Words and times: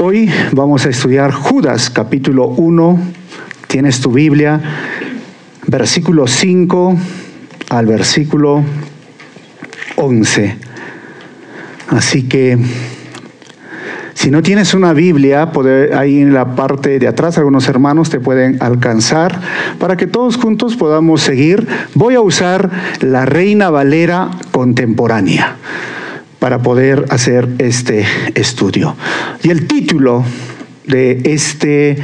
Hoy 0.00 0.30
vamos 0.52 0.86
a 0.86 0.90
estudiar 0.90 1.32
Judas 1.32 1.90
capítulo 1.90 2.46
1. 2.46 3.00
Tienes 3.66 4.00
tu 4.00 4.12
Biblia, 4.12 4.60
versículo 5.66 6.28
5 6.28 6.96
al 7.70 7.86
versículo 7.86 8.62
11. 9.96 10.56
Así 11.88 12.28
que 12.28 12.56
si 14.14 14.30
no 14.30 14.40
tienes 14.40 14.72
una 14.72 14.92
Biblia, 14.92 15.50
ahí 15.96 16.20
en 16.20 16.32
la 16.32 16.54
parte 16.54 17.00
de 17.00 17.08
atrás 17.08 17.36
algunos 17.36 17.68
hermanos 17.68 18.08
te 18.08 18.20
pueden 18.20 18.62
alcanzar 18.62 19.40
para 19.80 19.96
que 19.96 20.06
todos 20.06 20.36
juntos 20.36 20.76
podamos 20.76 21.22
seguir. 21.22 21.66
Voy 21.94 22.14
a 22.14 22.20
usar 22.20 22.70
la 23.00 23.26
Reina 23.26 23.68
Valera 23.68 24.30
contemporánea 24.52 25.56
para 26.38 26.62
poder 26.62 27.04
hacer 27.10 27.48
este 27.58 28.06
estudio. 28.34 28.96
Y 29.42 29.50
el 29.50 29.66
título 29.66 30.24
de 30.86 31.20
este 31.24 31.98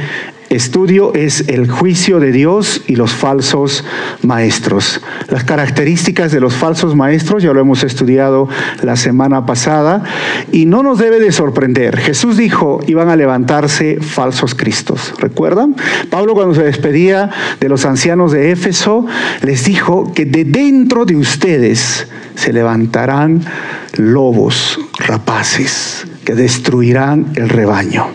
estudio 0.49 1.13
es 1.13 1.47
el 1.47 1.69
juicio 1.69 2.19
de 2.19 2.31
Dios 2.31 2.81
y 2.87 2.95
los 2.95 3.13
falsos 3.13 3.83
maestros. 4.21 5.01
Las 5.29 5.43
características 5.43 6.31
de 6.31 6.39
los 6.39 6.53
falsos 6.53 6.95
maestros 6.95 7.43
ya 7.43 7.53
lo 7.53 7.59
hemos 7.59 7.83
estudiado 7.83 8.47
la 8.81 8.95
semana 8.95 9.45
pasada 9.45 10.03
y 10.51 10.65
no 10.65 10.83
nos 10.83 10.99
debe 10.99 11.19
de 11.19 11.31
sorprender. 11.31 11.97
Jesús 11.97 12.37
dijo, 12.37 12.79
iban 12.87 13.09
a 13.09 13.15
levantarse 13.15 13.99
falsos 13.99 14.55
cristos. 14.55 15.13
¿Recuerdan? 15.19 15.75
Pablo 16.09 16.33
cuando 16.33 16.55
se 16.55 16.63
despedía 16.63 17.29
de 17.59 17.69
los 17.69 17.85
ancianos 17.85 18.31
de 18.31 18.51
Éfeso 18.51 19.05
les 19.41 19.65
dijo 19.65 20.13
que 20.13 20.25
de 20.25 20.45
dentro 20.45 21.05
de 21.05 21.15
ustedes 21.15 22.07
se 22.35 22.53
levantarán 22.53 23.41
lobos 23.97 24.79
rapaces 24.99 26.05
que 26.23 26.35
destruirán 26.35 27.27
el 27.35 27.49
rebaño. 27.49 28.07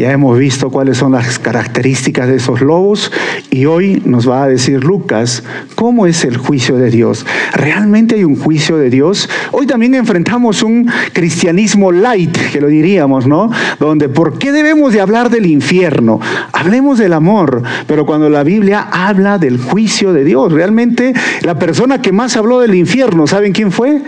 Ya 0.00 0.12
hemos 0.12 0.38
visto 0.38 0.70
cuáles 0.70 0.96
son 0.96 1.12
las 1.12 1.38
características 1.38 2.26
de 2.26 2.36
esos 2.36 2.62
lobos 2.62 3.12
y 3.50 3.66
hoy 3.66 4.00
nos 4.06 4.26
va 4.26 4.44
a 4.44 4.48
decir 4.48 4.82
Lucas 4.82 5.42
cómo 5.74 6.06
es 6.06 6.24
el 6.24 6.38
juicio 6.38 6.76
de 6.76 6.90
Dios. 6.90 7.26
¿Realmente 7.52 8.14
hay 8.14 8.24
un 8.24 8.36
juicio 8.36 8.78
de 8.78 8.88
Dios? 8.88 9.28
Hoy 9.52 9.66
también 9.66 9.94
enfrentamos 9.94 10.62
un 10.62 10.90
cristianismo 11.12 11.92
light, 11.92 12.34
que 12.50 12.62
lo 12.62 12.68
diríamos, 12.68 13.26
¿no? 13.26 13.50
Donde 13.78 14.08
¿por 14.08 14.38
qué 14.38 14.52
debemos 14.52 14.94
de 14.94 15.02
hablar 15.02 15.28
del 15.28 15.44
infierno? 15.44 16.18
Hablemos 16.50 16.98
del 16.98 17.12
amor, 17.12 17.62
pero 17.86 18.06
cuando 18.06 18.30
la 18.30 18.42
Biblia 18.42 18.88
habla 18.90 19.36
del 19.36 19.58
juicio 19.58 20.14
de 20.14 20.24
Dios, 20.24 20.50
realmente 20.50 21.12
la 21.42 21.58
persona 21.58 22.00
que 22.00 22.10
más 22.10 22.38
habló 22.38 22.60
del 22.60 22.74
infierno, 22.74 23.26
¿saben 23.26 23.52
quién 23.52 23.70
fue? 23.70 24.00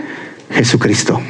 Jesucristo. 0.49 1.21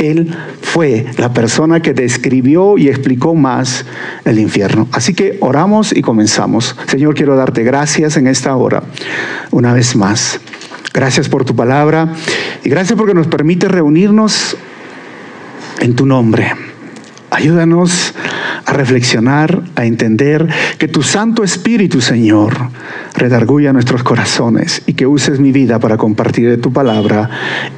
Él 0.00 0.34
fue 0.62 1.06
la 1.18 1.32
persona 1.32 1.80
que 1.80 1.92
describió 1.92 2.78
y 2.78 2.88
explicó 2.88 3.34
más 3.34 3.84
el 4.24 4.38
infierno. 4.38 4.88
Así 4.92 5.14
que 5.14 5.36
oramos 5.40 5.94
y 5.94 6.00
comenzamos. 6.00 6.74
Señor, 6.86 7.14
quiero 7.14 7.36
darte 7.36 7.62
gracias 7.62 8.16
en 8.16 8.26
esta 8.26 8.56
hora, 8.56 8.82
una 9.50 9.74
vez 9.74 9.94
más. 9.94 10.40
Gracias 10.94 11.28
por 11.28 11.44
tu 11.44 11.54
palabra 11.54 12.14
y 12.64 12.70
gracias 12.70 12.98
porque 12.98 13.14
nos 13.14 13.26
permite 13.26 13.68
reunirnos 13.68 14.56
en 15.80 15.94
tu 15.94 16.06
nombre. 16.06 16.50
Ayúdanos 17.30 18.14
a 18.64 18.72
reflexionar, 18.72 19.62
a 19.76 19.84
entender 19.84 20.48
que 20.78 20.88
tu 20.88 21.02
Santo 21.02 21.44
Espíritu, 21.44 22.00
Señor, 22.00 22.56
redarguya 23.14 23.72
nuestros 23.72 24.02
corazones 24.02 24.82
y 24.86 24.94
que 24.94 25.06
uses 25.06 25.38
mi 25.38 25.52
vida 25.52 25.78
para 25.78 25.96
compartir 25.96 26.48
de 26.48 26.56
tu 26.56 26.72
palabra 26.72 27.28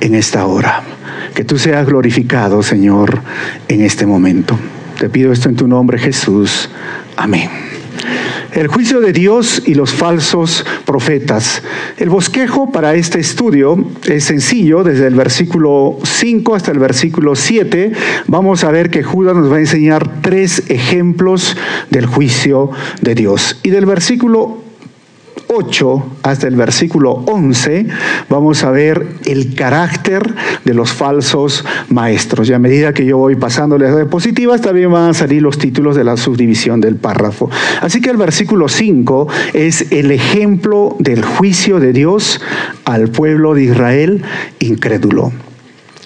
en 0.01 0.15
esta 0.15 0.47
hora. 0.47 0.83
Que 1.35 1.45
tú 1.45 1.59
seas 1.59 1.87
glorificado, 1.87 2.63
Señor, 2.63 3.21
en 3.69 3.83
este 3.83 4.07
momento. 4.07 4.59
Te 4.99 5.09
pido 5.09 5.33
esto 5.33 5.49
en 5.49 5.57
tu 5.57 5.67
nombre, 5.67 5.99
Jesús. 5.99 6.69
Amén. 7.17 7.49
El 8.53 8.67
juicio 8.67 9.01
de 9.01 9.15
Dios 9.15 9.63
y 9.65 9.75
los 9.75 9.93
falsos 9.93 10.67
profetas. 10.85 11.63
El 11.97 12.11
bosquejo 12.11 12.71
para 12.71 12.95
este 12.95 13.19
estudio 13.19 13.83
es 14.07 14.25
sencillo, 14.25 14.85
desde 14.85 15.07
el 15.07 15.15
versículo 15.15 15.99
5 16.03 16.55
hasta 16.55 16.71
el 16.71 16.79
versículo 16.79 17.35
7 17.35 17.93
vamos 18.27 18.63
a 18.65 18.71
ver 18.71 18.91
que 18.91 19.03
Judas 19.03 19.37
nos 19.37 19.51
va 19.51 19.57
a 19.57 19.61
enseñar 19.61 20.21
tres 20.21 20.65
ejemplos 20.69 21.57
del 21.89 22.05
juicio 22.05 22.71
de 23.01 23.15
Dios. 23.15 23.59
Y 23.63 23.71
del 23.71 23.87
versículo 23.87 24.62
8 25.49 26.17
hasta 26.23 26.47
el 26.47 26.57
versículo 26.57 27.13
11 27.27 27.87
vamos 28.29 28.65
a 28.65 28.71
ver 28.71 29.07
el 29.25 29.55
carácter 29.55 30.35
de 30.65 30.75
los 30.75 30.93
falsos 30.93 31.65
maestros. 31.89 32.49
Y 32.49 32.53
a 32.53 32.59
medida 32.59 32.93
que 32.93 33.05
yo 33.05 33.19
voy 33.19 33.37
pasando 33.37 33.79
las 33.79 33.95
diapositivas, 33.95 34.61
también 34.61 34.91
van 34.91 35.11
a 35.11 35.15
salir 35.15 35.43
los 35.43 35.59
títulos 35.59 35.97
de 35.97 36.05
la 36.05 36.17
subdivisión 36.17 36.81
del 36.81 36.97
párrafo. 36.97 37.51
Así 37.81 38.01
que 38.01 38.11
el 38.11 38.17
versículo 38.17 38.69
5 38.69 39.29
es 39.55 39.93
el 39.93 40.11
ejemplo 40.11 40.97
del 40.99 41.25
juicio 41.25 41.81
de 41.81 41.93
Dios 41.93 42.41
al 42.85 43.09
pueblo 43.09 43.55
de 43.55 43.65
Israel 43.65 44.23
incrédulo. 44.59 45.33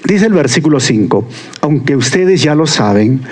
Dice 0.05 0.27
el 0.27 0.35
versículo 0.35 0.79
5, 0.79 1.27
aunque 1.63 1.97
ustedes 1.97 2.43
ya 2.43 2.55
lo 2.55 2.67
saben, 2.67 3.23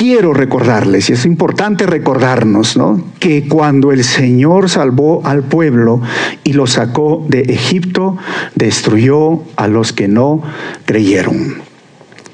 quiero 0.00 0.32
recordarles, 0.32 1.10
y 1.10 1.12
es 1.12 1.26
importante 1.26 1.84
recordarnos, 1.84 2.74
¿no? 2.74 3.04
que 3.18 3.46
cuando 3.46 3.92
el 3.92 4.02
Señor 4.02 4.70
salvó 4.70 5.20
al 5.26 5.42
pueblo 5.42 6.00
y 6.42 6.54
lo 6.54 6.66
sacó 6.66 7.26
de 7.28 7.40
Egipto, 7.42 8.16
destruyó 8.54 9.42
a 9.56 9.68
los 9.68 9.92
que 9.92 10.08
no 10.08 10.42
creyeron. 10.86 11.56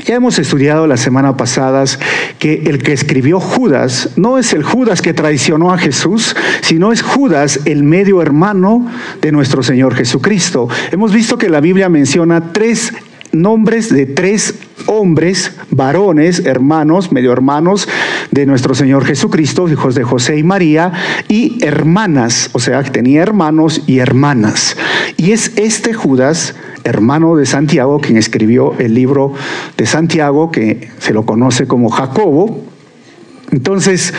Ya 0.04 0.14
hemos 0.14 0.38
estudiado 0.38 0.86
las 0.86 1.00
semanas 1.00 1.34
pasadas 1.36 1.98
que 2.38 2.62
el 2.66 2.84
que 2.84 2.92
escribió 2.92 3.40
Judas 3.40 4.10
no 4.14 4.38
es 4.38 4.52
el 4.52 4.62
Judas 4.62 5.02
que 5.02 5.12
traicionó 5.12 5.72
a 5.72 5.78
Jesús, 5.78 6.36
sino 6.60 6.92
es 6.92 7.02
Judas 7.02 7.62
el 7.64 7.82
medio 7.82 8.22
hermano 8.22 8.86
de 9.20 9.32
nuestro 9.32 9.64
Señor 9.64 9.96
Jesucristo. 9.96 10.68
Hemos 10.92 11.12
visto 11.12 11.36
que 11.36 11.48
la 11.48 11.60
Biblia 11.60 11.88
menciona 11.88 12.52
tres 12.52 12.92
nombres 13.42 13.92
de 13.92 14.06
tres 14.06 14.54
hombres, 14.86 15.52
varones, 15.70 16.44
hermanos, 16.44 17.12
medio 17.12 17.32
hermanos 17.32 17.88
de 18.30 18.46
nuestro 18.46 18.74
Señor 18.74 19.04
Jesucristo, 19.04 19.68
hijos 19.68 19.94
de 19.94 20.04
José 20.04 20.38
y 20.38 20.42
María, 20.42 20.92
y 21.28 21.64
hermanas, 21.64 22.50
o 22.52 22.58
sea, 22.58 22.82
tenía 22.82 23.22
hermanos 23.22 23.82
y 23.86 23.98
hermanas. 23.98 24.76
Y 25.16 25.32
es 25.32 25.52
este 25.56 25.92
Judas, 25.92 26.54
hermano 26.84 27.36
de 27.36 27.46
Santiago, 27.46 28.00
quien 28.00 28.16
escribió 28.16 28.74
el 28.78 28.94
libro 28.94 29.32
de 29.76 29.86
Santiago, 29.86 30.50
que 30.50 30.88
se 30.98 31.12
lo 31.12 31.24
conoce 31.24 31.66
como 31.66 31.90
Jacobo. 31.90 32.64
Entonces, 33.50 34.12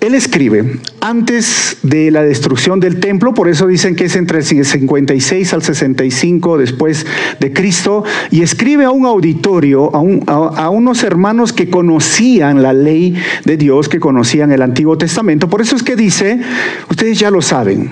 él 0.00 0.14
escribe, 0.14 0.78
antes 1.00 1.78
de 1.82 2.12
la 2.12 2.22
destrucción 2.22 2.78
del 2.78 3.00
templo, 3.00 3.34
por 3.34 3.48
eso 3.48 3.66
dicen 3.66 3.96
que 3.96 4.04
es 4.04 4.14
entre 4.14 4.38
el 4.38 4.44
56 4.44 5.52
al 5.52 5.62
65 5.62 6.56
después 6.56 7.04
de 7.40 7.52
Cristo, 7.52 8.04
y 8.30 8.42
escribe 8.42 8.84
a 8.84 8.92
un 8.92 9.06
auditorio, 9.06 9.90
a, 9.94 10.70
unos 10.70 11.02
hermanos 11.02 11.52
que 11.52 11.68
conocían 11.68 12.62
la 12.62 12.72
ley 12.72 13.16
de 13.44 13.56
Dios, 13.56 13.88
que 13.88 13.98
conocían 13.98 14.52
el 14.52 14.62
Antiguo 14.62 14.96
Testamento. 14.96 15.48
Por 15.48 15.62
eso 15.62 15.74
es 15.74 15.82
que 15.82 15.96
dice, 15.96 16.38
ustedes 16.88 17.18
ya 17.18 17.32
lo 17.32 17.42
saben, 17.42 17.90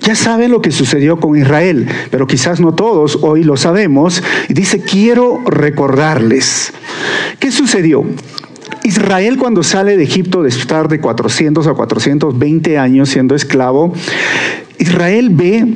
ya 0.00 0.14
saben 0.14 0.50
lo 0.50 0.62
que 0.62 0.70
sucedió 0.70 1.20
con 1.20 1.36
Israel, 1.36 1.86
pero 2.10 2.26
quizás 2.26 2.60
no 2.60 2.74
todos 2.74 3.18
hoy 3.20 3.44
lo 3.44 3.58
sabemos. 3.58 4.22
Y 4.48 4.54
dice, 4.54 4.80
quiero 4.80 5.42
recordarles. 5.44 6.72
¿Qué 7.38 7.52
sucedió? 7.52 8.06
Israel 8.92 9.38
cuando 9.38 9.62
sale 9.62 9.96
de 9.96 10.04
Egipto 10.04 10.42
de 10.42 10.50
estar 10.50 10.86
de 10.86 11.00
400 11.00 11.66
a 11.66 11.72
420 11.72 12.76
años 12.76 13.08
siendo 13.08 13.34
esclavo, 13.34 13.94
Israel 14.78 15.30
ve 15.30 15.66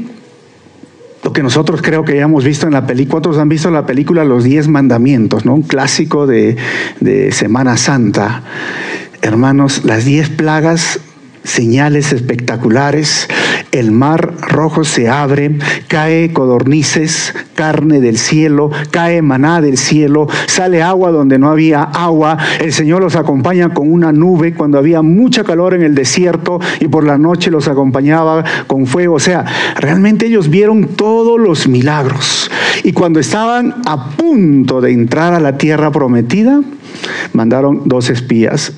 lo 1.24 1.32
que 1.32 1.42
nosotros 1.42 1.80
creo 1.80 2.04
que 2.04 2.14
ya 2.14 2.24
hemos 2.24 2.44
visto 2.44 2.66
en 2.66 2.74
la 2.74 2.86
película, 2.86 3.18
otros 3.20 3.38
han 3.38 3.48
visto 3.48 3.68
en 3.68 3.74
la 3.74 3.86
película 3.86 4.22
Los 4.24 4.44
Diez 4.44 4.68
Mandamientos, 4.68 5.46
¿no? 5.46 5.54
un 5.54 5.62
clásico 5.62 6.26
de, 6.26 6.58
de 7.00 7.32
Semana 7.32 7.78
Santa. 7.78 8.42
Hermanos, 9.22 9.86
las 9.86 10.04
diez 10.04 10.28
plagas 10.28 11.00
señales 11.42 12.12
espectaculares, 12.12 13.28
el 13.78 13.92
mar 13.92 14.34
rojo 14.40 14.84
se 14.84 15.08
abre, 15.08 15.58
cae 15.88 16.32
codornices, 16.32 17.34
carne 17.54 18.00
del 18.00 18.18
cielo, 18.18 18.70
cae 18.90 19.22
maná 19.22 19.60
del 19.60 19.76
cielo, 19.76 20.28
sale 20.46 20.82
agua 20.82 21.10
donde 21.10 21.38
no 21.38 21.50
había 21.50 21.82
agua, 21.82 22.38
el 22.60 22.72
Señor 22.72 23.02
los 23.02 23.16
acompaña 23.16 23.74
con 23.74 23.90
una 23.90 24.12
nube 24.12 24.54
cuando 24.54 24.78
había 24.78 25.02
mucha 25.02 25.44
calor 25.44 25.74
en 25.74 25.82
el 25.82 25.94
desierto 25.94 26.60
y 26.80 26.88
por 26.88 27.04
la 27.04 27.18
noche 27.18 27.50
los 27.50 27.68
acompañaba 27.68 28.44
con 28.66 28.86
fuego, 28.86 29.14
o 29.14 29.20
sea, 29.20 29.44
realmente 29.76 30.26
ellos 30.26 30.48
vieron 30.48 30.88
todos 30.96 31.40
los 31.40 31.68
milagros. 31.68 32.50
Y 32.84 32.92
cuando 32.92 33.20
estaban 33.20 33.74
a 33.86 34.10
punto 34.10 34.80
de 34.80 34.92
entrar 34.92 35.34
a 35.34 35.40
la 35.40 35.58
tierra 35.58 35.90
prometida, 35.90 36.60
mandaron 37.32 37.82
dos 37.86 38.10
espías 38.10 38.72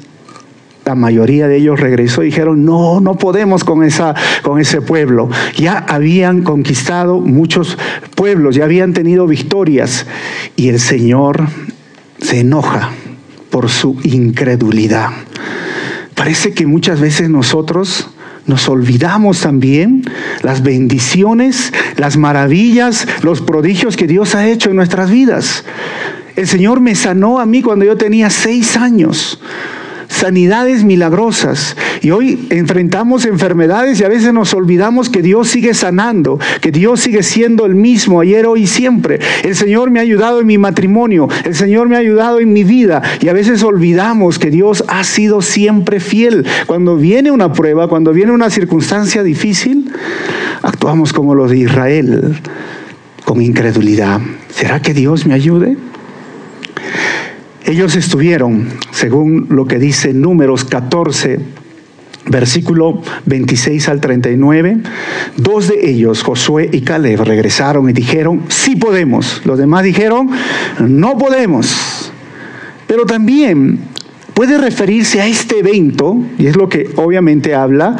la 0.89 0.95
mayoría 0.95 1.49
de 1.49 1.59
ellos 1.59 1.79
regresó 1.79 2.23
y 2.23 2.27
dijeron, 2.27 2.65
no, 2.65 2.99
no 2.99 3.17
podemos 3.17 3.63
con, 3.63 3.85
esa, 3.85 4.15
con 4.41 4.59
ese 4.59 4.81
pueblo. 4.81 5.29
Ya 5.55 5.77
habían 5.77 6.41
conquistado 6.41 7.21
muchos 7.21 7.77
pueblos, 8.15 8.57
ya 8.57 8.65
habían 8.65 8.95
tenido 8.95 9.27
victorias. 9.27 10.07
Y 10.57 10.71
el 10.71 10.81
Señor 10.81 11.47
se 12.23 12.41
enoja 12.41 12.89
por 13.51 13.69
su 13.69 13.99
incredulidad. 14.03 15.11
Parece 16.15 16.55
que 16.55 16.65
muchas 16.65 17.03
veces 17.03 17.29
nosotros 17.29 18.09
nos 18.47 18.67
olvidamos 18.71 19.43
también 19.43 20.05
las 20.41 20.63
bendiciones, 20.63 21.71
las 21.99 22.17
maravillas, 22.17 23.07
los 23.21 23.43
prodigios 23.43 23.99
que 23.99 24.07
Dios 24.07 24.35
ha 24.35 24.49
hecho 24.49 24.71
en 24.71 24.77
nuestras 24.77 25.11
vidas. 25.11 25.67
El 26.35 26.49
Señor 26.49 26.81
me 26.81 26.95
sanó 26.95 27.41
a 27.41 27.45
mí 27.45 27.61
cuando 27.61 27.85
yo 27.85 27.99
tenía 27.99 28.31
seis 28.31 28.79
años 28.79 29.39
sanidades 30.19 30.85
milagrosas. 30.85 31.77
Y 32.03 32.11
hoy 32.11 32.47
enfrentamos 32.51 33.25
enfermedades 33.25 34.01
y 34.01 34.05
a 34.05 34.09
veces 34.09 34.33
nos 34.33 34.55
olvidamos 34.55 35.09
que 35.09 35.23
Dios 35.23 35.49
sigue 35.49 35.75
sanando, 35.75 36.39
que 36.61 36.71
Dios 36.71 37.01
sigue 37.01 37.23
siendo 37.23 37.67
el 37.67 37.75
mismo 37.75 38.21
ayer, 38.21 38.47
hoy 38.47 38.63
y 38.63 38.67
siempre. 38.67 39.21
El 39.43 39.57
Señor 39.57 39.91
me 39.91 40.01
ha 40.01 40.03
ayudado 40.03 40.41
en 40.41 40.47
mi 40.47 40.59
matrimonio, 40.59 41.29
el 41.45 41.55
Señor 41.55 41.89
me 41.89 41.97
ha 41.97 42.01
ayudado 42.01 42.41
en 42.41 42.53
mi 42.53 42.65
vida 42.65 43.03
y 43.21 43.29
a 43.29 43.33
veces 43.33 43.63
olvidamos 43.63 44.39
que 44.39 44.51
Dios 44.51 44.85
ha 44.89 45.05
sido 45.05 45.43
siempre 45.43 46.01
fiel. 46.01 46.47
Cuando 46.67 46.97
viene 46.97 47.31
una 47.31 47.53
prueba, 47.53 47.89
cuando 47.89 48.13
viene 48.13 48.33
una 48.33 48.51
circunstancia 48.51 49.23
difícil, 49.23 49.93
actuamos 50.63 51.13
como 51.13 51.35
los 51.35 51.51
de 51.51 51.59
Israel, 51.59 52.39
con 53.25 53.41
incredulidad. 53.41 54.21
¿Será 54.51 54.81
que 54.81 54.95
Dios 54.95 55.27
me 55.27 55.35
ayude? 55.35 55.77
Ellos 57.69 57.97
estuvieron, 57.97 58.67
según 58.93 59.49
lo 59.51 59.67
que 59.67 59.79
dice 59.79 60.15
Números 60.15 60.65
14, 60.65 61.39
versículo 62.25 63.03
26 63.27 63.91
al 63.91 64.01
39, 64.01 64.79
dos 65.37 65.69
de 65.69 65.91
ellos, 65.91 66.23
Josué 66.23 66.71
y 66.73 66.81
Caleb, 66.81 67.25
regresaron 67.25 67.91
y 67.91 67.93
dijeron, 67.93 68.45
sí 68.49 68.77
podemos. 68.77 69.43
Los 69.45 69.59
demás 69.59 69.85
dijeron, 69.85 70.31
no 70.79 71.19
podemos. 71.19 72.11
Pero 72.87 73.05
también 73.05 73.81
puede 74.33 74.57
referirse 74.57 75.21
a 75.21 75.27
este 75.27 75.59
evento, 75.59 76.17
y 76.39 76.47
es 76.47 76.57
lo 76.57 76.71
que 76.71 76.89
obviamente 76.97 77.55
habla, 77.55 77.97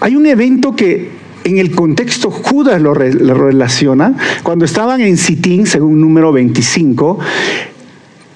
hay 0.00 0.16
un 0.16 0.26
evento 0.26 0.74
que 0.74 1.22
en 1.44 1.58
el 1.58 1.70
contexto 1.70 2.28
Judas 2.30 2.80
lo, 2.82 2.92
relaciona, 2.92 4.16
cuando 4.42 4.64
estaban 4.64 5.00
en 5.00 5.16
Sitín, 5.16 5.66
según 5.66 6.00
número 6.00 6.32
25, 6.32 7.20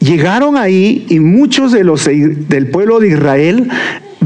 Llegaron 0.01 0.57
ahí 0.57 1.07
y 1.09 1.21
muchos 1.21 1.73
de 1.73 1.85
los 1.85 2.05
del 2.05 2.71
pueblo 2.71 3.01
de 3.01 3.09
Israel 3.09 3.69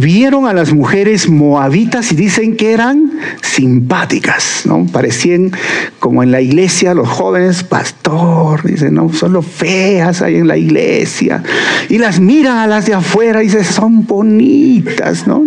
vieron 0.01 0.47
a 0.47 0.53
las 0.53 0.73
mujeres 0.73 1.29
moabitas 1.29 2.11
y 2.13 2.17
dicen 2.17 2.57
que 2.57 2.73
eran 2.73 3.13
simpáticas, 3.43 4.63
¿no? 4.65 4.87
Parecían 4.87 5.53
como 5.99 6.23
en 6.23 6.33
la 6.33 6.41
iglesia 6.41 6.95
los 6.95 7.09
jóvenes, 7.09 7.63
pastor, 7.63 8.63
dicen, 8.65 8.95
no, 8.95 9.13
solo 9.13 9.43
feas 9.43 10.23
ahí 10.23 10.37
en 10.37 10.49
la 10.49 10.57
iglesia. 10.57 11.43
Y 11.89 11.99
las 11.99 12.21
miran 12.21 12.57
a 12.57 12.67
las 12.67 12.87
de 12.87 12.95
afuera 12.95 13.43
y 13.43 13.47
dicen, 13.47 13.65
son 13.65 14.07
bonitas, 14.07 15.27
¿no? 15.27 15.45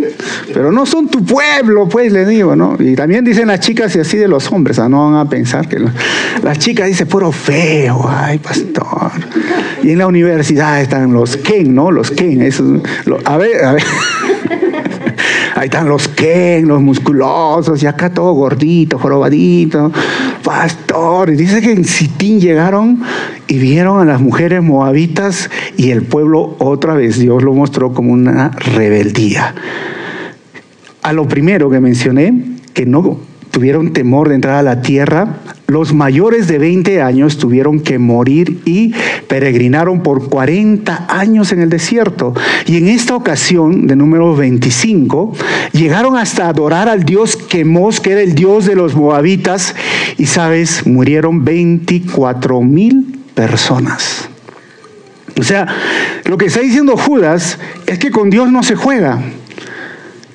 Pero 0.54 0.72
no 0.72 0.86
son 0.86 1.08
tu 1.08 1.26
pueblo, 1.26 1.90
pues 1.90 2.12
le 2.12 2.26
digo, 2.26 2.56
¿no? 2.56 2.78
Y 2.80 2.96
también 2.96 3.26
dicen 3.26 3.48
las 3.48 3.60
chicas 3.60 3.96
y 3.96 4.00
así 4.00 4.18
de 4.18 4.28
los 4.28 4.52
hombres, 4.52 4.78
no 4.78 5.12
van 5.12 5.16
a 5.16 5.30
pensar 5.30 5.68
que 5.68 5.80
las 6.44 6.60
chicas 6.60 6.88
dicen, 6.88 7.08
puro 7.08 7.32
feo, 7.32 8.08
ay, 8.08 8.38
pastor. 8.38 9.12
Y 9.82 9.92
en 9.92 9.98
la 9.98 10.08
universidad 10.08 10.82
están 10.82 11.14
los 11.14 11.38
Ken, 11.38 11.74
¿no? 11.74 11.92
Los 11.92 12.12
Ken, 12.12 12.42
eso, 12.42 12.82
a 13.26 13.38
ver, 13.38 13.66
a 13.66 13.74
ver. 13.74 13.84
Ahí 15.56 15.66
están 15.66 15.88
los 15.88 16.08
Ken, 16.08 16.68
los 16.68 16.82
musculosos, 16.82 17.82
y 17.84 17.86
acá 17.86 18.10
todo 18.10 18.34
gordito, 18.34 18.98
jorobadito, 18.98 19.92
pastor. 20.44 21.30
Y 21.30 21.36
dice 21.36 21.62
que 21.62 21.72
en 21.72 21.86
Sitín 21.86 22.40
llegaron 22.40 23.02
y 23.48 23.60
vieron 23.60 24.00
a 24.00 24.06
las 24.06 24.20
mujeres 24.20 24.64
moabitas 24.64 25.50
y 25.78 25.92
el 25.92 26.04
pueblo 26.04 26.56
otra 26.60 26.96
vez, 26.96 27.20
Dios 27.20 27.44
lo 27.44 27.54
mostró 27.54 27.94
como 27.94 28.14
una 28.14 28.50
rebeldía. 28.50 29.54
A 31.04 31.14
lo 31.14 31.28
primero 31.28 31.70
que 31.70 31.80
mencioné, 31.80 32.34
que 32.74 32.86
no 32.86 33.20
tuvieron 33.52 33.94
temor 33.94 34.30
de 34.30 34.36
entrar 34.36 34.56
a 34.56 34.64
la 34.64 34.82
tierra, 34.82 35.28
los 35.74 35.94
mayores 35.94 36.48
de 36.48 36.60
20 36.60 37.02
años 37.02 37.38
tuvieron 37.38 37.80
que 37.80 38.00
morir 38.00 38.62
y 38.64 38.94
peregrinaron 39.28 40.04
por 40.04 40.30
40 40.30 41.08
años 41.10 41.52
en 41.52 41.62
el 41.62 41.70
desierto. 41.70 42.34
Y 42.68 42.78
en 42.78 42.88
esta 42.88 43.16
ocasión, 43.16 43.88
de 43.88 43.96
número 43.96 44.36
25, 44.36 45.36
llegaron 45.74 46.16
hasta 46.16 46.48
adorar 46.48 46.88
al 46.88 47.04
dios 47.04 47.36
Quemos, 47.36 48.00
que 48.00 48.12
era 48.12 48.22
el 48.22 48.36
dios 48.36 48.66
de 48.66 48.76
los 48.76 48.96
moabitas, 48.96 49.76
y 50.18 50.28
sabes, 50.28 50.86
murieron 50.86 51.44
24 51.44 52.62
mil 52.62 53.20
personas. 53.34 54.30
O 55.40 55.44
sea, 55.44 55.68
lo 56.26 56.38
que 56.38 56.46
está 56.46 56.60
diciendo 56.62 56.96
Judas 56.96 57.58
es 57.88 57.98
que 57.98 58.12
con 58.12 58.30
Dios 58.30 58.52
no 58.52 58.62
se 58.62 58.76
juega 58.76 59.20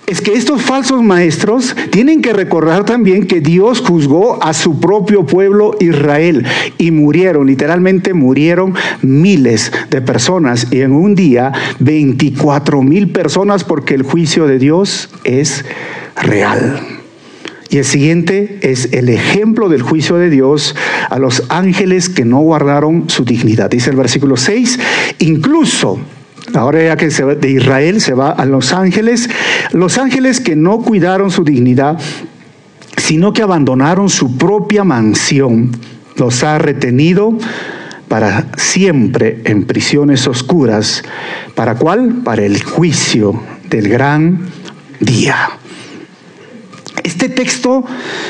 es 0.09 0.23
que 0.23 0.33
estos 0.33 0.63
falsos 0.63 1.03
maestros 1.03 1.77
tienen 1.91 2.23
que 2.23 2.33
recordar 2.33 2.87
también 2.87 3.27
que 3.27 3.43
Dios 3.43 3.81
juzgó 3.81 4.43
a 4.43 4.55
su 4.55 4.81
propio 4.81 5.27
pueblo 5.27 5.77
Israel 5.81 6.47
y 6.79 6.91
murieron, 6.93 7.47
literalmente 7.47 8.15
murieron 8.15 8.75
miles 9.03 9.71
de 9.91 10.01
personas 10.01 10.69
y 10.71 10.81
en 10.81 10.93
un 10.93 11.15
día 11.15 11.53
24 11.81 12.83
mil 12.83 13.11
personas 13.11 13.65
porque 13.65 13.95
el 13.95 14.03
juicio 14.03 14.47
de 14.47 14.59
Dios 14.59 15.11
es 15.25 15.67
real. 16.17 16.81
Y 17.69 17.77
el 17.77 17.85
siguiente 17.85 18.61
es 18.63 18.95
el 18.95 19.11
ejemplo 19.11 19.69
del 19.69 19.83
juicio 19.83 20.17
de 20.17 20.31
Dios 20.31 20.75
a 21.11 21.19
los 21.19 21.43
ángeles 21.51 22.09
que 22.09 22.25
no 22.25 22.41
guardaron 22.41 23.11
su 23.11 23.27
dignidad. 23.27 23.69
Dice 23.69 23.91
el 23.91 23.97
versículo 23.97 24.39
6, 24.39 24.81
incluso 25.19 26.01
Ahora 26.55 26.83
ya 26.83 26.97
que 26.97 27.11
se 27.11 27.25
va 27.25 27.35
de 27.35 27.51
Israel 27.51 28.01
se 28.01 28.15
va 28.15 28.31
a 28.31 28.45
Los 28.45 28.73
Ángeles, 28.73 29.29
los 29.73 29.99
ángeles 29.99 30.41
que 30.41 30.57
no 30.57 30.81
cuidaron 30.81 31.31
su 31.31 31.45
dignidad, 31.45 31.99
sino 32.97 33.33
que 33.33 33.43
abandonaron 33.43 34.09
su 34.09 34.37
propia 34.37 34.85
mansión, 34.85 35.73
los 36.17 36.43
ha 36.43 36.59
retenido 36.59 37.37
para 38.09 38.47
siempre 38.57 39.43
en 39.45 39.65
prisiones 39.65 40.27
oscuras. 40.27 41.03
¿Para 41.55 41.77
cuál? 41.77 42.23
Para 42.25 42.45
el 42.45 42.63
juicio 42.63 43.41
del 43.69 43.89
gran 43.89 44.51
día. 45.01 45.37
Este 47.09 47.31
texto 47.31 47.87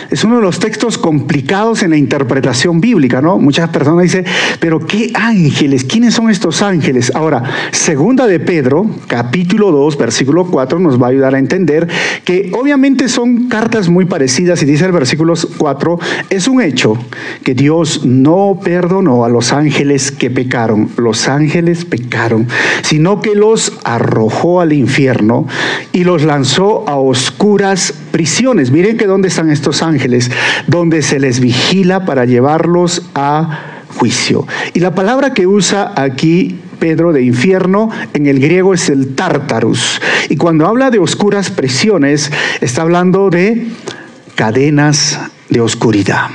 es 0.08 0.22
uno 0.22 0.36
de 0.36 0.42
los 0.42 0.60
textos 0.60 0.98
complicados 0.98 1.82
en 1.82 1.90
la 1.90 1.96
interpretación 1.96 2.80
bíblica, 2.80 3.20
¿no? 3.20 3.36
Muchas 3.36 3.70
personas 3.70 4.04
dicen, 4.04 4.25
pero 4.60 4.78
¿qué 4.78 5.10
ángeles? 5.14 5.82
¿Quiénes 5.82 6.14
son 6.14 6.30
estos 6.30 6.62
ángeles? 6.62 7.10
Ahora, 7.12 7.42
segunda 7.72 8.28
de 8.28 8.38
Pedro, 8.38 8.86
capítulo 9.08 9.72
2, 9.72 9.98
versículo 9.98 10.46
4, 10.46 10.78
nos 10.78 11.02
va 11.02 11.08
a 11.08 11.11
ayudar 11.11 11.35
a 11.35 11.40
entender 11.40 11.88
que 12.25 12.52
obviamente 12.54 13.08
son 13.08 13.49
cartas 13.49 13.88
muy 13.88 14.04
parecidas 14.04 14.62
y 14.62 14.66
dice 14.66 14.85
el 14.85 14.92
versículo 14.92 15.35
4, 15.56 15.99
es 16.30 16.47
un 16.47 16.62
hecho 16.62 16.97
que 17.42 17.54
Dios 17.54 18.06
no 18.06 18.61
perdonó 18.62 19.25
a 19.25 19.28
los 19.28 19.52
ángeles 19.52 20.12
que 20.12 20.30
pecaron, 20.30 20.88
los 20.97 21.26
ángeles 21.26 21.85
pecaron, 21.85 22.47
sino 22.82 23.23
que 23.23 23.35
los 23.35 23.76
arrojó 23.82 24.61
al 24.61 24.73
infierno 24.73 25.49
y 25.92 26.04
los 26.04 26.23
lanzó 26.23 26.88
a 26.88 26.97
oscuras 26.97 27.92
prisiones 28.11 28.71
Miren 28.71 28.97
que 28.97 29.07
dónde 29.07 29.29
están 29.29 29.50
estos 29.50 29.83
ángeles, 29.83 30.31
donde 30.67 31.03
se 31.03 31.21
les 31.21 31.41
vigila 31.41 32.05
para 32.05 32.25
llevarlos 32.25 33.09
a 33.15 33.85
juicio. 33.97 34.47
Y 34.75 34.81
la 34.81 34.95
palabra 34.95 35.35
que 35.35 35.47
usa 35.47 35.93
aquí 35.97 36.59
Pedro 36.79 37.12
de 37.12 37.23
infierno 37.23 37.91
en 38.15 38.27
el 38.27 38.41
griego 38.41 38.75
es 38.75 38.88
el 38.88 39.15
tártarus. 39.15 40.00
Y 40.29 40.37
cuando 40.37 40.67
habla 40.67 40.91
de 40.91 40.99
oscuras 40.99 41.50
prisiones, 41.50 42.31
está 42.61 42.83
hablando 42.83 43.31
de 43.31 43.69
cadenas 44.35 45.19
de 45.49 45.61
oscuridad. 45.61 46.29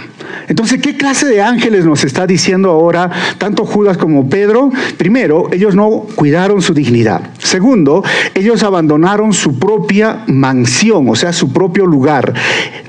Entonces, 0.47 0.81
¿qué 0.81 0.97
clase 0.97 1.25
de 1.27 1.41
ángeles 1.41 1.85
nos 1.85 2.03
está 2.03 2.27
diciendo 2.27 2.69
ahora 2.69 3.09
tanto 3.37 3.65
Judas 3.65 3.97
como 3.97 4.29
Pedro? 4.29 4.71
Primero, 4.97 5.49
ellos 5.51 5.75
no 5.75 6.05
cuidaron 6.15 6.61
su 6.61 6.73
dignidad. 6.73 7.21
Segundo, 7.39 8.03
ellos 8.33 8.63
abandonaron 8.63 9.33
su 9.33 9.59
propia 9.59 10.23
mansión, 10.27 11.07
o 11.09 11.15
sea, 11.15 11.33
su 11.33 11.53
propio 11.53 11.85
lugar. 11.85 12.33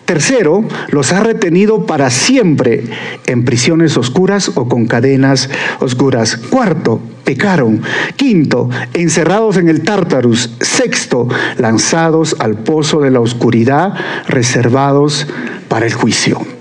Tercero, 0.04 0.64
los 0.88 1.12
ha 1.12 1.20
retenido 1.20 1.87
para 1.87 2.11
siempre 2.11 2.84
en 3.26 3.44
prisiones 3.44 3.96
oscuras 3.96 4.52
o 4.54 4.68
con 4.68 4.87
cadenas 4.87 5.49
oscuras. 5.80 6.37
Cuarto, 6.37 7.00
pecaron. 7.25 7.82
Quinto, 8.16 8.68
encerrados 8.92 9.56
en 9.56 9.68
el 9.68 9.82
tártarus. 9.82 10.50
Sexto, 10.61 11.28
lanzados 11.56 12.37
al 12.38 12.56
pozo 12.56 13.00
de 13.00 13.11
la 13.11 13.20
oscuridad, 13.20 13.94
reservados 14.28 15.26
para 15.68 15.87
el 15.87 15.94
juicio. 15.94 16.53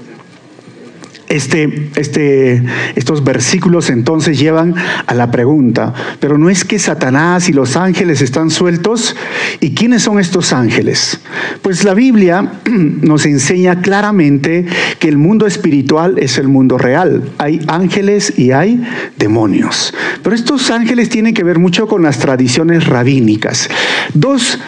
Este, 1.34 1.90
este, 1.96 2.62
estos 2.94 3.24
versículos 3.24 3.90
entonces 3.90 4.38
llevan 4.38 4.76
a 5.08 5.16
la 5.16 5.32
pregunta, 5.32 5.92
pero 6.20 6.38
no 6.38 6.48
es 6.48 6.64
que 6.64 6.78
Satanás 6.78 7.50
y 7.50 7.54
los 7.54 7.76
ángeles 7.76 8.22
están 8.22 8.52
sueltos. 8.52 9.16
¿Y 9.60 9.74
quiénes 9.74 10.04
son 10.04 10.20
estos 10.20 10.54
ángeles? 10.54 11.20
Pues 11.64 11.84
la 11.86 11.96
Biblia 11.96 12.60
nos 13.02 13.26
enseña 13.26 13.82
claramente 13.82 14.68
que 15.00 15.08
el 15.08 15.18
mundo 15.18 15.48
espiritual 15.48 16.20
es 16.20 16.38
el 16.38 16.50
mundo 16.50 16.78
real. 16.78 17.32
Hay 17.40 17.62
ángeles 17.66 18.38
y 18.38 18.52
hay 18.52 18.84
demonios. 19.18 19.92
Pero 20.22 20.36
estos 20.36 20.70
ángeles 20.70 21.10
tienen 21.10 21.34
que 21.34 21.44
ver 21.44 21.58
mucho 21.58 21.88
con 21.88 22.04
las 22.04 22.20
tradiciones 22.20 22.86
rabínicas. 22.86 23.72
Dos 24.14 24.60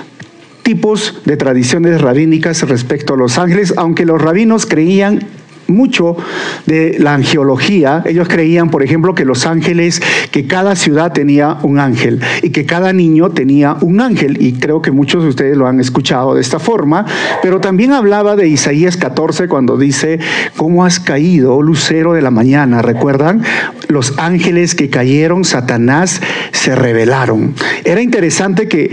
tipos 0.64 1.22
de 1.26 1.38
tradiciones 1.38 2.02
rabínicas 2.02 2.68
respecto 2.68 3.14
a 3.14 3.18
los 3.18 3.38
ángeles, 3.38 3.76
aunque 3.78 4.04
los 4.04 4.20
rabinos 4.20 4.66
creían 4.66 5.20
mucho 5.68 6.16
de 6.66 6.98
la 7.00 7.14
angeología. 7.14 8.04
Ellos 8.06 8.28
creían, 8.28 8.70
por 8.70 8.84
ejemplo, 8.84 9.16
que 9.16 9.26
los 9.26 9.46
ángeles, 9.46 10.02
que 10.32 10.48
cada 10.48 10.76
ciudad 10.76 11.12
tenía 11.12 11.58
un 11.64 11.80
ángel 11.80 12.22
y 12.42 12.50
que 12.50 12.66
cada 12.66 12.94
niño 12.94 13.30
tenía 13.32 13.78
un 13.82 14.02
ángel. 14.02 14.42
Y 14.42 14.54
creo 14.54 14.82
que 14.82 14.92
muchos 14.92 15.24
de 15.24 15.30
ustedes 15.30 15.58
lo 15.58 15.68
han 15.68 15.80
escuchado 15.80 16.36
de 16.36 16.42
esta 16.42 16.60
forma. 16.60 17.06
Pero 17.42 17.60
también 17.60 17.94
hablaba 17.94 18.36
de 18.36 18.48
Isaías 18.48 18.98
14 18.98 19.48
cuando 19.48 19.78
dice, 19.78 20.20
¿cómo 20.56 20.86
has 20.86 21.00
caído, 21.00 21.62
lucero 21.62 22.14
de 22.14 22.22
la 22.22 22.32
mañana? 22.32 22.82
¿Recuerdan? 22.82 23.44
Los 23.88 24.18
ángeles 24.18 24.76
que 24.76 24.90
cayeron, 24.90 25.46
Satanás, 25.46 26.22
se 26.52 26.76
rebelaron. 26.76 27.54
Era 27.84 28.02
interesante 28.02 28.68
que 28.68 28.92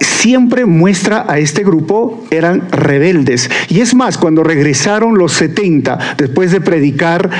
siempre 0.00 0.64
muestra 0.64 1.24
a 1.28 1.38
este 1.38 1.62
grupo 1.62 2.24
eran 2.30 2.70
rebeldes. 2.70 3.50
Y 3.68 3.80
es 3.80 3.94
más, 3.94 4.18
cuando 4.18 4.42
regresaron 4.42 5.18
los 5.18 5.32
70, 5.32 6.16
después 6.16 6.50
de 6.50 6.60
predicar 6.60 7.30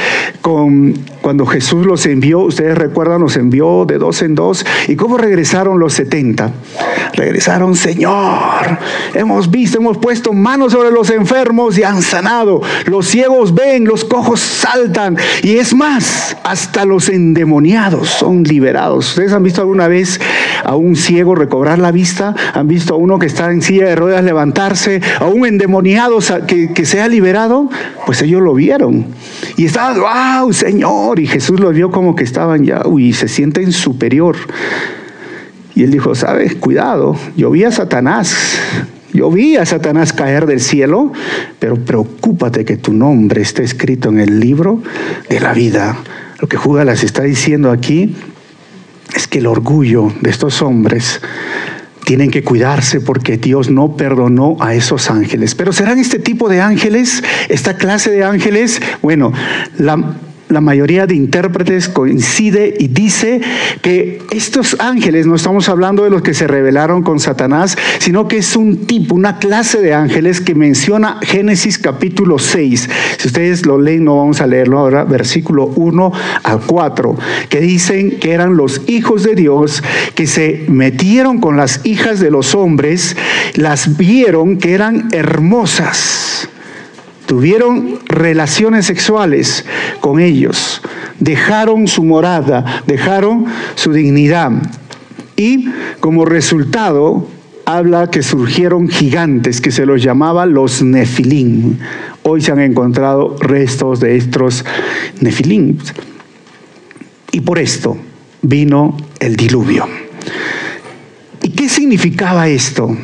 con, 0.40 0.94
cuando 1.20 1.46
Jesús 1.46 1.86
los 1.86 2.04
envió, 2.06 2.40
ustedes 2.40 2.76
recuerdan, 2.76 3.20
los 3.22 3.36
envió 3.36 3.84
de 3.86 3.98
dos 3.98 4.22
en 4.22 4.34
dos. 4.34 4.64
¿Y 4.86 4.96
cómo 4.96 5.16
regresaron 5.16 5.78
los 5.78 5.94
70? 5.94 6.52
Regresaron, 7.14 7.74
Señor, 7.74 8.78
hemos 9.14 9.50
visto, 9.50 9.78
hemos 9.78 9.98
puesto 9.98 10.32
manos 10.32 10.72
sobre 10.72 10.90
los 10.90 11.10
enfermos 11.10 11.78
y 11.78 11.84
han 11.84 12.02
sanado. 12.02 12.60
Los 12.86 13.06
ciegos 13.06 13.54
ven, 13.54 13.84
los 13.84 14.04
cojos 14.04 14.40
saltan. 14.40 15.16
Y 15.42 15.56
es 15.56 15.74
más, 15.74 16.36
hasta 16.44 16.84
los 16.84 17.08
endemoniados 17.08 18.08
son 18.08 18.42
liberados. 18.42 19.10
¿Ustedes 19.10 19.32
han 19.32 19.42
visto 19.42 19.60
alguna 19.60 19.88
vez 19.88 20.20
a 20.64 20.76
un 20.76 20.96
ciego 20.96 21.34
recobrar 21.34 21.78
la 21.78 21.92
vista? 21.92 22.34
¿Han 22.52 22.68
visto 22.68 22.94
a 22.94 22.96
uno 22.96 23.18
que 23.18 23.26
está 23.26 23.50
en 23.50 23.62
silla 23.62 23.86
de 23.86 23.96
ruedas 23.96 24.24
levantarse? 24.24 25.00
¿A 25.18 25.26
un 25.26 25.46
endemoniado 25.46 26.18
que, 26.46 26.72
que 26.72 26.84
sea 26.84 27.08
liberado? 27.08 27.68
Pues 28.06 28.22
ellos 28.22 28.42
lo 28.42 28.54
vieron. 28.54 29.06
Y 29.56 29.66
estaban, 29.66 29.98
wow, 30.00 30.52
Señor. 30.52 31.20
Y 31.20 31.26
Jesús 31.26 31.60
lo 31.60 31.70
vio 31.70 31.90
como 31.90 32.14
que 32.14 32.24
estaban 32.24 32.64
ya, 32.64 32.82
uy, 32.86 33.12
se 33.12 33.28
sienten 33.28 33.72
superior. 33.72 34.36
Y 35.74 35.82
él 35.82 35.90
dijo, 35.90 36.14
sabes, 36.14 36.54
cuidado, 36.54 37.16
yo 37.36 37.50
vi 37.50 37.64
a 37.64 37.72
Satanás, 37.72 38.58
yo 39.12 39.30
vi 39.30 39.56
a 39.56 39.66
Satanás 39.66 40.12
caer 40.12 40.46
del 40.46 40.60
cielo, 40.60 41.12
pero 41.58 41.76
preocúpate 41.76 42.64
que 42.64 42.76
tu 42.76 42.92
nombre 42.92 43.42
esté 43.42 43.64
escrito 43.64 44.08
en 44.08 44.20
el 44.20 44.38
libro 44.38 44.82
de 45.28 45.40
la 45.40 45.52
vida. 45.52 45.96
Lo 46.38 46.48
que 46.48 46.56
Judas 46.56 47.02
está 47.02 47.22
diciendo 47.22 47.72
aquí 47.72 48.14
es 49.14 49.26
que 49.26 49.38
el 49.38 49.46
orgullo 49.46 50.12
de 50.20 50.30
estos 50.30 50.62
hombres 50.62 51.20
tienen 52.04 52.30
que 52.30 52.42
cuidarse 52.42 53.00
porque 53.00 53.36
Dios 53.36 53.70
no 53.70 53.96
perdonó 53.96 54.56
a 54.60 54.74
esos 54.74 55.10
ángeles. 55.10 55.54
Pero 55.54 55.72
serán 55.72 55.98
este 55.98 56.18
tipo 56.18 56.48
de 56.48 56.60
ángeles, 56.60 57.22
esta 57.48 57.76
clase 57.76 58.10
de 58.10 58.24
ángeles, 58.24 58.80
bueno, 59.02 59.32
la 59.78 60.16
la 60.48 60.60
mayoría 60.60 61.06
de 61.06 61.14
intérpretes 61.14 61.88
coincide 61.88 62.74
y 62.78 62.88
dice 62.88 63.40
que 63.82 64.22
estos 64.30 64.76
ángeles, 64.78 65.26
no 65.26 65.34
estamos 65.34 65.68
hablando 65.68 66.04
de 66.04 66.10
los 66.10 66.22
que 66.22 66.34
se 66.34 66.46
rebelaron 66.46 67.02
con 67.02 67.18
Satanás, 67.20 67.76
sino 67.98 68.28
que 68.28 68.38
es 68.38 68.56
un 68.56 68.86
tipo, 68.86 69.14
una 69.14 69.38
clase 69.38 69.80
de 69.80 69.94
ángeles 69.94 70.40
que 70.40 70.54
menciona 70.54 71.18
Génesis 71.22 71.78
capítulo 71.78 72.38
6. 72.38 72.90
Si 73.18 73.26
ustedes 73.28 73.66
lo 73.66 73.80
leen, 73.80 74.04
no 74.04 74.18
vamos 74.18 74.40
a 74.40 74.46
leerlo 74.46 74.78
ahora, 74.78 75.04
versículo 75.04 75.66
1 75.66 76.12
al 76.42 76.60
4, 76.60 77.16
que 77.48 77.60
dicen 77.60 78.18
que 78.18 78.32
eran 78.32 78.56
los 78.56 78.82
hijos 78.86 79.22
de 79.24 79.34
Dios 79.34 79.82
que 80.14 80.26
se 80.26 80.64
metieron 80.68 81.40
con 81.40 81.56
las 81.56 81.80
hijas 81.84 82.20
de 82.20 82.30
los 82.30 82.54
hombres, 82.54 83.16
las 83.54 83.96
vieron 83.96 84.58
que 84.58 84.74
eran 84.74 85.08
hermosas 85.12 86.48
tuvieron 87.26 87.98
relaciones 88.06 88.86
sexuales 88.86 89.64
con 90.00 90.20
ellos, 90.20 90.82
dejaron 91.20 91.88
su 91.88 92.04
morada, 92.04 92.82
dejaron 92.86 93.46
su 93.74 93.92
dignidad 93.92 94.52
y 95.36 95.68
como 96.00 96.24
resultado 96.24 97.26
habla 97.66 98.10
que 98.10 98.22
surgieron 98.22 98.88
gigantes 98.88 99.60
que 99.60 99.70
se 99.70 99.86
los 99.86 100.02
llamaba 100.02 100.46
los 100.46 100.82
nefilim. 100.82 101.78
Hoy 102.22 102.40
se 102.40 102.52
han 102.52 102.60
encontrado 102.60 103.36
restos 103.40 104.00
de 104.00 104.16
estos 104.16 104.64
nefilim. 105.20 105.78
Y 107.32 107.40
por 107.40 107.58
esto 107.58 107.96
vino 108.42 108.96
el 109.18 109.36
diluvio. 109.36 109.88
¿Y 111.42 111.50
qué 111.50 111.68
significaba 111.68 112.48
esto? 112.48 112.96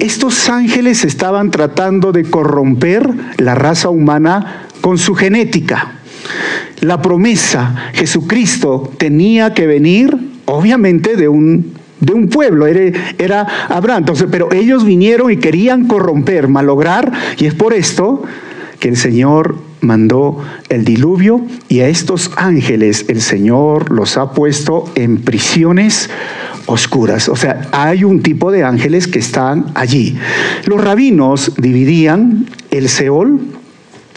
Estos 0.00 0.48
ángeles 0.48 1.04
estaban 1.04 1.50
tratando 1.50 2.12
de 2.12 2.24
corromper 2.24 3.08
la 3.38 3.54
raza 3.54 3.88
humana 3.88 4.66
con 4.80 4.98
su 4.98 5.14
genética. 5.14 5.92
La 6.80 7.00
promesa, 7.00 7.90
Jesucristo 7.94 8.92
tenía 8.98 9.54
que 9.54 9.66
venir, 9.66 10.16
obviamente, 10.44 11.16
de 11.16 11.28
un, 11.28 11.74
de 12.00 12.12
un 12.12 12.28
pueblo, 12.28 12.66
era, 12.66 12.98
era 13.18 13.46
Abraham. 13.68 14.00
Entonces, 14.00 14.28
pero 14.30 14.52
ellos 14.52 14.84
vinieron 14.84 15.30
y 15.30 15.38
querían 15.38 15.86
corromper, 15.86 16.48
malograr, 16.48 17.12
y 17.38 17.46
es 17.46 17.54
por 17.54 17.72
esto 17.72 18.22
que 18.78 18.88
el 18.88 18.96
Señor 18.96 19.56
mandó 19.80 20.42
el 20.68 20.84
diluvio 20.84 21.42
y 21.68 21.80
a 21.80 21.88
estos 21.88 22.30
ángeles 22.36 23.04
el 23.08 23.20
Señor 23.20 23.90
los 23.90 24.16
ha 24.16 24.32
puesto 24.32 24.90
en 24.94 25.18
prisiones 25.18 26.10
oscuras. 26.66 27.28
O 27.28 27.36
sea, 27.36 27.68
hay 27.72 28.04
un 28.04 28.22
tipo 28.22 28.50
de 28.50 28.64
ángeles 28.64 29.06
que 29.06 29.18
están 29.18 29.66
allí. 29.74 30.18
Los 30.66 30.82
rabinos 30.82 31.52
dividían 31.56 32.46
el 32.70 32.88
Seol 32.88 33.40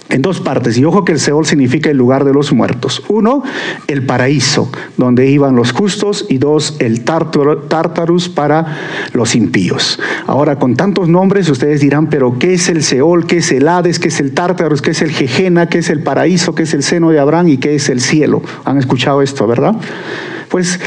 en 0.10 0.22
dos 0.22 0.40
partes. 0.40 0.78
Y 0.78 0.86
ojo 0.86 1.06
que 1.06 1.12
el 1.12 1.20
Seol 1.20 1.46
significa 1.46 1.90
el 1.90 1.98
lugar 1.98 2.26
de 2.26 2.34
los 2.34 2.52
muertos. 2.52 3.04
Uno, 3.08 3.44
el 3.88 4.06
paraíso, 4.06 4.72
donde 4.98 5.30
iban 5.30 5.56
los 5.56 5.72
justos, 5.72 6.26
y 6.30 6.38
dos, 6.38 6.76
el 6.80 7.04
Tartarus 7.04 8.30
para 8.30 8.78
los 9.14 9.36
impíos. 9.36 10.00
Ahora, 10.28 10.58
con 10.58 10.76
tantos 10.76 11.08
nombres, 11.08 11.50
ustedes 11.50 11.82
dirán, 11.82 12.10
pero 12.10 12.38
¿qué 12.40 12.56
es 12.56 12.70
el 12.70 12.84
Seol? 12.84 13.28
¿Qué 13.28 13.38
es 13.38 13.52
el 13.52 13.68
Hades? 13.68 14.00
¿Qué 14.00 14.08
es 14.08 14.20
el 14.20 14.34
Tartarus? 14.34 14.82
¿Qué 14.82 14.92
es 14.92 15.02
el 15.02 15.12
Jejena? 15.12 15.70
¿Qué 15.70 15.80
es 15.80 15.90
el 15.90 16.02
paraíso? 16.02 16.56
¿Qué 16.56 16.64
es 16.64 16.74
el 16.74 16.84
seno 16.84 17.12
de 17.12 17.20
Abraham? 17.20 17.50
¿Y 17.50 17.58
qué 17.58 17.76
es 17.76 17.90
el 17.90 18.02
cielo? 18.02 18.42
Han 18.66 18.78
escuchado 18.78 19.22
esto, 19.22 19.46
¿verdad? 19.48 19.76
Pues 20.50 20.80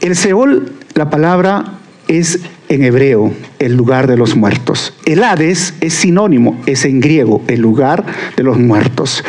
el 0.00 0.14
Seol, 0.14 0.72
la 0.94 1.08
palabra 1.08 1.78
es 2.08 2.40
en 2.74 2.84
hebreo 2.84 3.32
el 3.58 3.74
lugar 3.74 4.06
de 4.06 4.16
los 4.16 4.36
muertos. 4.36 4.94
El 5.06 5.24
Hades 5.24 5.74
es 5.80 5.94
sinónimo, 5.94 6.60
es 6.66 6.84
en 6.84 7.00
griego 7.00 7.42
el 7.48 7.60
lugar 7.60 8.04
de 8.36 8.42
los 8.42 8.58
muertos. 8.58 9.24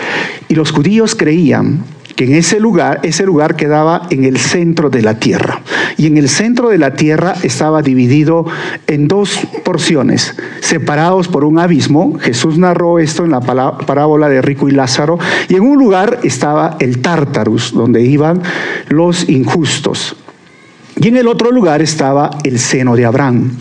Y 0.48 0.56
los 0.56 0.72
judíos 0.72 1.16
creían 1.16 1.84
que 2.16 2.26
en 2.26 2.36
ese 2.36 2.60
lugar, 2.60 3.02
ese 3.04 3.26
lugar 3.26 3.56
quedaba 3.56 4.08
en 4.10 4.24
el 4.24 4.38
centro 4.38 4.90
de 4.90 5.02
la 5.02 5.20
tierra. 5.20 5.62
Y 5.98 6.08
en 6.08 6.18
el 6.18 6.30
centro 6.30 6.70
de 6.70 6.78
la 6.78 6.96
tierra 6.96 7.36
estaba 7.44 7.82
dividido 7.82 8.46
en 8.88 9.08
dos 9.08 9.38
porciones, 9.64 10.36
separados 10.62 11.28
por 11.28 11.44
un 11.44 11.60
abismo. 11.60 12.18
Jesús 12.20 12.58
narró 12.58 13.00
esto 13.00 13.26
en 13.26 13.32
la 13.32 13.42
parábola 13.42 14.30
de 14.30 14.42
Rico 14.42 14.70
y 14.70 14.72
Lázaro. 14.72 15.20
Y 15.50 15.56
en 15.56 15.62
un 15.62 15.78
lugar 15.78 16.20
estaba 16.24 16.78
el 16.80 17.02
Tártarus, 17.02 17.74
donde 17.74 18.02
iban 18.02 18.42
los 18.88 19.28
injustos. 19.30 20.16
Y 21.02 21.08
en 21.10 21.18
el 21.18 21.28
otro 21.28 21.52
lugar 21.52 21.82
estaba 21.82 22.32
el 22.44 22.60
seno 22.60 22.96
de 22.96 23.06
Abraham 23.06 23.58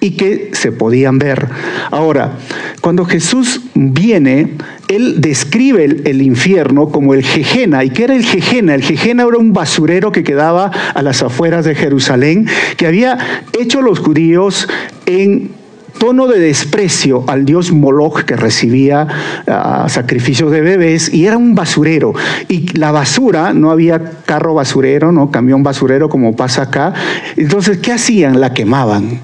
y 0.00 0.12
que 0.12 0.50
se 0.54 0.72
podían 0.72 1.18
ver. 1.18 1.48
Ahora, 1.90 2.38
cuando 2.80 3.04
Jesús 3.04 3.60
viene, 3.74 4.54
él 4.88 5.20
describe 5.20 5.84
el, 5.84 6.22
infierno 6.22 6.88
como 6.88 7.14
el 7.14 7.22
Jejena. 7.22 7.84
¿Y 7.84 7.90
qué 7.90 8.04
era 8.04 8.16
el 8.16 8.24
Jejena? 8.24 8.74
El 8.74 8.82
Jejena 8.82 9.24
era 9.24 9.36
un 9.36 9.52
basurero 9.52 10.10
que 10.10 10.24
quedaba 10.24 10.70
a 10.94 11.02
las 11.02 11.22
afueras 11.22 11.64
de 11.64 11.74
Jerusalén, 11.74 12.48
que 12.76 12.86
había 12.86 13.18
hecho 13.58 13.82
los 13.82 13.98
judíos 13.98 14.68
en 15.06 15.59
tono 15.98 16.26
de 16.26 16.38
desprecio 16.38 17.24
al 17.26 17.44
dios 17.44 17.72
Moloch 17.72 18.22
que 18.22 18.36
recibía 18.36 19.06
ah, 19.46 19.86
sacrificios 19.88 20.50
de 20.50 20.60
bebés 20.60 21.12
y 21.12 21.26
era 21.26 21.36
un 21.36 21.54
basurero. 21.54 22.14
Y 22.48 22.76
la 22.78 22.92
basura, 22.92 23.52
no 23.52 23.70
había 23.70 24.00
carro 24.24 24.54
basurero, 24.54 25.12
no 25.12 25.30
camión 25.30 25.62
basurero 25.62 26.08
como 26.08 26.36
pasa 26.36 26.62
acá. 26.62 26.94
Entonces, 27.36 27.78
¿qué 27.78 27.92
hacían? 27.92 28.40
La 28.40 28.54
quemaban 28.54 29.20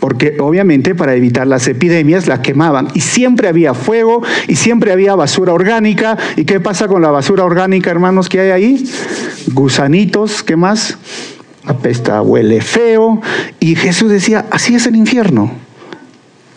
porque 0.00 0.36
obviamente 0.40 0.94
para 0.94 1.14
evitar 1.14 1.46
las 1.46 1.66
epidemias 1.66 2.26
las 2.26 2.40
quemaban 2.40 2.88
y 2.94 3.00
siempre 3.00 3.48
había 3.48 3.74
fuego 3.74 4.22
y 4.46 4.56
siempre 4.56 4.92
había 4.92 5.14
basura 5.14 5.52
orgánica. 5.52 6.16
¿Y 6.36 6.44
qué 6.44 6.60
pasa 6.60 6.88
con 6.88 7.02
la 7.02 7.10
basura 7.10 7.44
orgánica, 7.44 7.90
hermanos, 7.90 8.28
que 8.28 8.40
hay 8.40 8.50
ahí? 8.50 8.84
Gusanitos, 9.52 10.42
¿qué 10.42 10.56
más? 10.56 10.98
Apesta, 11.64 12.22
huele 12.22 12.60
feo. 12.60 13.20
Y 13.60 13.74
Jesús 13.74 14.10
decía, 14.10 14.46
así 14.50 14.74
es 14.74 14.86
el 14.86 14.96
infierno. 14.96 15.67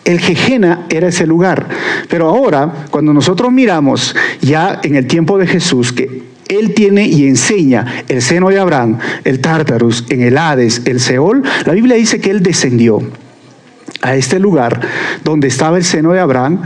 El 0.04 0.20
Jejena 0.20 0.86
era 0.90 1.08
ese 1.08 1.28
lugar. 1.28 1.68
Pero 2.10 2.28
ahora, 2.28 2.88
cuando 2.90 3.14
nosotros 3.14 3.52
miramos 3.52 4.16
ya 4.42 4.80
en 4.84 4.96
el 4.96 5.08
tiempo 5.08 5.38
de 5.38 5.48
Jesús, 5.48 5.94
que 5.94 6.24
él 6.52 6.74
tiene 6.74 7.08
y 7.08 7.28
enseña 7.28 8.04
el 8.10 8.22
seno 8.22 8.50
de 8.50 8.60
Abraham, 8.60 9.00
el 9.24 9.40
Tártarus, 9.40 10.06
en 10.10 10.22
el 10.22 10.38
Hades, 10.38 10.82
el 10.86 11.00
Seol, 11.00 11.44
la 11.66 11.74
Biblia 11.74 11.96
dice 11.96 12.20
que 12.20 12.30
Él 12.30 12.44
descendió 12.44 13.02
a 14.02 14.16
este 14.16 14.40
lugar 14.40 14.82
donde 15.24 15.48
estaba 15.48 15.78
el 15.78 15.84
seno 15.84 16.12
de 16.12 16.20
Abraham, 16.20 16.62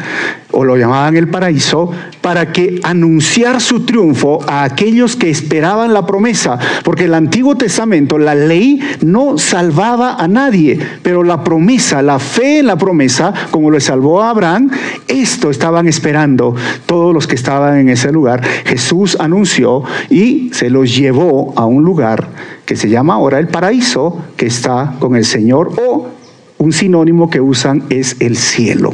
o 0.51 0.63
lo 0.63 0.77
llamaban 0.77 1.17
el 1.17 1.27
paraíso, 1.27 1.91
para 2.21 2.53
que 2.53 2.79
anunciar 2.83 3.59
su 3.59 3.85
triunfo 3.85 4.39
a 4.47 4.63
aquellos 4.63 5.17
que 5.17 5.29
esperaban 5.29 5.93
la 5.93 6.05
promesa, 6.05 6.57
porque 6.83 7.05
el 7.05 7.13
Antiguo 7.13 7.55
Testamento, 7.57 8.17
la 8.17 8.35
ley 8.35 8.79
no 9.01 9.37
salvaba 9.37 10.15
a 10.15 10.27
nadie, 10.27 10.79
pero 11.03 11.23
la 11.23 11.43
promesa, 11.43 12.01
la 12.01 12.19
fe 12.19 12.59
en 12.59 12.67
la 12.67 12.77
promesa, 12.77 13.33
como 13.51 13.69
lo 13.69 13.79
salvó 13.81 14.21
a 14.21 14.29
Abraham, 14.29 14.71
esto 15.07 15.49
estaban 15.49 15.87
esperando 15.87 16.55
todos 16.85 17.13
los 17.13 17.27
que 17.27 17.35
estaban 17.35 17.77
en 17.77 17.89
ese 17.89 18.11
lugar. 18.11 18.41
Jesús 18.65 19.17
anunció 19.19 19.83
y 20.09 20.51
se 20.53 20.69
los 20.69 20.95
llevó 20.95 21.53
a 21.57 21.65
un 21.65 21.83
lugar 21.83 22.29
que 22.65 22.75
se 22.75 22.89
llama 22.89 23.15
ahora 23.15 23.39
el 23.39 23.47
paraíso, 23.47 24.23
que 24.37 24.47
está 24.47 24.95
con 24.99 25.15
el 25.15 25.25
Señor 25.25 25.73
o 25.77 26.09
un 26.57 26.71
sinónimo 26.71 27.29
que 27.29 27.41
usan 27.41 27.83
es 27.89 28.15
el 28.19 28.37
cielo. 28.37 28.93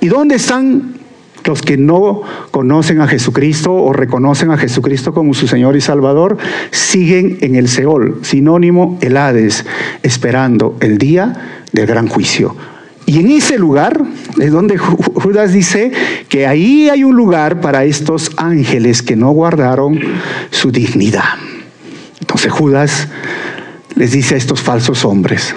¿Y 0.00 0.08
dónde 0.08 0.36
están 0.36 0.94
los 1.44 1.60
que 1.60 1.76
no 1.76 2.22
conocen 2.50 3.00
a 3.00 3.08
Jesucristo 3.08 3.74
o 3.74 3.92
reconocen 3.92 4.50
a 4.50 4.56
Jesucristo 4.56 5.12
como 5.12 5.34
su 5.34 5.46
Señor 5.46 5.76
y 5.76 5.80
Salvador? 5.80 6.38
Siguen 6.70 7.38
en 7.40 7.56
el 7.56 7.68
Seol, 7.68 8.20
sinónimo 8.22 8.98
el 9.02 9.16
Hades, 9.16 9.64
esperando 10.02 10.76
el 10.80 10.98
día 10.98 11.62
del 11.72 11.86
gran 11.86 12.08
juicio. 12.08 12.56
Y 13.06 13.20
en 13.20 13.30
ese 13.30 13.58
lugar 13.58 14.02
es 14.40 14.50
donde 14.50 14.78
Judas 14.78 15.52
dice 15.52 15.92
que 16.28 16.46
ahí 16.46 16.88
hay 16.88 17.04
un 17.04 17.14
lugar 17.14 17.60
para 17.60 17.84
estos 17.84 18.30
ángeles 18.36 19.02
que 19.02 19.14
no 19.14 19.30
guardaron 19.30 20.00
su 20.50 20.70
dignidad. 20.70 21.34
Entonces 22.20 22.50
Judas 22.50 23.08
les 23.94 24.12
dice 24.12 24.34
a 24.34 24.38
estos 24.38 24.62
falsos 24.62 25.04
hombres, 25.04 25.54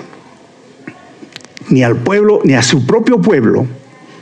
ni 1.69 1.83
al 1.83 1.97
pueblo, 1.97 2.41
ni 2.43 2.53
a 2.53 2.61
su 2.61 2.85
propio 2.85 3.21
pueblo 3.21 3.67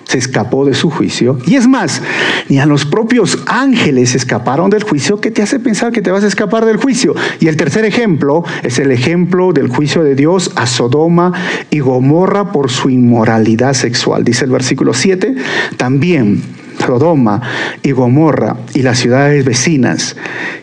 se 0.06 0.18
escapó 0.18 0.66
de 0.66 0.74
su 0.74 0.90
juicio. 0.90 1.38
Y 1.46 1.56
es 1.56 1.68
más, 1.68 2.02
ni 2.48 2.60
a 2.60 2.66
los 2.66 2.86
propios 2.86 3.40
ángeles 3.48 4.16
escaparon 4.16 4.70
del 4.70 4.84
juicio 4.84 5.20
que 5.20 5.32
te 5.32 5.42
hace 5.42 5.60
pensar 5.60 5.92
que 5.92 6.02
te 6.02 6.12
vas 6.12 6.24
a 6.24 6.28
escapar 6.28 6.66
del 6.66 6.78
juicio. 6.78 7.16
Y 7.40 7.48
el 7.48 7.58
tercer 7.58 7.86
ejemplo 7.86 8.44
es 8.64 8.80
el 8.80 8.92
ejemplo 8.92 9.52
del 9.52 9.68
juicio 9.68 10.04
de 10.04 10.16
Dios 10.16 10.52
a 10.56 10.68
Sodoma 10.68 11.34
y 11.70 11.80
Gomorra 11.80 12.52
por 12.52 12.70
su 12.70 12.90
inmoralidad 12.90 13.74
sexual. 13.74 14.24
Dice 14.24 14.46
el 14.46 14.52
versículo 14.52 14.94
7, 14.94 15.36
también 15.78 16.42
Sodoma 16.80 17.42
y 17.82 17.92
Gomorra 17.92 18.58
y 18.74 18.84
las 18.84 19.00
ciudades 19.00 19.44
vecinas, 19.44 20.16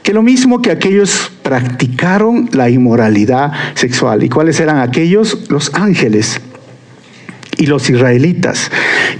que 0.02 0.12
lo 0.12 0.22
mismo 0.22 0.62
que 0.62 0.70
aquellos 0.70 1.32
practicaron 1.42 2.48
la 2.52 2.70
inmoralidad 2.70 3.52
sexual. 3.74 4.22
¿Y 4.22 4.28
cuáles 4.28 4.60
eran 4.60 4.78
aquellos? 4.78 5.50
Los 5.50 5.74
ángeles 5.74 6.40
y 7.62 7.66
los 7.66 7.88
israelitas. 7.88 8.72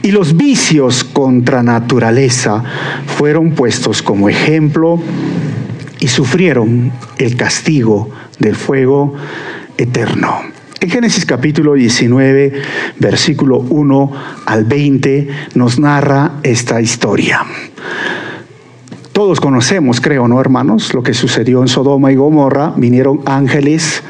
Y 0.03 0.11
los 0.11 0.37
vicios 0.37 1.05
contra 1.05 1.63
naturaleza 1.63 2.65
fueron 3.07 3.53
puestos 3.53 4.03
como 4.03 4.29
ejemplo 4.29 5.01
y 6.01 6.09
sufrieron 6.09 6.91
el 7.19 7.37
castigo 7.37 8.11
del 8.41 8.57
fuego 8.57 9.15
eterno. 9.79 10.41
En 10.81 10.91
Génesis 10.91 11.25
capítulo 11.25 11.75
19, 11.75 12.53
versículo 12.99 13.59
1 13.59 14.13
al 14.47 14.65
20, 14.65 15.29
nos 15.55 15.79
narra 15.79 16.41
esta 16.43 16.81
historia. 16.81 17.47
Todos 19.13 19.41
conocemos, 19.41 20.01
creo, 20.01 20.27
¿no, 20.27 20.41
hermanos? 20.41 20.93
Lo 20.95 21.05
que 21.05 21.15
sucedió 21.15 21.63
en 21.63 21.69
Sodoma 21.69 22.11
y 22.11 22.17
Gomorra. 22.17 22.73
Vinieron 22.77 23.21
ángeles 23.25 24.03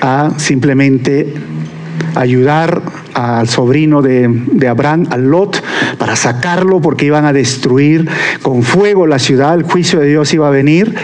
a 0.00 0.30
simplemente 0.38 1.34
ayudar 2.14 3.03
al 3.14 3.48
sobrino 3.48 4.02
de, 4.02 4.68
Abraham, 4.68 5.06
al 5.10 5.30
Lot, 5.30 5.62
para 5.98 6.16
sacarlo 6.16 6.80
porque 6.80 7.06
iban 7.06 7.24
a 7.24 7.32
destruir 7.32 8.08
con 8.42 8.62
fuego 8.62 9.06
la 9.06 9.18
ciudad, 9.18 9.54
el 9.54 9.62
juicio 9.62 10.00
de 10.00 10.08
Dios 10.08 10.34
iba 10.34 10.48
a 10.48 10.50
venir. 10.50 10.94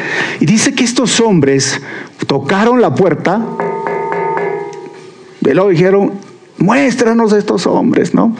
Y 0.40 0.46
dice 0.46 0.74
que 0.74 0.85
estos 0.85 1.20
hombres 1.20 1.80
tocaron 2.26 2.80
la 2.80 2.94
puerta, 2.94 3.44
y 5.40 5.54
luego 5.54 5.70
dijeron, 5.70 6.12
muéstranos 6.58 7.32
a 7.32 7.38
estos 7.38 7.66
hombres, 7.66 8.14
¿no? 8.14 8.37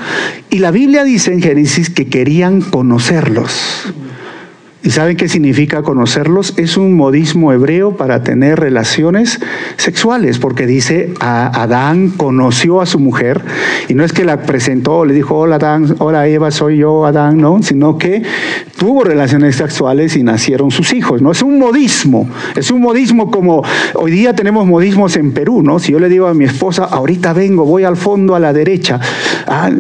Y 0.49 0.59
la 0.59 0.71
Biblia 0.71 1.03
dice 1.03 1.33
en 1.33 1.43
Génesis 1.43 1.91
que 1.91 2.09
querían 2.09 2.61
conocerlos. 2.61 3.93
¿Y 4.83 4.91
saben 4.93 5.19
qué 5.19 5.29
significa 5.29 5.83
conocerlos? 5.83 6.55
Es 6.57 6.79
un 6.79 6.95
modismo 6.95 7.53
hebreo 7.53 7.99
para 7.99 8.23
tener 8.23 8.59
relaciones 8.59 9.39
sexuales, 9.77 10.39
porque 10.39 10.67
dice, 10.67 11.13
Adán 11.21 12.09
conoció 12.17 12.81
a 12.81 12.87
su 12.87 12.99
mujer, 12.99 13.43
y 13.89 13.95
no 13.95 14.05
es 14.05 14.15
que 14.15 14.25
la 14.25 14.43
presentó, 14.43 15.05
le 15.05 15.13
dijo, 15.13 15.37
hola 15.37 15.57
Adán, 15.57 15.97
hola 15.99 16.27
Eva, 16.29 16.51
soy 16.51 16.79
yo 16.79 17.05
Adán, 17.05 17.37
no, 17.39 17.63
sino 17.63 17.99
que 17.99 18.23
tuvo 18.79 19.05
relaciones 19.05 19.57
sexuales 19.57 20.17
y 20.17 20.23
nacieron 20.23 20.71
sus 20.71 20.95
hijos, 20.95 21.21
¿no? 21.21 21.33
Es 21.33 21.43
un 21.43 21.59
modismo, 21.59 22.27
es 22.57 22.71
un 22.71 22.81
modismo 22.81 23.31
como 23.31 23.63
hoy 23.95 24.11
día 24.11 24.35
tenemos 24.35 24.67
modismos 24.67 25.15
en 25.17 25.33
Perú, 25.33 25.63
¿no? 25.63 25.79
Si 25.79 25.93
yo 25.93 26.01
le 26.01 26.09
digo 26.09 26.27
a 26.27 26.33
mi 26.33 26.47
esposa, 26.47 26.85
ahorita 26.85 27.35
vengo, 27.35 27.67
voy 27.67 27.85
al 27.85 27.99
fondo 27.99 28.35
a 28.35 28.41
la 28.41 28.55
derecha, 28.55 28.99
ah, 29.47 29.71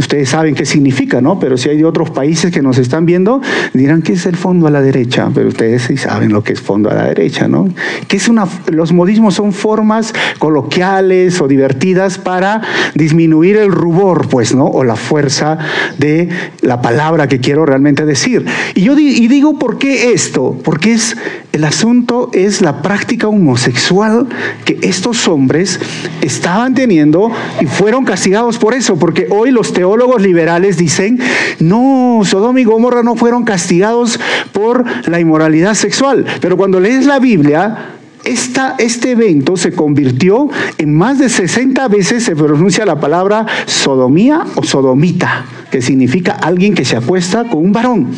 ustedes 0.00 0.28
saben 0.28 0.54
qué 0.54 0.66
significa, 0.66 1.20
¿no? 1.20 1.38
Pero 1.38 1.56
si 1.56 1.68
hay 1.68 1.84
otros 1.84 2.10
países 2.10 2.50
que 2.50 2.62
nos 2.62 2.78
están 2.78 3.06
viendo, 3.06 3.40
dirán 3.72 4.02
que 4.02 4.14
es 4.14 4.26
el 4.26 4.36
fondo 4.36 4.66
a 4.66 4.70
la 4.70 4.82
derecha, 4.82 5.30
pero 5.32 5.48
ustedes 5.48 5.82
sí 5.82 5.96
saben 5.96 6.32
lo 6.32 6.42
que 6.42 6.52
es 6.52 6.60
fondo 6.60 6.90
a 6.90 6.94
la 6.94 7.04
derecha, 7.04 7.48
¿no? 7.48 7.68
Que 8.08 8.16
es 8.16 8.28
una, 8.28 8.46
los 8.66 8.92
modismos 8.92 9.34
son 9.34 9.52
formas 9.52 10.12
coloquiales 10.38 11.40
o 11.40 11.48
divertidas 11.48 12.18
para 12.18 12.62
disminuir 12.94 13.56
el 13.56 13.70
rubor, 13.70 14.28
pues, 14.28 14.54
¿no? 14.54 14.66
O 14.66 14.84
la 14.84 14.96
fuerza 14.96 15.58
de 15.98 16.28
la 16.62 16.82
palabra 16.82 17.28
que 17.28 17.40
quiero 17.40 17.64
realmente 17.64 18.04
decir. 18.04 18.44
Y 18.74 18.82
yo 18.82 18.98
y 18.98 19.28
digo, 19.28 19.58
¿por 19.58 19.78
qué 19.78 20.12
esto? 20.12 20.58
Porque 20.64 20.92
es, 20.92 21.16
el 21.52 21.64
asunto 21.64 22.30
es 22.32 22.60
la 22.60 22.82
práctica 22.82 23.28
homosexual 23.28 24.26
que 24.64 24.78
estos 24.82 25.28
hombres 25.28 25.80
estaban 26.20 26.74
teniendo 26.74 27.30
y 27.60 27.66
fueron 27.66 28.04
castigados 28.04 28.58
por 28.58 28.74
eso, 28.74 28.98
porque 28.98 29.26
hoy 29.30 29.50
los 29.50 29.72
teólogos 29.72 29.89
liberales 29.96 30.76
dicen, 30.76 31.18
no, 31.58 32.20
Sodoma 32.24 32.60
y 32.60 32.64
Gomorra 32.64 33.02
no 33.02 33.16
fueron 33.16 33.44
castigados 33.44 34.18
por 34.52 34.84
la 35.08 35.20
inmoralidad 35.20 35.74
sexual. 35.74 36.24
Pero 36.40 36.56
cuando 36.56 36.80
lees 36.80 37.06
la 37.06 37.18
Biblia, 37.18 37.96
esta, 38.24 38.74
este 38.78 39.12
evento 39.12 39.56
se 39.56 39.72
convirtió 39.72 40.48
en 40.78 40.94
más 40.94 41.18
de 41.18 41.28
60 41.28 41.88
veces 41.88 42.22
se 42.24 42.36
pronuncia 42.36 42.84
la 42.84 43.00
palabra 43.00 43.46
sodomía 43.66 44.44
o 44.56 44.62
sodomita, 44.62 45.46
que 45.70 45.80
significa 45.80 46.32
alguien 46.32 46.74
que 46.74 46.84
se 46.84 46.96
acuesta 46.96 47.44
con 47.44 47.64
un 47.64 47.72
varón. 47.72 48.08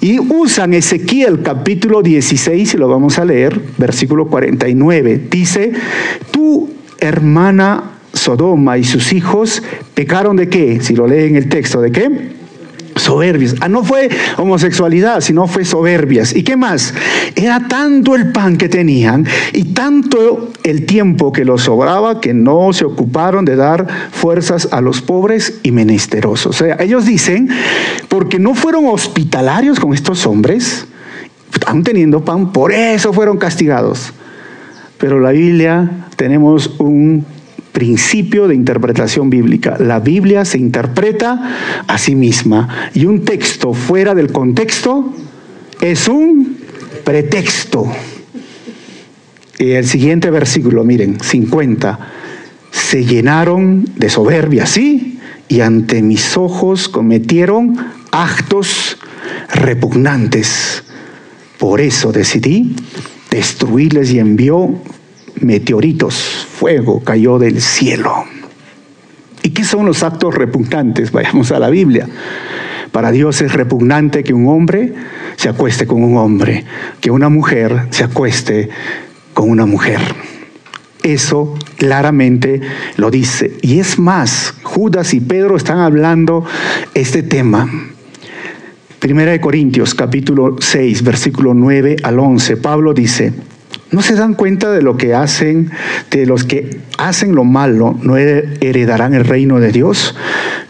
Y 0.00 0.18
usan 0.18 0.74
Ezequiel 0.74 1.42
capítulo 1.42 2.02
16, 2.02 2.74
y 2.74 2.76
lo 2.76 2.88
vamos 2.88 3.18
a 3.18 3.24
leer, 3.24 3.58
versículo 3.78 4.26
49. 4.26 5.28
Dice, 5.30 5.72
tu 6.30 6.68
hermana 6.98 7.93
Sodoma 8.14 8.78
y 8.78 8.84
sus 8.84 9.12
hijos 9.12 9.62
pecaron 9.94 10.36
de 10.36 10.48
qué? 10.48 10.80
Si 10.80 10.94
lo 10.94 11.06
leen 11.06 11.36
el 11.36 11.48
texto, 11.48 11.80
¿de 11.80 11.92
qué? 11.92 12.34
Soberbias. 12.96 13.56
Ah, 13.60 13.68
no 13.68 13.82
fue 13.82 14.08
homosexualidad, 14.36 15.20
sino 15.20 15.48
fue 15.48 15.64
soberbias. 15.64 16.34
¿Y 16.34 16.44
qué 16.44 16.56
más? 16.56 16.94
Era 17.34 17.66
tanto 17.68 18.14
el 18.14 18.30
pan 18.30 18.56
que 18.56 18.68
tenían 18.68 19.26
y 19.52 19.64
tanto 19.74 20.52
el 20.62 20.86
tiempo 20.86 21.32
que 21.32 21.44
los 21.44 21.62
sobraba 21.62 22.20
que 22.20 22.32
no 22.32 22.72
se 22.72 22.84
ocuparon 22.84 23.44
de 23.44 23.56
dar 23.56 23.86
fuerzas 24.12 24.68
a 24.70 24.80
los 24.80 25.02
pobres 25.02 25.58
y 25.64 25.72
menesterosos. 25.72 26.60
O 26.60 26.64
sea, 26.64 26.76
ellos 26.80 27.04
dicen, 27.04 27.48
porque 28.08 28.38
no 28.38 28.54
fueron 28.54 28.86
hospitalarios 28.86 29.80
con 29.80 29.92
estos 29.92 30.24
hombres, 30.24 30.86
aún 31.66 31.82
teniendo 31.82 32.24
pan, 32.24 32.52
por 32.52 32.72
eso 32.72 33.12
fueron 33.12 33.38
castigados. 33.38 34.12
Pero 34.98 35.18
la 35.18 35.32
Biblia 35.32 35.90
tenemos 36.16 36.70
un 36.78 37.26
principio 37.74 38.46
de 38.46 38.54
interpretación 38.54 39.28
bíblica. 39.28 39.76
La 39.78 39.98
Biblia 39.98 40.44
se 40.44 40.58
interpreta 40.58 41.82
a 41.86 41.98
sí 41.98 42.14
misma 42.14 42.90
y 42.94 43.04
un 43.04 43.24
texto 43.24 43.74
fuera 43.74 44.14
del 44.14 44.30
contexto 44.30 45.12
es 45.80 46.08
un 46.08 46.56
pretexto. 47.04 47.92
Y 49.58 49.72
el 49.72 49.86
siguiente 49.86 50.30
versículo, 50.30 50.84
miren, 50.84 51.18
50. 51.20 51.98
se 52.70 53.04
llenaron 53.04 53.84
de 53.96 54.08
soberbia, 54.08 54.66
sí, 54.66 55.18
y 55.48 55.60
ante 55.60 56.00
mis 56.02 56.36
ojos 56.36 56.88
cometieron 56.88 57.76
actos 58.10 58.98
repugnantes. 59.52 60.84
Por 61.58 61.80
eso 61.80 62.12
decidí 62.12 62.76
destruirles 63.30 64.12
y 64.12 64.20
envió 64.20 64.80
meteoritos, 65.40 66.46
fuego 66.64 67.00
cayó 67.04 67.38
del 67.38 67.60
cielo. 67.60 68.24
¿Y 69.42 69.50
qué 69.50 69.64
son 69.64 69.84
los 69.84 70.02
actos 70.02 70.34
repugnantes? 70.34 71.12
Vayamos 71.12 71.52
a 71.52 71.58
la 71.58 71.68
Biblia. 71.68 72.08
Para 72.90 73.10
Dios 73.10 73.42
es 73.42 73.52
repugnante 73.52 74.24
que 74.24 74.32
un 74.32 74.48
hombre 74.48 74.94
se 75.36 75.50
acueste 75.50 75.86
con 75.86 76.02
un 76.02 76.16
hombre, 76.16 76.64
que 77.02 77.10
una 77.10 77.28
mujer 77.28 77.88
se 77.90 78.04
acueste 78.04 78.70
con 79.34 79.50
una 79.50 79.66
mujer. 79.66 80.00
Eso 81.02 81.54
claramente 81.76 82.62
lo 82.96 83.10
dice. 83.10 83.58
Y 83.60 83.78
es 83.78 83.98
más, 83.98 84.54
Judas 84.62 85.12
y 85.12 85.20
Pedro 85.20 85.56
están 85.56 85.80
hablando 85.80 86.46
este 86.94 87.22
tema. 87.22 87.68
Primera 89.00 89.32
de 89.32 89.40
Corintios 89.42 89.94
capítulo 89.94 90.56
6, 90.58 91.02
versículo 91.02 91.52
9 91.52 91.96
al 92.02 92.18
11. 92.18 92.56
Pablo 92.56 92.94
dice, 92.94 93.34
¿No 93.94 94.02
se 94.02 94.16
dan 94.16 94.34
cuenta 94.34 94.72
de 94.72 94.82
lo 94.82 94.96
que 94.96 95.14
hacen, 95.14 95.70
de 96.10 96.26
los 96.26 96.42
que 96.42 96.80
hacen 96.98 97.36
lo 97.36 97.44
malo, 97.44 97.96
no 98.02 98.16
heredarán 98.16 99.14
el 99.14 99.24
reino 99.24 99.60
de 99.60 99.70
Dios? 99.70 100.16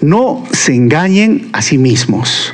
No 0.02 0.44
se 0.52 0.74
engañen 0.74 1.48
a 1.54 1.62
sí 1.62 1.78
mismos. 1.78 2.52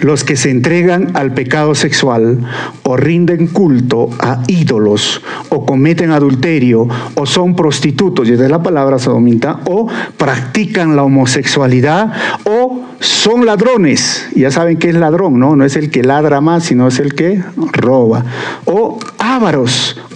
Los 0.00 0.22
que 0.22 0.36
se 0.36 0.50
entregan 0.50 1.12
al 1.14 1.32
pecado 1.32 1.74
sexual 1.74 2.40
o 2.82 2.96
rinden 2.96 3.46
culto 3.46 4.10
a 4.18 4.42
ídolos 4.48 5.22
o 5.48 5.64
cometen 5.64 6.10
adulterio 6.10 6.88
o 7.14 7.24
son 7.24 7.56
prostitutos, 7.56 8.28
y 8.28 8.32
es 8.32 8.40
la 8.40 8.62
palabra 8.62 8.98
sodomita, 8.98 9.60
o 9.64 9.88
practican 10.18 10.94
la 10.94 11.04
homosexualidad 11.04 12.12
o 12.44 12.82
son 13.00 13.46
ladrones. 13.46 14.28
Ya 14.34 14.50
saben 14.50 14.76
qué 14.76 14.90
es 14.90 14.94
ladrón, 14.94 15.38
¿no? 15.38 15.56
No 15.56 15.64
es 15.64 15.76
el 15.76 15.90
que 15.90 16.02
ladra 16.02 16.40
más, 16.40 16.64
sino 16.64 16.88
es 16.88 16.98
el 16.98 17.14
que 17.14 17.42
roba. 17.72 18.24
O 18.64 18.98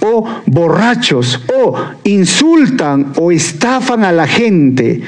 o 0.00 0.24
borrachos, 0.46 1.40
o 1.54 1.74
insultan 2.04 3.12
o 3.16 3.32
estafan 3.32 4.04
a 4.04 4.12
la 4.12 4.26
gente. 4.26 5.00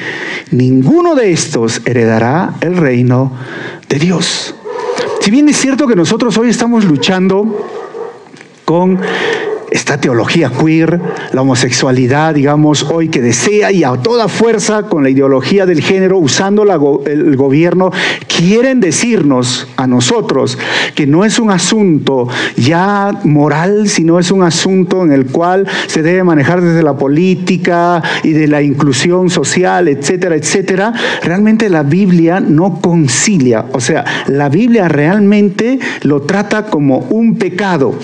Ninguno 0.50 1.14
de 1.14 1.32
estos 1.32 1.82
heredará 1.84 2.54
el 2.60 2.76
reino 2.76 3.32
de 3.88 3.98
Dios. 3.98 4.54
Si 5.20 5.30
bien 5.30 5.48
es 5.48 5.56
cierto 5.56 5.86
que 5.86 5.96
nosotros 5.96 6.38
hoy 6.38 6.48
estamos 6.48 6.84
luchando 6.84 7.66
con 8.64 8.98
esta 9.70 10.00
teología 10.00 10.50
queer, 10.50 11.00
la 11.32 11.42
homosexualidad, 11.42 12.34
digamos, 12.34 12.84
hoy 12.84 13.08
que 13.08 13.20
desea 13.20 13.70
y 13.72 13.84
a 13.84 13.92
toda 13.92 14.28
fuerza 14.28 14.84
con 14.84 15.02
la 15.02 15.10
ideología 15.10 15.66
del 15.66 15.82
género, 15.82 16.18
usando 16.18 16.64
el 17.06 17.36
gobierno, 17.36 17.90
quieren 18.26 18.80
decirnos 18.80 19.66
a 19.76 19.86
nosotros 19.86 20.58
que 20.94 21.06
no 21.06 21.24
es 21.24 21.38
un 21.38 21.50
asunto 21.50 22.28
ya 22.56 23.12
moral, 23.24 23.88
sino 23.88 24.18
es 24.18 24.30
un 24.30 24.42
asunto 24.42 25.02
en 25.02 25.12
el 25.12 25.26
cual 25.26 25.66
se 25.86 26.02
debe 26.02 26.24
manejar 26.24 26.60
desde 26.60 26.82
la 26.82 26.96
política 26.96 28.02
y 28.22 28.32
de 28.32 28.48
la 28.48 28.62
inclusión 28.62 29.30
social, 29.30 29.88
etcétera, 29.88 30.36
etcétera. 30.36 30.92
Realmente 31.22 31.68
la 31.68 31.82
Biblia 31.82 32.40
no 32.40 32.80
concilia, 32.80 33.66
o 33.72 33.80
sea, 33.80 34.04
la 34.26 34.48
Biblia 34.48 34.88
realmente 34.88 35.78
lo 36.02 36.22
trata 36.22 36.66
como 36.66 36.98
un 37.10 37.36
pecado 37.36 37.94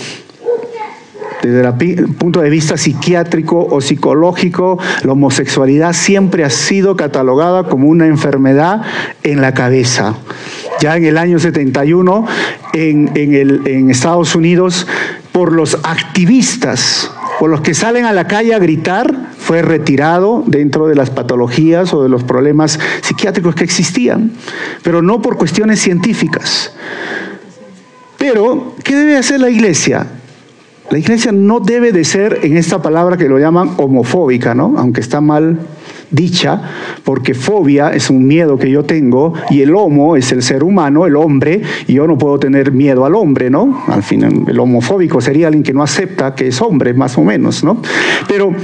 desde 1.48 2.00
el 2.00 2.08
punto 2.14 2.40
de 2.40 2.50
vista 2.50 2.76
psiquiátrico 2.76 3.66
o 3.70 3.80
psicológico, 3.80 4.78
la 5.02 5.12
homosexualidad 5.12 5.92
siempre 5.92 6.44
ha 6.44 6.50
sido 6.50 6.96
catalogada 6.96 7.64
como 7.64 7.88
una 7.88 8.06
enfermedad 8.06 8.82
en 9.22 9.40
la 9.40 9.52
cabeza. 9.52 10.14
Ya 10.80 10.96
en 10.96 11.04
el 11.04 11.18
año 11.18 11.38
71, 11.38 12.26
en, 12.72 13.90
Estados 13.90 14.34
Unidos, 14.34 14.86
por 15.32 15.52
los 15.52 15.78
activistas, 15.82 17.10
por 17.38 17.50
los 17.50 17.60
que 17.60 17.74
salen 17.74 18.06
a 18.06 18.12
la 18.12 18.26
calle 18.26 18.54
a 18.54 18.58
gritar, 18.58 19.14
fue 19.38 19.60
retirado 19.60 20.42
dentro 20.46 20.86
de 20.86 20.94
las 20.94 21.10
patologías 21.10 21.92
o 21.92 22.02
de 22.02 22.08
los 22.08 22.24
problemas 22.24 22.78
psiquiátricos 23.02 23.54
que 23.54 23.64
existían, 23.64 24.32
pero 24.82 25.02
no 25.02 25.20
por 25.20 25.36
cuestiones 25.36 25.80
científicas. 25.80 26.72
Pero, 28.16 28.74
¿qué 28.82 28.96
debe 28.96 29.18
hacer 29.18 29.40
la 29.40 29.50
iglesia? 29.50 30.06
La 30.90 30.98
iglesia 30.98 31.32
no 31.32 31.60
debe 31.60 31.92
de 31.92 32.04
ser 32.04 32.40
en 32.42 32.56
esta 32.56 32.82
palabra 32.82 33.16
que 33.16 33.28
lo 33.28 33.38
llaman 33.38 33.70
homofóbica, 33.78 34.54
¿no? 34.54 34.74
Aunque 34.76 35.00
está 35.00 35.20
mal 35.20 35.58
dicha, 36.10 36.60
porque 37.02 37.34
fobia 37.34 37.90
es 37.90 38.10
un 38.10 38.26
miedo 38.26 38.58
que 38.58 38.70
yo 38.70 38.84
tengo 38.84 39.34
y 39.50 39.62
el 39.62 39.74
homo 39.74 40.16
es 40.16 40.30
el 40.32 40.42
ser 40.42 40.62
humano, 40.62 41.06
el 41.06 41.16
hombre, 41.16 41.62
y 41.88 41.94
yo 41.94 42.06
no 42.06 42.16
puedo 42.18 42.38
tener 42.38 42.70
miedo 42.70 43.04
al 43.04 43.14
hombre, 43.14 43.50
¿no? 43.50 43.82
Al 43.88 44.02
fin, 44.02 44.44
el 44.46 44.60
homofóbico 44.60 45.20
sería 45.20 45.48
alguien 45.48 45.64
que 45.64 45.72
no 45.72 45.82
acepta 45.82 46.34
que 46.34 46.48
es 46.48 46.60
hombre, 46.60 46.94
más 46.94 47.16
o 47.18 47.24
menos, 47.24 47.64
¿no? 47.64 47.80
Pero 48.28 48.54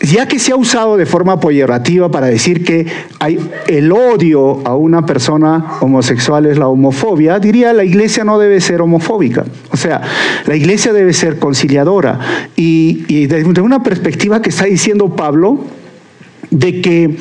ya 0.00 0.26
que 0.26 0.38
se 0.38 0.52
ha 0.52 0.56
usado 0.56 0.96
de 0.96 1.06
forma 1.06 1.40
peyorativa 1.40 2.10
para 2.10 2.26
decir 2.26 2.64
que 2.64 2.86
hay 3.20 3.38
el 3.66 3.92
odio 3.92 4.66
a 4.66 4.74
una 4.74 5.06
persona 5.06 5.76
homosexual 5.80 6.46
es 6.46 6.58
la 6.58 6.68
homofobia, 6.68 7.38
diría 7.38 7.72
la 7.72 7.84
iglesia 7.84 8.24
no 8.24 8.38
debe 8.38 8.60
ser 8.60 8.82
homofóbica. 8.82 9.44
O 9.70 9.76
sea, 9.76 10.02
la 10.46 10.56
iglesia 10.56 10.92
debe 10.92 11.12
ser 11.12 11.38
conciliadora. 11.38 12.18
Y, 12.56 13.04
y 13.08 13.26
desde 13.26 13.60
una 13.60 13.82
perspectiva 13.82 14.42
que 14.42 14.50
está 14.50 14.64
diciendo 14.64 15.14
Pablo, 15.14 15.60
de 16.50 16.80
que 16.80 17.16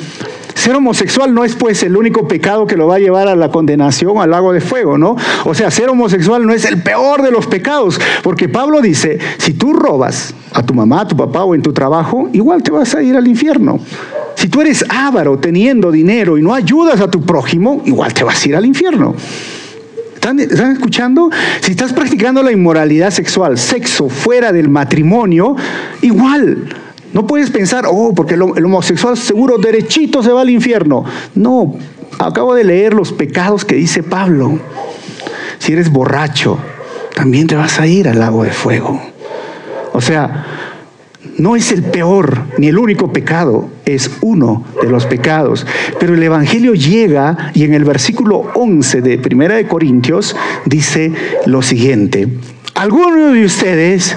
ser 0.63 0.77
homosexual 0.77 1.33
no 1.33 1.43
es 1.43 1.55
pues 1.55 1.83
el 1.83 1.97
único 1.97 2.25
pecado 2.25 2.65
que 2.65 2.77
lo 2.77 2.87
va 2.87 2.95
a 2.95 2.99
llevar 2.99 3.27
a 3.27 3.35
la 3.35 3.51
condenación 3.51 4.19
al 4.19 4.29
lago 4.29 4.53
de 4.53 4.61
fuego, 4.61 4.97
¿no? 4.97 5.17
O 5.43 5.53
sea, 5.53 5.69
ser 5.69 5.89
homosexual 5.89 6.47
no 6.47 6.53
es 6.53 6.63
el 6.63 6.81
peor 6.81 7.21
de 7.21 7.31
los 7.31 7.47
pecados, 7.47 7.99
porque 8.23 8.47
Pablo 8.47 8.79
dice, 8.79 9.19
si 9.39 9.55
tú 9.55 9.73
robas 9.73 10.33
a 10.53 10.65
tu 10.65 10.73
mamá, 10.73 11.01
a 11.01 11.07
tu 11.09 11.17
papá 11.17 11.43
o 11.43 11.53
en 11.53 11.61
tu 11.61 11.73
trabajo, 11.73 12.29
igual 12.31 12.63
te 12.63 12.71
vas 12.71 12.95
a 12.95 13.03
ir 13.03 13.17
al 13.17 13.27
infierno. 13.27 13.77
Si 14.35 14.47
tú 14.47 14.61
eres 14.61 14.85
avaro 14.87 15.37
teniendo 15.37 15.91
dinero 15.91 16.37
y 16.37 16.41
no 16.41 16.53
ayudas 16.53 17.01
a 17.01 17.11
tu 17.11 17.21
prójimo, 17.25 17.81
igual 17.83 18.13
te 18.13 18.23
vas 18.23 18.41
a 18.41 18.47
ir 18.47 18.55
al 18.55 18.65
infierno. 18.65 19.15
¿Están, 20.13 20.39
¿Están, 20.39 20.71
escuchando? 20.71 21.29
Si 21.59 21.71
estás 21.71 21.91
practicando 21.91 22.41
la 22.41 22.53
inmoralidad 22.53 23.11
sexual, 23.11 23.57
sexo 23.57 24.07
fuera 24.07 24.53
del 24.53 24.69
matrimonio, 24.69 25.57
igual 26.01 26.69
no 27.13 27.27
puedes 27.27 27.51
pensar, 27.51 27.85
oh, 27.87 28.13
porque 28.15 28.33
el, 28.33 28.41
homosexual 28.41 29.15
seguro 29.17 29.57
derechito 29.59 30.23
se 30.23 30.31
va 30.31 30.41
al 30.41 30.49
infierno. 30.49 31.05
No, 31.35 31.75
acabo 32.17 32.55
de 32.55 32.63
leer 32.63 32.93
los 32.93 33.13
pecados 33.13 33.63
que 33.65 33.75
dice 33.75 34.01
Pablo. 34.01 34.59
Si 35.59 35.73
eres 35.73 35.91
borracho, 35.91 36.57
también 37.15 37.45
te 37.47 37.55
vas 37.55 37.79
a 37.79 37.85
ir 37.85 38.07
al 38.07 38.19
lago 38.19 38.43
de 38.43 38.49
fuego. 38.49 38.99
O 39.93 40.01
sea, 40.01 40.47
no 41.37 41.55
es 41.55 41.71
el 41.71 41.83
peor 41.83 42.45
ni 42.57 42.67
el 42.67 42.79
único 42.79 43.13
pecado, 43.13 43.69
es 43.85 44.09
uno 44.21 44.65
de 44.81 44.89
los 44.89 45.05
pecados. 45.05 45.67
Pero 45.99 46.15
el 46.15 46.23
Evangelio 46.23 46.73
llega 46.73 47.51
y 47.53 47.63
en 47.63 47.75
el 47.75 47.85
versículo 47.85 48.51
11 48.55 49.01
de 49.01 49.19
Primera 49.19 49.55
de 49.55 49.67
Corintios 49.67 50.35
dice 50.65 51.13
lo 51.45 51.61
siguiente: 51.61 52.27
Algunos 52.83 53.31
de 53.31 53.45
ustedes 53.45 54.13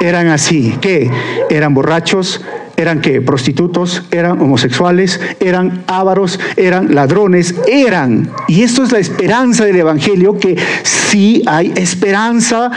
eran 0.00 0.28
así, 0.28 0.74
que 0.80 1.10
eran 1.50 1.74
borrachos, 1.74 2.40
eran 2.74 3.02
que 3.02 3.20
prostitutos, 3.20 4.02
eran 4.10 4.40
homosexuales, 4.40 5.20
eran 5.40 5.84
ávaros, 5.86 6.40
eran 6.56 6.94
ladrones, 6.94 7.54
eran. 7.70 8.30
Y 8.46 8.62
esto 8.62 8.82
es 8.82 8.92
la 8.92 8.98
esperanza 8.98 9.66
del 9.66 9.76
Evangelio, 9.76 10.38
que 10.38 10.56
sí 10.84 11.42
hay 11.46 11.74
esperanza 11.76 12.70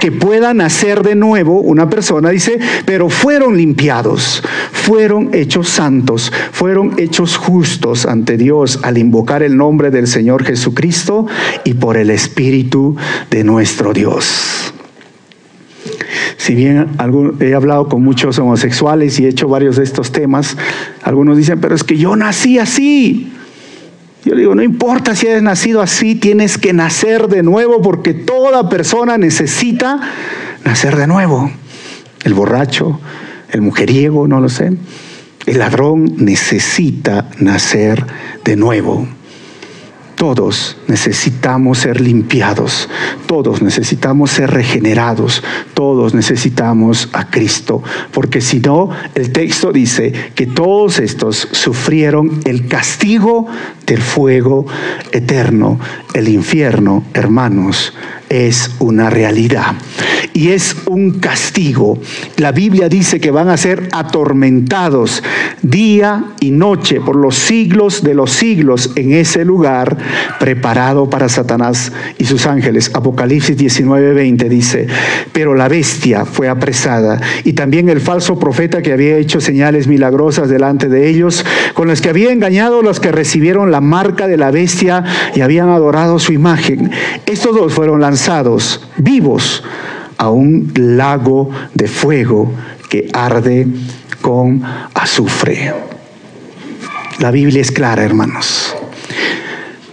que 0.00 0.12
pueda 0.12 0.54
nacer 0.54 1.02
de 1.02 1.14
nuevo 1.14 1.60
una 1.60 1.88
persona, 1.88 2.30
dice, 2.30 2.58
pero 2.84 3.08
fueron 3.08 3.56
limpiados, 3.56 4.42
fueron 4.72 5.30
hechos 5.32 5.68
santos, 5.68 6.32
fueron 6.52 6.94
hechos 6.98 7.36
justos 7.36 8.06
ante 8.06 8.36
Dios 8.36 8.80
al 8.82 8.98
invocar 8.98 9.42
el 9.42 9.56
nombre 9.56 9.90
del 9.90 10.06
Señor 10.06 10.44
Jesucristo 10.44 11.26
y 11.64 11.74
por 11.74 11.96
el 11.96 12.10
Espíritu 12.10 12.96
de 13.30 13.44
nuestro 13.44 13.92
Dios. 13.92 14.72
Si 16.36 16.54
bien 16.54 16.86
he 17.40 17.54
hablado 17.54 17.88
con 17.88 18.02
muchos 18.02 18.38
homosexuales 18.38 19.18
y 19.18 19.26
he 19.26 19.28
hecho 19.28 19.48
varios 19.48 19.76
de 19.76 19.84
estos 19.84 20.12
temas, 20.12 20.56
algunos 21.02 21.36
dicen, 21.36 21.60
pero 21.60 21.74
es 21.74 21.84
que 21.84 21.96
yo 21.96 22.16
nací 22.16 22.58
así. 22.58 23.32
Yo 24.24 24.34
digo, 24.34 24.54
no 24.54 24.62
importa 24.62 25.14
si 25.14 25.28
has 25.28 25.42
nacido 25.42 25.80
así, 25.80 26.14
tienes 26.14 26.58
que 26.58 26.72
nacer 26.72 27.28
de 27.28 27.42
nuevo 27.42 27.80
porque 27.80 28.14
toda 28.14 28.68
persona 28.68 29.16
necesita 29.16 30.00
nacer 30.64 30.96
de 30.96 31.06
nuevo. 31.06 31.50
El 32.24 32.34
borracho, 32.34 33.00
el 33.50 33.62
mujeriego, 33.62 34.26
no 34.26 34.40
lo 34.40 34.48
sé. 34.48 34.72
El 35.46 35.58
ladrón 35.58 36.16
necesita 36.18 37.30
nacer 37.38 38.04
de 38.44 38.56
nuevo. 38.56 39.06
Todos 40.18 40.76
necesitamos 40.88 41.78
ser 41.78 42.00
limpiados, 42.00 42.88
todos 43.28 43.62
necesitamos 43.62 44.32
ser 44.32 44.50
regenerados, 44.50 45.44
todos 45.74 46.12
necesitamos 46.12 47.08
a 47.12 47.30
Cristo, 47.30 47.84
porque 48.12 48.40
si 48.40 48.58
no, 48.58 48.90
el 49.14 49.30
texto 49.30 49.70
dice 49.70 50.12
que 50.34 50.46
todos 50.46 50.98
estos 50.98 51.48
sufrieron 51.52 52.40
el 52.46 52.66
castigo 52.66 53.46
del 53.86 54.02
fuego 54.02 54.66
eterno. 55.12 55.78
El 56.14 56.28
infierno, 56.28 57.04
hermanos, 57.14 57.94
es 58.28 58.70
una 58.78 59.10
realidad. 59.10 59.74
Y 60.34 60.48
es 60.48 60.76
un 60.86 61.18
castigo. 61.18 61.98
La 62.36 62.52
Biblia 62.52 62.88
dice 62.88 63.20
que 63.20 63.30
van 63.30 63.48
a 63.48 63.56
ser 63.56 63.88
atormentados 63.92 65.22
día 65.62 66.24
y 66.40 66.50
noche 66.50 67.00
por 67.00 67.16
los 67.16 67.36
siglos 67.36 68.02
de 68.02 68.14
los 68.14 68.30
siglos 68.30 68.90
en 68.96 69.12
ese 69.12 69.44
lugar 69.44 69.96
preparado 70.38 71.10
para 71.10 71.28
Satanás 71.28 71.92
y 72.18 72.24
sus 72.24 72.46
ángeles. 72.46 72.90
Apocalipsis 72.94 73.56
19:20 73.56 74.48
dice, 74.48 74.86
pero 75.32 75.54
la 75.54 75.68
bestia 75.68 76.24
fue 76.24 76.48
apresada 76.48 77.20
y 77.44 77.52
también 77.52 77.88
el 77.88 78.00
falso 78.00 78.38
profeta 78.38 78.82
que 78.82 78.92
había 78.92 79.16
hecho 79.16 79.40
señales 79.40 79.86
milagrosas 79.86 80.48
delante 80.48 80.88
de 80.88 81.08
ellos, 81.08 81.44
con 81.74 81.88
las 81.88 82.00
que 82.00 82.08
había 82.08 82.32
engañado 82.32 82.80
a 82.80 82.82
los 82.82 83.00
que 83.00 83.12
recibieron 83.12 83.70
la 83.70 83.80
marca 83.80 84.26
de 84.26 84.36
la 84.36 84.50
bestia 84.50 85.04
y 85.34 85.40
habían 85.40 85.68
adorado 85.68 86.18
su 86.18 86.32
imagen. 86.32 86.90
Estos 87.26 87.54
dos 87.54 87.72
fueron 87.72 88.00
lanzados 88.00 88.88
vivos 88.96 89.62
a 90.16 90.30
un 90.30 90.72
lago 90.74 91.50
de 91.74 91.88
fuego 91.88 92.52
que 92.88 93.08
arde 93.12 93.66
con 94.20 94.62
azufre. 94.94 95.72
La 97.18 97.30
Biblia 97.30 97.60
es 97.60 97.70
clara, 97.70 98.04
hermanos. 98.04 98.76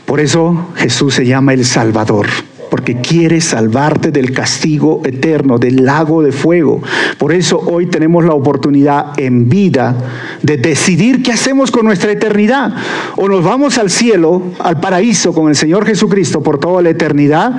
Por 0.06 0.20
eso 0.20 0.68
Jesús 0.76 1.16
se 1.16 1.26
llama 1.26 1.54
el 1.54 1.66
Salvador, 1.66 2.28
porque 2.70 3.02
quiere 3.02 3.42
salvarte 3.42 4.12
del 4.12 4.32
castigo 4.32 5.02
eterno, 5.04 5.58
del 5.58 5.84
lago 5.84 6.22
de 6.22 6.32
fuego. 6.32 6.82
Por 7.18 7.34
eso 7.34 7.60
hoy 7.60 7.88
tenemos 7.88 8.24
la 8.24 8.34
oportunidad 8.34 9.20
en 9.20 9.50
vida 9.50 9.96
de 10.44 10.58
decidir 10.58 11.24
qué 11.24 11.32
hacemos 11.32 11.72
con 11.72 11.86
nuestra 11.86 12.12
eternidad. 12.12 12.74
O 13.16 13.28
nos 13.28 13.44
vamos 13.44 13.78
al 13.78 13.90
cielo, 13.90 14.44
al 14.60 14.80
paraíso 14.80 15.34
con 15.34 15.50
el 15.50 15.56
Señor 15.56 15.86
Jesucristo 15.86 16.44
por 16.44 16.60
toda 16.60 16.82
la 16.82 16.92
eternidad, 16.92 17.52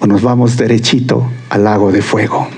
o 0.00 0.06
nos 0.06 0.22
vamos 0.22 0.56
derechito 0.56 1.30
al 1.50 1.64
lago 1.64 1.92
de 1.92 2.02
fuego. 2.02 2.48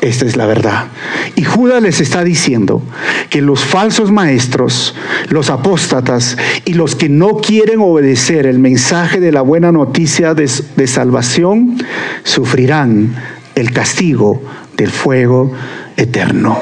Esta 0.00 0.26
es 0.26 0.36
la 0.36 0.46
verdad. 0.46 0.86
Y 1.34 1.42
Judas 1.42 1.82
les 1.82 2.00
está 2.00 2.22
diciendo 2.22 2.82
que 3.30 3.42
los 3.42 3.64
falsos 3.64 4.12
maestros, 4.12 4.94
los 5.28 5.50
apóstatas 5.50 6.36
y 6.64 6.74
los 6.74 6.94
que 6.94 7.08
no 7.08 7.38
quieren 7.38 7.80
obedecer 7.80 8.46
el 8.46 8.60
mensaje 8.60 9.18
de 9.18 9.32
la 9.32 9.42
buena 9.42 9.72
noticia 9.72 10.34
de, 10.34 10.48
de 10.76 10.86
salvación 10.86 11.78
sufrirán 12.22 13.16
el 13.56 13.72
castigo 13.72 14.40
del 14.76 14.90
fuego 14.90 15.52
eterno. 15.96 16.60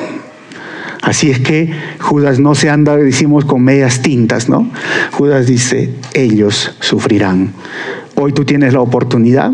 Así 1.02 1.30
es 1.30 1.38
que 1.38 1.72
Judas 2.00 2.40
no 2.40 2.54
se 2.54 2.70
anda, 2.70 2.96
decimos, 2.96 3.44
con 3.44 3.62
medias 3.62 4.00
tintas, 4.00 4.48
¿no? 4.48 4.70
Judas 5.12 5.46
dice, 5.46 5.90
ellos 6.14 6.74
sufrirán. 6.80 7.52
Hoy 8.16 8.32
tú 8.32 8.44
tienes 8.44 8.72
la 8.72 8.80
oportunidad 8.80 9.52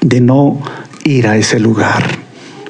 de 0.00 0.20
no 0.20 0.62
ir 1.04 1.26
a 1.26 1.36
ese 1.36 1.58
lugar. 1.58 2.25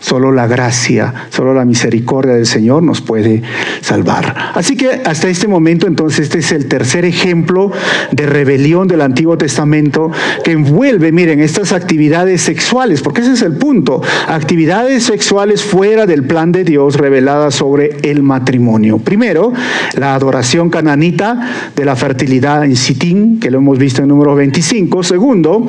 Solo 0.06 0.30
la 0.30 0.46
gracia, 0.46 1.12
solo 1.30 1.52
la 1.52 1.64
misericordia 1.64 2.34
del 2.34 2.46
Señor 2.46 2.80
nos 2.84 3.00
puede 3.00 3.42
salvar. 3.80 4.52
Así 4.54 4.76
que 4.76 5.02
hasta 5.04 5.28
este 5.28 5.48
momento, 5.48 5.88
entonces, 5.88 6.26
este 6.26 6.38
es 6.38 6.52
el 6.52 6.68
tercer 6.68 7.04
ejemplo 7.04 7.72
de 8.12 8.24
rebelión 8.24 8.86
del 8.86 9.00
Antiguo 9.00 9.36
Testamento 9.36 10.12
que 10.44 10.52
envuelve, 10.52 11.10
miren, 11.10 11.40
estas 11.40 11.72
actividades 11.72 12.40
sexuales, 12.40 13.02
porque 13.02 13.22
ese 13.22 13.32
es 13.32 13.42
el 13.42 13.56
punto, 13.56 14.00
actividades 14.28 15.02
sexuales 15.02 15.64
fuera 15.64 16.06
del 16.06 16.22
plan 16.22 16.52
de 16.52 16.62
Dios 16.62 16.94
reveladas 16.94 17.56
sobre 17.56 17.96
el 18.02 18.22
matrimonio. 18.22 18.98
Primero, 18.98 19.52
la 19.98 20.14
adoración 20.14 20.70
cananita 20.70 21.72
de 21.74 21.84
la 21.84 21.96
fertilidad 21.96 22.64
en 22.64 22.76
Sitín, 22.76 23.40
que 23.40 23.50
lo 23.50 23.58
hemos 23.58 23.76
visto 23.76 24.02
en 24.02 24.08
número 24.08 24.36
25. 24.36 25.02
Segundo, 25.02 25.66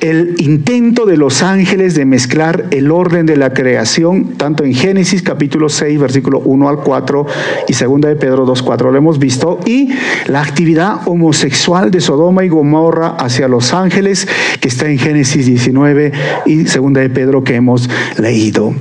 el 0.00 0.34
intento 0.38 1.06
de 1.06 1.16
los 1.16 1.44
ángeles 1.44 1.94
de 1.94 2.06
mezclar 2.06 2.64
el 2.72 2.90
orden 2.90 3.24
de 3.24 3.36
la 3.36 3.50
creación 3.50 3.67
creación, 3.68 4.38
tanto 4.38 4.64
en 4.64 4.72
Génesis 4.72 5.22
capítulo 5.22 5.68
6, 5.68 6.00
versículo 6.00 6.38
1 6.38 6.68
al 6.70 6.78
4 6.78 7.26
y 7.68 7.74
2 7.74 8.00
de 8.00 8.16
Pedro 8.16 8.46
2, 8.46 8.62
4 8.62 8.90
lo 8.90 8.96
hemos 8.96 9.18
visto, 9.18 9.60
y 9.66 9.90
la 10.26 10.40
actividad 10.40 11.06
homosexual 11.06 11.90
de 11.90 12.00
Sodoma 12.00 12.44
y 12.44 12.48
Gomorra 12.48 13.08
hacia 13.18 13.46
los 13.46 13.74
ángeles 13.74 14.26
que 14.60 14.68
está 14.68 14.88
en 14.88 14.98
Génesis 14.98 15.44
19 15.44 16.12
y 16.46 16.62
2 16.62 16.92
de 16.94 17.10
Pedro 17.10 17.44
que 17.44 17.56
hemos 17.56 17.90
leído. 18.16 18.72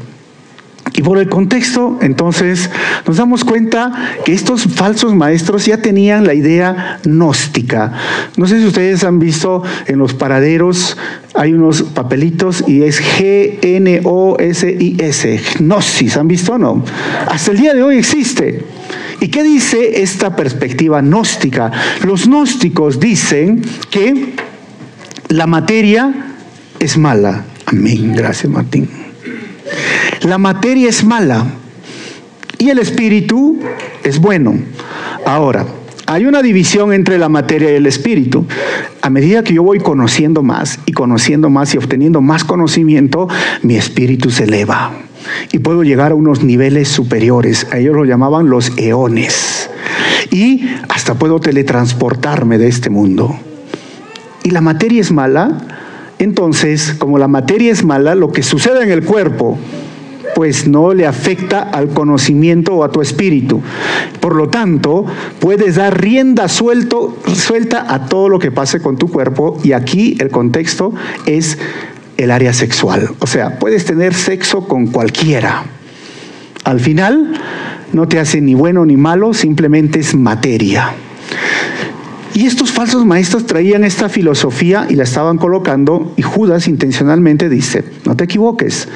Y 0.98 1.04
por 1.04 1.18
el 1.20 1.30
contexto, 1.30 2.00
entonces, 2.02 2.70
nos 3.06 3.18
damos 3.18 3.46
cuenta 3.46 3.94
que 4.26 4.34
estos 4.34 4.64
falsos 4.64 5.14
maestros 5.14 5.68
ya 5.68 5.78
tenían 5.78 6.26
la 6.26 6.34
idea 6.34 7.00
gnóstica. 7.04 7.94
No 8.36 8.48
sé 8.48 8.60
si 8.60 8.66
ustedes 8.66 9.04
han 9.04 9.20
visto 9.20 9.62
en 9.86 10.00
los 10.00 10.16
paraderos, 10.16 10.98
hay 11.36 11.54
unos 11.54 11.84
papelitos 11.84 12.64
y 12.66 12.82
es 12.82 13.00
G-N-O-S-I-S, 13.00 13.62
gnosis, 15.60 16.18
¿han 16.18 16.28
visto 16.28 16.54
o 16.54 16.58
no? 16.58 16.84
Hasta 17.28 17.52
el 17.52 17.60
día 17.60 17.76
de 17.76 17.84
hoy 17.84 17.98
existe. 17.98 18.66
¿Y 19.22 19.28
qué 19.28 19.44
dice 19.44 20.02
esta 20.02 20.36
perspectiva 20.36 21.00
gnóstica? 21.02 21.72
Los 22.06 22.26
gnósticos 22.26 23.00
dicen 23.00 23.62
que 23.92 24.34
la 25.30 25.46
materia 25.46 26.12
es 26.80 26.98
mala. 26.98 27.46
Amén, 27.68 28.14
gracias 28.16 28.52
Martín. 28.52 29.07
La 30.22 30.38
materia 30.38 30.90
es 30.90 31.04
mala 31.04 31.46
y 32.58 32.70
el 32.70 32.80
espíritu 32.80 33.60
es 34.04 34.20
bueno. 34.20 34.56
Ahora, 35.26 35.66
hay 36.06 36.26
una 36.26 36.42
división 36.42 36.94
entre 36.94 37.18
la 37.18 37.30
materia 37.30 37.72
y 37.72 37.76
el 37.76 37.86
espíritu. 37.86 38.46
A 39.02 39.10
medida 39.10 39.44
que 39.44 39.54
yo 39.54 39.64
voy 39.64 39.80
conociendo 39.80 40.42
más 40.42 40.80
y 40.86 40.94
conociendo 40.94 41.50
más 41.50 41.74
y 41.74 41.78
obteniendo 41.78 42.22
más 42.22 42.44
conocimiento, 42.44 43.28
mi 43.62 43.76
espíritu 43.76 44.32
se 44.32 44.46
eleva 44.46 44.94
y 45.52 45.60
puedo 45.60 45.84
llegar 45.84 46.12
a 46.12 46.16
unos 46.16 46.44
niveles 46.44 46.88
superiores. 46.88 47.68
A 47.72 47.78
ellos 47.78 47.96
lo 47.96 48.06
llamaban 48.06 48.50
los 48.50 48.72
eones. 48.78 49.70
Y 50.32 50.68
hasta 50.90 51.16
puedo 51.16 51.40
teletransportarme 51.40 52.58
de 52.58 52.68
este 52.68 52.90
mundo. 52.90 53.38
Y 54.44 54.52
la 54.52 54.62
materia 54.62 55.02
es 55.02 55.12
mala. 55.12 55.77
Entonces, 56.20 56.96
como 56.98 57.18
la 57.18 57.28
materia 57.28 57.72
es 57.72 57.84
mala, 57.84 58.16
lo 58.16 58.32
que 58.32 58.44
sucede 58.44 58.84
en 58.84 58.92
el 58.92 59.04
cuerpo 59.04 59.58
pues 60.38 60.68
no 60.68 60.94
le 60.94 61.08
afecta 61.08 61.64
al 61.64 61.90
conocimiento 61.90 62.76
o 62.76 62.84
a 62.84 62.92
tu 62.92 63.02
espíritu. 63.02 63.60
Por 64.20 64.36
lo 64.36 64.50
tanto, 64.50 65.04
puedes 65.40 65.78
dar 65.78 66.00
rienda 66.00 66.48
suelta 66.48 67.86
a 67.88 68.06
todo 68.06 68.30
lo 68.30 68.38
que 68.38 68.52
pase 68.52 68.80
con 68.80 68.98
tu 68.98 69.08
cuerpo 69.08 69.60
y 69.64 69.72
aquí 69.72 70.16
el 70.20 70.30
contexto 70.30 70.94
es 71.26 71.58
el 72.18 72.30
área 72.30 72.54
sexual. 72.54 73.10
O 73.18 73.26
sea, 73.26 73.58
puedes 73.58 73.86
tener 73.86 74.14
sexo 74.14 74.68
con 74.68 74.86
cualquiera. 74.88 75.64
Al 76.64 76.80
final, 76.82 77.34
no 77.94 78.08
te 78.08 78.20
hace 78.20 78.40
ni 78.40 78.54
bueno 78.54 78.86
ni 78.86 78.96
malo, 78.96 79.34
simplemente 79.34 80.02
es 80.02 80.14
materia. 80.14 80.94
Y 82.34 82.46
estos 82.46 82.72
falsos 82.72 83.06
maestros 83.06 83.46
traían 83.46 83.84
esta 83.84 84.10
filosofía 84.10 84.88
y 84.90 84.96
la 84.96 85.04
estaban 85.04 85.38
colocando 85.38 86.14
y 86.18 86.22
Judas 86.22 86.68
intencionalmente 86.68 87.50
dice, 87.50 87.84
no 88.06 88.16
te 88.16 88.26
equivoques, 88.26 88.88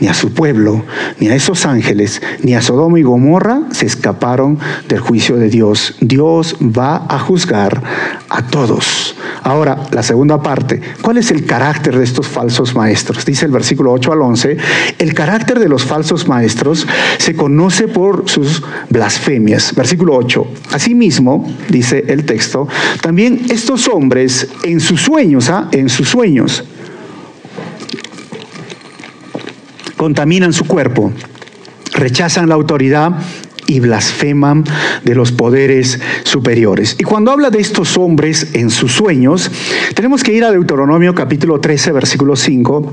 ni 0.00 0.08
a 0.08 0.14
su 0.14 0.32
pueblo, 0.32 0.84
ni 1.18 1.28
a 1.28 1.34
esos 1.34 1.66
ángeles, 1.66 2.22
ni 2.42 2.54
a 2.54 2.62
Sodoma 2.62 2.98
y 2.98 3.02
Gomorra 3.02 3.62
se 3.72 3.86
escaparon 3.86 4.58
del 4.88 5.00
juicio 5.00 5.36
de 5.36 5.48
Dios. 5.48 5.96
Dios 6.00 6.56
va 6.60 7.06
a 7.08 7.18
juzgar 7.18 7.82
a 8.28 8.42
todos. 8.42 9.14
Ahora, 9.42 9.84
la 9.92 10.02
segunda 10.02 10.42
parte, 10.42 10.80
¿cuál 11.00 11.18
es 11.18 11.30
el 11.30 11.46
carácter 11.46 11.96
de 11.96 12.04
estos 12.04 12.26
falsos 12.26 12.74
maestros? 12.74 13.24
Dice 13.24 13.46
el 13.46 13.52
versículo 13.52 13.92
8 13.92 14.12
al 14.12 14.22
11, 14.22 14.56
el 14.98 15.14
carácter 15.14 15.58
de 15.58 15.68
los 15.68 15.84
falsos 15.84 16.28
maestros 16.28 16.86
se 17.18 17.34
conoce 17.34 17.88
por 17.88 18.28
sus 18.28 18.62
blasfemias. 18.90 19.74
Versículo 19.74 20.16
8, 20.16 20.46
asimismo, 20.72 21.50
dice 21.68 22.04
el 22.08 22.24
texto, 22.24 22.68
también 23.00 23.46
estos 23.48 23.88
hombres 23.88 24.48
en 24.64 24.80
sus 24.80 25.02
sueños, 25.02 25.48
¿ah? 25.50 25.68
en 25.72 25.88
sus 25.88 26.08
sueños, 26.08 26.64
contaminan 29.98 30.54
su 30.54 30.64
cuerpo, 30.64 31.12
rechazan 31.92 32.48
la 32.48 32.54
autoridad 32.54 33.12
y 33.66 33.80
blasfeman 33.80 34.64
de 35.04 35.14
los 35.14 35.32
poderes 35.32 36.00
superiores. 36.24 36.96
Y 36.98 37.04
cuando 37.04 37.32
habla 37.32 37.50
de 37.50 37.60
estos 37.60 37.98
hombres 37.98 38.54
en 38.54 38.70
sus 38.70 38.92
sueños, 38.92 39.50
tenemos 39.94 40.22
que 40.22 40.32
ir 40.32 40.44
a 40.44 40.50
Deuteronomio 40.50 41.14
capítulo 41.14 41.60
13, 41.60 41.92
versículo 41.92 42.34
5 42.34 42.92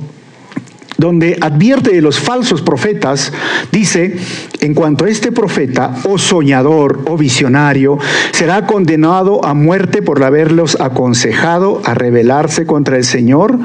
donde 0.98 1.38
advierte 1.42 1.92
de 1.92 2.02
los 2.02 2.20
falsos 2.20 2.62
profetas, 2.62 3.32
dice 3.72 4.18
en 4.62 4.74
cuanto 4.74 5.06
a 5.06 5.10
este 5.10 5.32
profeta, 5.32 5.96
o 6.06 6.18
soñador, 6.18 7.04
o 7.08 7.18
visionario, 7.18 8.00
será 8.32 8.66
condenado 8.66 9.46
a 9.46 9.54
muerte 9.54 10.02
por 10.02 10.24
haberlos 10.24 10.80
aconsejado 10.80 11.82
a 11.86 11.94
rebelarse 11.94 12.66
contra 12.66 12.98
el 12.98 13.04
Señor, 13.04 13.60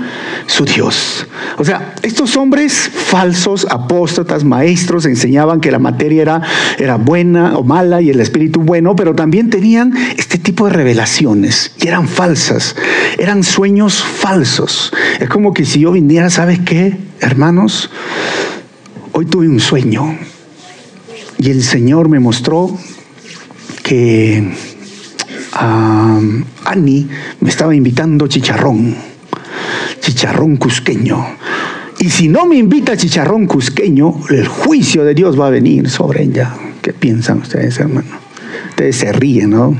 su 0.47 0.65
Dios. 0.65 1.27
O 1.57 1.65
sea, 1.65 1.95
estos 2.03 2.37
hombres 2.37 2.91
falsos, 2.93 3.67
apóstatas, 3.71 4.45
maestros, 4.45 5.07
enseñaban 5.07 5.61
que 5.61 5.71
la 5.71 5.79
materia 5.79 6.23
era, 6.23 6.43
era 6.79 6.97
buena 6.97 7.57
o 7.57 7.65
mala 7.65 8.03
y 8.03 8.11
el 8.11 8.21
espíritu 8.21 8.61
bueno, 8.61 8.95
pero 8.95 9.15
también 9.15 9.49
tenían 9.49 9.95
este 10.19 10.39
tipo 10.39 10.67
de 10.67 10.73
revelaciones 10.73 11.73
y 11.81 11.89
eran 11.89 12.09
falsas, 12.09 12.77
eran 13.19 13.43
sueños 13.43 14.03
falsos. 14.03 14.93
Es 15.19 15.29
como 15.29 15.55
que 15.55 15.65
si 15.65 15.81
yo 15.81 15.93
viniera, 15.93 16.31
¿sabes 16.31 16.61
qué, 16.61 16.97
hermanos? 17.21 17.91
Hoy 19.13 19.27
tuve 19.27 19.49
un 19.49 19.61
sueño 19.61 20.17
y 21.39 21.51
el 21.51 21.63
Señor 21.63 22.09
me 22.09 22.21
mostró 22.21 22.77
que 23.83 24.53
um, 25.61 26.45
Ani 26.65 27.09
me 27.41 27.49
estaba 27.49 27.75
invitando 27.75 28.27
chicharrón, 28.27 28.95
chicharrón 30.01 30.57
cusqueño. 30.57 31.27
Y 31.99 32.09
si 32.11 32.29
no 32.29 32.47
me 32.47 32.57
invita 32.57 32.97
chicharrón 32.97 33.47
cusqueño, 33.47 34.15
el 34.31 34.49
juicio 34.49 35.05
de 35.05 35.15
Dios 35.15 35.39
va 35.39 35.49
a 35.49 35.51
venir 35.51 35.91
sobre 35.91 36.23
ella. 36.23 36.55
¿Qué 36.81 36.93
piensan 36.93 37.41
ustedes, 37.41 37.79
hermano? 37.79 38.09
Ustedes 38.71 38.97
se 38.97 39.13
ríen, 39.13 39.51
¿no? 39.51 39.77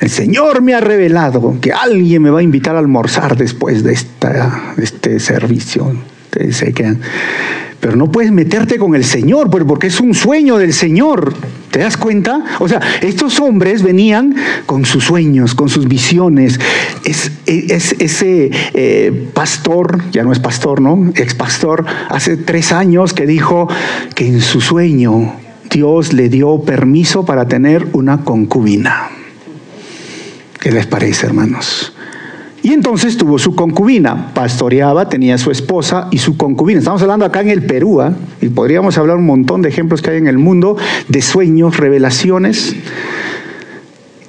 El 0.00 0.08
Señor 0.08 0.62
me 0.62 0.72
ha 0.72 0.80
revelado 0.80 1.58
que 1.60 1.72
alguien 1.72 2.22
me 2.22 2.30
va 2.30 2.40
a 2.40 2.42
invitar 2.42 2.74
a 2.74 2.78
almorzar 2.78 3.36
después 3.36 3.84
de, 3.84 3.92
este 3.92 5.20
servicio. 5.20 5.92
Se 6.52 6.72
quedan. 6.72 7.00
Pero 7.80 7.96
no 7.96 8.10
puedes 8.10 8.32
meterte 8.32 8.78
con 8.78 8.94
el 8.94 9.04
Señor, 9.04 9.50
pues, 9.50 9.64
porque 9.64 9.88
es 9.88 10.00
un 10.00 10.14
sueño 10.14 10.56
del 10.56 10.72
Señor. 10.72 11.34
¿Te 11.70 11.80
das 11.80 11.98
cuenta? 11.98 12.42
O 12.60 12.68
sea, 12.68 12.80
estos 13.02 13.40
hombres 13.40 13.82
venían 13.82 14.34
con 14.64 14.86
sus 14.86 15.04
sueños, 15.04 15.54
con 15.54 15.68
sus 15.68 15.86
visiones. 15.86 16.58
Es, 17.04 17.30
ese 17.46 18.50
eh, 18.72 19.28
pastor, 19.34 20.02
ya 20.12 20.22
no 20.22 20.32
es 20.32 20.38
pastor, 20.38 20.80
¿no? 20.80 21.12
Ex 21.14 21.34
pastor, 21.34 21.84
hace 22.08 22.38
tres 22.38 22.72
años 22.72 23.12
que 23.12 23.26
dijo 23.26 23.68
que 24.14 24.26
en 24.26 24.40
su 24.40 24.62
sueño 24.62 25.34
Dios 25.70 26.14
le 26.14 26.30
dio 26.30 26.62
permiso 26.62 27.26
para 27.26 27.48
tener 27.48 27.86
una 27.92 28.24
concubina. 28.24 29.10
¿Qué 30.60 30.70
les 30.70 30.86
parece, 30.86 31.24
hermanos? 31.26 31.94
Y 32.62 32.74
entonces 32.74 33.16
tuvo 33.16 33.38
su 33.38 33.54
concubina, 33.54 34.34
pastoreaba, 34.34 35.08
tenía 35.08 35.38
su 35.38 35.50
esposa 35.50 36.08
y 36.10 36.18
su 36.18 36.36
concubina. 36.36 36.80
Estamos 36.80 37.00
hablando 37.00 37.24
acá 37.24 37.40
en 37.40 37.48
el 37.48 37.64
Perú, 37.64 38.02
¿eh? 38.02 38.10
y 38.42 38.50
podríamos 38.50 38.98
hablar 38.98 39.16
un 39.16 39.24
montón 39.24 39.62
de 39.62 39.70
ejemplos 39.70 40.02
que 40.02 40.10
hay 40.10 40.18
en 40.18 40.26
el 40.26 40.36
mundo 40.36 40.76
de 41.08 41.22
sueños, 41.22 41.78
revelaciones. 41.78 42.76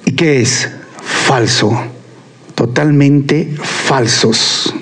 ¿Y 0.06 0.14
qué 0.14 0.42
es? 0.42 0.72
Falso, 1.02 1.78
totalmente 2.56 3.54
falsos. 3.62 4.74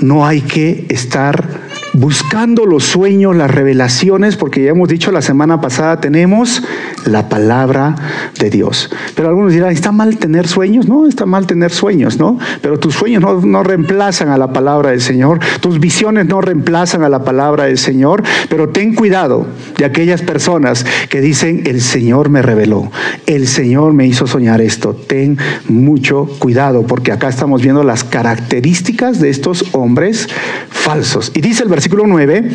No 0.00 0.24
hay 0.24 0.42
que 0.42 0.86
estar 0.90 1.63
buscando 1.94 2.66
los 2.66 2.84
sueños, 2.84 3.36
las 3.36 3.50
revelaciones, 3.50 4.36
porque 4.36 4.64
ya 4.64 4.70
hemos 4.70 4.88
dicho 4.88 5.12
la 5.12 5.22
semana 5.22 5.60
pasada, 5.60 6.00
tenemos 6.00 6.62
la 7.06 7.28
palabra 7.28 7.94
de 8.38 8.50
Dios. 8.50 8.90
Pero 9.14 9.28
algunos 9.28 9.52
dirán, 9.52 9.70
¿está 9.70 9.92
mal 9.92 10.18
tener 10.18 10.48
sueños? 10.48 10.88
No, 10.88 11.06
está 11.06 11.24
mal 11.24 11.46
tener 11.46 11.70
sueños, 11.70 12.18
¿no? 12.18 12.38
Pero 12.60 12.78
tus 12.78 12.94
sueños 12.94 13.44
no, 13.44 13.62
reemplazan 13.62 14.28
a 14.28 14.36
la 14.36 14.52
palabra 14.52 14.90
del 14.90 15.00
Señor, 15.00 15.38
tus 15.60 15.78
visiones 15.78 16.26
no 16.26 16.40
reemplazan 16.40 17.04
a 17.04 17.08
la 17.08 17.22
palabra 17.24 17.64
del 17.64 17.78
Señor, 17.78 18.22
pero 18.48 18.68
ten 18.68 18.94
cuidado 18.94 19.46
de 19.78 19.84
aquellas 19.84 20.22
personas 20.22 20.84
que 21.08 21.20
dicen, 21.20 21.62
el 21.66 21.80
Señor 21.80 22.28
me 22.28 22.42
reveló, 22.42 22.90
el 23.26 23.46
Señor 23.46 23.92
me 23.92 24.06
hizo 24.06 24.26
soñar 24.26 24.60
esto. 24.60 24.94
Ten 24.94 25.38
mucho 25.68 26.28
cuidado, 26.38 26.86
porque 26.86 27.12
acá 27.12 27.28
estamos 27.28 27.62
viendo 27.62 27.84
las 27.84 28.02
características 28.02 29.20
de 29.20 29.30
estos 29.30 29.64
hombres 29.72 30.28
falsos. 30.70 31.30
Y 31.34 31.40
dice 31.40 31.62
el 31.62 31.68
versículo 31.68 31.83
versículo 31.84 32.06
9, 32.06 32.48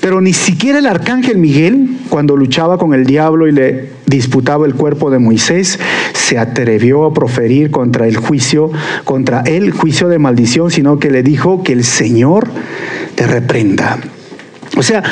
pero 0.00 0.20
ni 0.20 0.32
siquiera 0.32 0.80
el 0.80 0.86
arcángel 0.86 1.38
Miguel, 1.38 1.90
cuando 2.08 2.36
luchaba 2.36 2.76
con 2.76 2.92
el 2.92 3.06
diablo 3.06 3.46
y 3.46 3.52
le 3.52 3.90
disputaba 4.06 4.66
el 4.66 4.74
cuerpo 4.74 5.12
de 5.12 5.20
Moisés, 5.20 5.78
se 6.12 6.38
atrevió 6.38 7.04
a 7.04 7.14
proferir 7.14 7.70
contra 7.70 8.08
el 8.08 8.16
juicio, 8.16 8.72
contra 9.04 9.42
el 9.42 9.70
juicio 9.70 10.08
de 10.08 10.18
maldición, 10.18 10.72
sino 10.72 10.98
que 10.98 11.12
le 11.12 11.22
dijo 11.22 11.62
que 11.62 11.72
el 11.72 11.84
Señor 11.84 12.48
te 13.14 13.28
reprenda. 13.28 13.98
O 14.76 14.82
sea, 14.82 15.04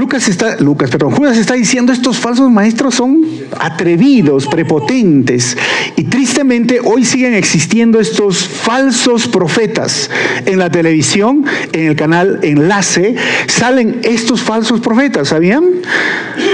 Lucas 0.00 0.28
está, 0.28 0.56
Lucas, 0.60 0.88
perdón, 0.90 1.10
Judas 1.10 1.36
está 1.36 1.52
diciendo 1.52 1.92
estos 1.92 2.16
falsos 2.16 2.50
maestros 2.50 2.94
son 2.94 3.22
atrevidos, 3.58 4.46
prepotentes, 4.46 5.58
y 5.94 6.04
tristemente 6.04 6.80
hoy 6.82 7.04
siguen 7.04 7.34
existiendo 7.34 8.00
estos 8.00 8.48
falsos 8.48 9.28
profetas. 9.28 10.08
En 10.46 10.58
la 10.58 10.70
televisión, 10.70 11.44
en 11.72 11.88
el 11.88 11.96
canal 11.96 12.38
Enlace, 12.42 13.14
salen 13.46 14.00
estos 14.02 14.40
falsos 14.40 14.80
profetas, 14.80 15.28
¿sabían? 15.28 15.64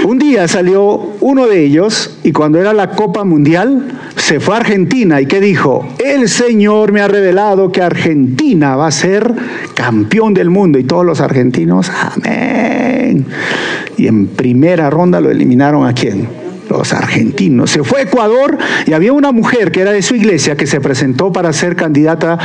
Un 0.07 0.19
día 0.19 0.47
salió 0.47 1.01
uno 1.19 1.47
de 1.47 1.65
ellos 1.65 2.17
y 2.23 2.31
cuando 2.31 2.61
era 2.61 2.71
la 2.71 2.91
Copa 2.91 3.25
Mundial, 3.25 3.91
se 4.15 4.39
fue 4.39 4.53
a 4.53 4.59
Argentina 4.59 5.19
y 5.19 5.25
¿qué 5.25 5.41
dijo? 5.41 5.85
El 5.99 6.29
Señor 6.29 6.93
me 6.93 7.01
ha 7.01 7.09
revelado 7.09 7.73
que 7.73 7.81
Argentina 7.81 8.77
va 8.77 8.87
a 8.87 8.91
ser 8.91 9.29
campeón 9.75 10.33
del 10.33 10.49
mundo 10.49 10.79
y 10.79 10.85
todos 10.85 11.05
los 11.05 11.19
argentinos, 11.19 11.91
amén. 11.91 13.25
Y 13.97 14.07
en 14.07 14.27
primera 14.27 14.89
ronda 14.89 15.19
lo 15.19 15.29
eliminaron 15.29 15.85
a 15.85 15.91
quién? 15.91 16.29
Los 16.69 16.93
argentinos. 16.93 17.69
Se 17.69 17.83
fue 17.83 17.99
a 17.99 18.03
Ecuador 18.03 18.57
y 18.85 18.93
había 18.93 19.11
una 19.11 19.33
mujer 19.33 19.73
que 19.73 19.81
era 19.81 19.91
de 19.91 20.01
su 20.01 20.15
iglesia 20.15 20.55
que 20.55 20.67
se 20.67 20.79
presentó 20.79 21.33
para 21.33 21.51
ser 21.51 21.75
candidata 21.75 22.39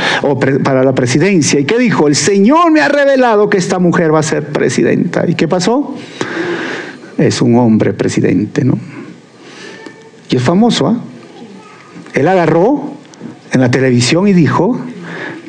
para 0.65 0.83
la 0.83 0.93
presidencia. 0.93 1.61
¿Y 1.61 1.63
qué 1.63 1.77
dijo? 1.77 2.09
El 2.09 2.15
Señor 2.15 2.71
me 2.71 2.81
ha 2.81 2.89
revelado 2.89 3.49
que 3.49 3.57
esta 3.57 3.79
mujer 3.79 4.13
va 4.13 4.19
a 4.19 4.23
ser 4.23 4.47
presidenta. 4.47 5.23
¿Y 5.25 5.35
qué 5.35 5.47
pasó? 5.47 5.95
Es 7.17 7.41
un 7.41 7.55
hombre 7.57 7.93
presidente, 7.93 8.63
¿no? 8.63 8.77
Y 10.29 10.35
es 10.35 10.41
famoso, 10.41 10.87
¿ah? 10.87 10.97
Él 12.13 12.27
agarró 12.27 12.93
en 13.51 13.61
la 13.61 13.69
televisión 13.71 14.27
y 14.27 14.33
dijo, 14.33 14.79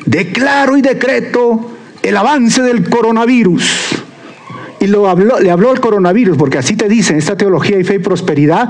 declaro 0.07 0.77
y 0.77 0.83
decreto 0.83 1.71
el 2.03 2.17
avance 2.17 2.63
del 2.63 2.89
coronavirus. 2.89 4.03
Y 4.81 4.87
lo 4.87 5.09
habló, 5.09 5.41
le 5.41 5.51
habló 5.51 5.71
al 5.71 5.81
coronavirus, 5.81 6.37
porque 6.37 6.59
así 6.59 6.77
te 6.77 6.89
dicen, 6.89 7.17
esta 7.17 7.37
teología 7.37 7.79
y 7.79 7.85
fe 7.85 7.95
y 7.95 7.99
prosperidad, 7.99 8.69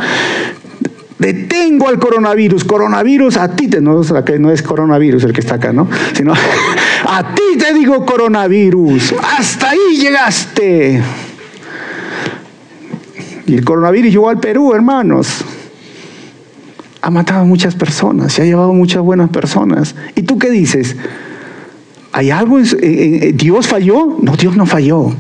detengo 1.19 1.89
al 1.89 1.99
coronavirus, 1.99 2.65
coronavirus, 2.65 3.37
a 3.37 3.55
ti 3.57 3.69
te, 3.69 3.81
no, 3.81 4.01
no 4.03 4.51
es 4.51 4.63
coronavirus 4.63 5.25
el 5.25 5.33
que 5.33 5.41
está 5.41 5.57
acá, 5.57 5.73
¿no? 5.73 5.89
Sino, 6.13 6.33
a 7.07 7.35
ti 7.35 7.59
te 7.59 7.75
digo 7.75 8.05
coronavirus, 8.05 9.15
hasta 9.37 9.71
ahí 9.71 9.97
llegaste. 9.99 11.03
Y 13.47 13.55
el 13.55 13.65
coronavirus 13.65 14.11
llegó 14.11 14.29
al 14.29 14.41
Perú, 14.41 14.73
hermanos 14.75 15.45
ha 17.05 17.11
matado 17.11 17.41
a 17.41 17.45
muchas 17.45 17.75
personas, 17.75 18.33
se 18.33 18.41
ha 18.41 18.45
llevado 18.47 18.73
muchas 18.73 19.03
buenas 19.03 19.29
personas. 19.29 19.95
¿Y 20.15 20.23
tú 20.23 20.39
qué 20.39 20.49
dices? 20.49 20.97
¿Hay 22.13 22.31
algo? 22.31 22.59
En, 22.59 23.37
¿Dios 23.37 23.67
falló? 23.67 24.17
No, 24.23 24.37
Dios 24.37 24.57
no 24.57 24.65
falló, 24.65 25.13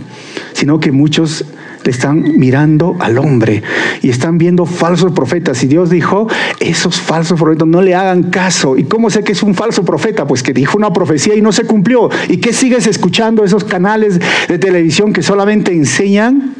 sino 0.54 0.80
que 0.80 0.92
muchos 0.92 1.44
le 1.84 1.90
están 1.90 2.38
mirando 2.38 2.96
al 3.00 3.18
hombre 3.18 3.62
y 4.00 4.08
están 4.08 4.38
viendo 4.38 4.64
falsos 4.64 5.12
profetas. 5.12 5.62
Y 5.62 5.66
Dios 5.66 5.90
dijo, 5.90 6.26
esos 6.58 6.98
falsos 6.98 7.38
profetas 7.38 7.68
no 7.68 7.82
le 7.82 7.94
hagan 7.94 8.30
caso. 8.30 8.78
¿Y 8.78 8.84
cómo 8.84 9.10
sé 9.10 9.22
que 9.22 9.32
es 9.32 9.42
un 9.42 9.54
falso 9.54 9.84
profeta? 9.84 10.26
Pues 10.26 10.42
que 10.42 10.54
dijo 10.54 10.78
una 10.78 10.90
profecía 10.90 11.34
y 11.34 11.42
no 11.42 11.52
se 11.52 11.64
cumplió. 11.64 12.08
¿Y 12.30 12.38
qué 12.38 12.54
sigues 12.54 12.86
escuchando 12.86 13.44
esos 13.44 13.64
canales 13.64 14.18
de 14.48 14.58
televisión 14.58 15.12
que 15.12 15.22
solamente 15.22 15.70
enseñan 15.70 16.54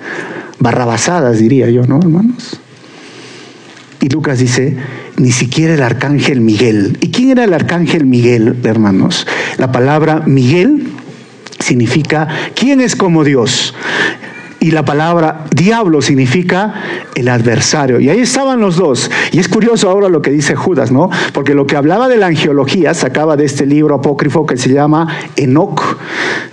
barrabasadas, 0.64 1.38
diría 1.38 1.70
yo, 1.70 1.87
¿no, 1.87 1.98
hermanos? 1.98 2.59
Y 4.00 4.09
Lucas 4.09 4.38
dice, 4.38 4.77
ni 5.16 5.31
siquiera 5.31 5.74
el 5.74 5.83
arcángel 5.83 6.40
Miguel. 6.40 6.98
¿Y 7.00 7.11
quién 7.11 7.31
era 7.31 7.44
el 7.44 7.55
arcángel 7.55 8.07
Miguel, 8.07 8.57
hermanos? 8.64 9.27
La 9.59 9.70
palabra 9.70 10.22
Miguel 10.27 10.88
significa 11.61 12.29
quién 12.55 12.81
es 12.81 12.96
como 12.96 13.24
Dios. 13.24 13.74
Y 14.59 14.70
la 14.70 14.85
palabra 14.85 15.44
diablo 15.55 16.00
significa 16.00 16.74
el 17.14 17.29
adversario. 17.29 18.00
Y 18.00 18.09
ahí 18.09 18.20
estaban 18.20 18.61
los 18.61 18.77
dos. 18.77 19.11
Y 19.33 19.38
es 19.38 19.48
curioso 19.48 19.90
ahora 19.90 20.09
lo 20.09 20.22
que 20.22 20.31
dice 20.31 20.55
Judas, 20.57 20.90
¿no? 20.90 21.11
Porque 21.35 21.55
lo 21.55 21.66
que 21.66 21.77
hablaba 21.77 22.09
de 22.09 22.16
la 22.16 22.27
angiología 22.29 22.94
sacaba 22.94 23.37
de 23.37 23.44
este 23.44 23.66
libro 23.66 23.96
apócrifo 23.96 24.46
que 24.46 24.57
se 24.57 24.70
llama 24.72 25.09
Enoch, 25.37 25.98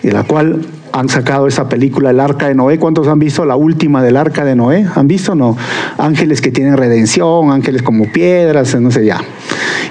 de 0.03 0.11
la 0.11 0.23
cual 0.23 0.65
han 0.93 1.09
sacado 1.09 1.47
esa 1.47 1.69
película 1.69 2.09
El 2.09 2.19
Arca 2.19 2.47
de 2.47 2.55
Noé. 2.55 2.79
¿Cuántos 2.79 3.07
han 3.07 3.19
visto 3.19 3.45
la 3.45 3.55
última 3.55 4.03
del 4.03 4.17
Arca 4.17 4.45
de 4.45 4.55
Noé? 4.55 4.85
¿Han 4.95 5.07
visto? 5.07 5.35
No. 5.35 5.57
Ángeles 5.97 6.41
que 6.41 6.51
tienen 6.51 6.77
redención, 6.77 7.51
ángeles 7.51 7.81
como 7.81 8.11
piedras, 8.11 8.79
no 8.79 8.91
sé 8.91 9.05
ya. 9.05 9.21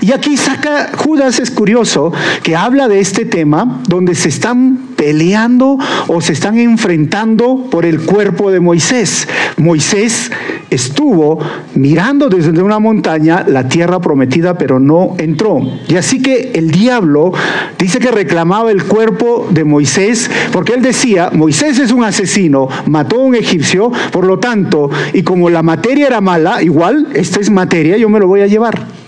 Y 0.01 0.13
aquí 0.13 0.37
saca, 0.37 0.91
Judas 0.97 1.39
es 1.41 1.51
curioso, 1.51 2.13
que 2.43 2.57
habla 2.57 2.89
de 2.89 3.01
este 3.01 3.25
tema 3.25 3.83
donde 3.87 4.15
se 4.15 4.29
están 4.29 4.90
peleando 5.01 5.79
o 6.09 6.21
se 6.21 6.35
están 6.35 6.59
enfrentando 6.59 7.69
por 7.71 7.87
el 7.87 8.03
cuerpo 8.03 8.51
de 8.51 8.61
Moisés. 8.61 9.27
Moisés 9.57 10.31
estuvo 10.69 11.39
mirando 11.75 12.29
desde 12.29 12.63
una 12.63 12.79
montaña 12.79 13.43
la 13.49 13.67
tierra 13.67 13.99
prometida, 13.99 14.59
pero 14.59 14.79
no 14.79 15.15
entró. 15.17 15.63
Y 15.89 15.97
así 15.97 16.21
que 16.21 16.53
el 16.55 16.71
diablo 16.71 17.33
dice 17.79 17.99
que 17.99 18.11
reclamaba 18.11 18.71
el 18.71 18.85
cuerpo 18.85 19.49
de 19.51 19.65
Moisés, 19.65 20.31
porque 20.53 20.75
él 20.75 20.83
decía, 20.83 21.31
Moisés 21.33 21.79
es 21.79 21.93
un 21.93 22.05
asesino, 22.05 22.69
mató 22.85 23.17
a 23.17 23.25
un 23.25 23.35
egipcio, 23.35 23.91
por 24.13 24.27
lo 24.27 24.39
tanto, 24.39 24.91
y 25.15 25.23
como 25.23 25.49
la 25.49 25.63
materia 25.63 26.09
era 26.09 26.21
mala, 26.21 26.63
igual, 26.63 27.09
esta 27.15 27.41
es 27.41 27.49
materia, 27.49 27.97
yo 27.97 28.11
me 28.11 28.21
lo 28.21 28.27
voy 28.27 28.43
a 28.43 28.47
llevar. 28.47 29.00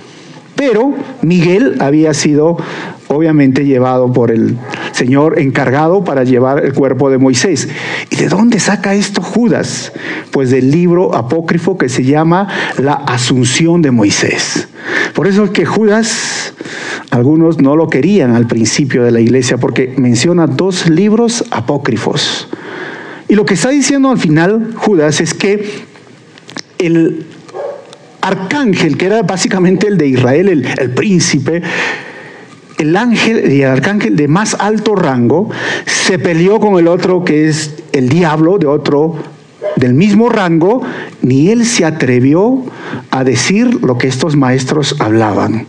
Pero 0.65 0.95
Miguel 1.23 1.79
había 1.81 2.15
sido 2.15 2.57
obviamente 3.09 3.65
llevado 3.65 4.13
por 4.13 4.31
el 4.31 4.57
Señor 4.93 5.41
encargado 5.41 6.05
para 6.05 6.23
llevar 6.23 6.65
el 6.65 6.73
cuerpo 6.73 7.11
de 7.11 7.19
Moisés. 7.19 7.69
¿Y 8.11 8.15
de 8.15 8.29
dónde 8.29 8.61
saca 8.61 8.95
esto 8.95 9.23
Judas? 9.23 9.93
Pues 10.31 10.53
del 10.53 10.71
libro 10.71 11.17
apócrifo 11.17 11.77
que 11.77 11.89
se 11.89 12.05
llama 12.05 12.47
La 12.79 12.93
Asunción 12.93 13.83
de 13.83 13.91
Moisés. 13.91 14.69
Por 15.15 15.27
eso 15.27 15.43
es 15.43 15.51
que 15.51 15.65
Judas, 15.65 16.55
algunos 17.11 17.61
no 17.61 17.75
lo 17.75 17.89
querían 17.89 18.37
al 18.37 18.47
principio 18.47 19.03
de 19.03 19.11
la 19.11 19.19
iglesia 19.19 19.57
porque 19.57 19.93
menciona 19.97 20.47
dos 20.47 20.89
libros 20.89 21.45
apócrifos. 21.51 22.47
Y 23.27 23.35
lo 23.35 23.45
que 23.45 23.55
está 23.55 23.71
diciendo 23.71 24.11
al 24.11 24.19
final 24.19 24.75
Judas 24.77 25.21
es 25.21 25.35
que 25.35 25.83
el 26.79 27.27
arcángel, 28.23 28.97
que 28.97 29.07
era 29.07 29.23
básicamente 29.23 29.89
el 29.89 29.99
de 29.99 30.07
Israel, 30.07 30.49
el, 30.49 30.91
príncipe, 30.91 31.62
el 32.79 32.97
ángel 32.97 33.53
y 33.53 33.62
el 33.62 33.68
arcángel 33.68 34.16
de 34.16 34.29
más 34.29 34.55
alto 34.59 34.95
rango 34.95 35.51
se 35.85 36.18
peleó 36.18 36.59
con 36.61 36.79
el 36.79 36.89
otro 36.89 37.25
que 37.25 37.49
es 37.49 37.75
el 37.93 38.09
diablo 38.09 38.59
de 38.59 38.66
otro 38.66 39.16
del 39.77 39.95
mismo 39.95 40.29
rango, 40.29 40.83
ni 41.23 41.49
él 41.49 41.64
se 41.66 41.85
atrevió 41.85 42.62
a 43.11 43.25
decir 43.25 43.83
lo 43.83 43.99
que 43.99 44.09
estos 44.09 44.37
maestros 44.37 44.97
hablaban. 44.99 45.66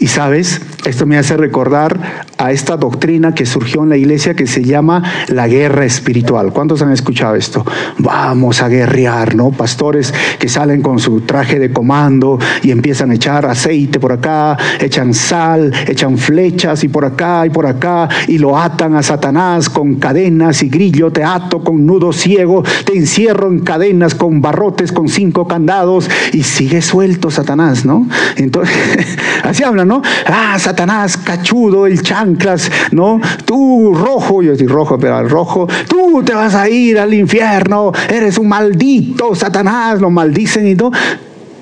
Y 0.00 0.06
sabes, 0.06 0.62
esto 0.86 1.04
me 1.04 1.18
hace 1.18 1.36
recordar 1.36 2.24
a 2.38 2.52
esta 2.52 2.78
doctrina 2.78 3.34
que 3.34 3.44
surgió 3.44 3.82
en 3.82 3.90
la 3.90 3.98
iglesia 3.98 4.32
que 4.32 4.46
se 4.46 4.64
llama 4.64 5.02
la 5.28 5.46
guerra 5.46 5.84
espiritual. 5.84 6.54
¿Cuántos 6.54 6.80
han 6.80 6.90
escuchado 6.90 7.34
esto? 7.34 7.66
Vamos 7.98 8.62
a 8.62 8.68
guerrear, 8.68 9.34
¿no? 9.34 9.50
Pastores 9.50 10.14
que 10.38 10.48
salen 10.48 10.80
con 10.80 11.00
su 11.00 11.20
traje 11.20 11.58
de 11.58 11.70
comando 11.70 12.38
y 12.62 12.70
empiezan 12.70 13.10
a 13.10 13.14
echar 13.16 13.44
aceite 13.44 14.00
por 14.00 14.12
acá, 14.12 14.56
echan 14.80 15.12
sal, 15.12 15.70
echan 15.86 16.16
flechas 16.16 16.82
y 16.82 16.88
por 16.88 17.04
acá 17.04 17.44
y 17.44 17.50
por 17.50 17.66
acá 17.66 18.08
y 18.26 18.38
lo 18.38 18.58
atan 18.58 18.96
a 18.96 19.02
Satanás 19.02 19.68
con 19.68 19.96
cadenas 19.96 20.62
y 20.62 20.70
grillo, 20.70 21.12
te 21.12 21.24
ato 21.24 21.62
con 21.62 21.84
nudo 21.84 22.14
ciego, 22.14 22.62
te 22.86 22.96
encierro 22.96 23.48
en 23.48 23.60
cadenas 23.60 24.14
con 24.14 24.40
barrotes, 24.40 24.92
con 24.92 25.08
cinco 25.08 25.46
candados 25.46 26.08
y 26.32 26.42
sigue 26.42 26.80
suelto 26.80 27.30
Satanás, 27.30 27.84
¿no? 27.84 28.06
Entonces, 28.36 28.74
así 29.44 29.62
hablan, 29.62 29.89
Ah, 30.26 30.56
Satanás, 30.58 31.16
cachudo, 31.16 31.86
el 31.86 32.02
chanclas, 32.02 32.70
¿no? 32.92 33.20
Tú, 33.44 33.94
rojo, 33.94 34.42
yo 34.42 34.54
soy 34.54 34.66
rojo, 34.66 34.98
pero 34.98 35.16
al 35.16 35.28
rojo, 35.28 35.66
tú 35.88 36.22
te 36.24 36.34
vas 36.34 36.54
a 36.54 36.68
ir 36.68 36.98
al 36.98 37.12
infierno, 37.14 37.92
eres 38.08 38.38
un 38.38 38.48
maldito, 38.48 39.34
Satanás, 39.34 40.00
lo 40.00 40.10
maldicen 40.10 40.68
y 40.68 40.76
todo. 40.76 40.92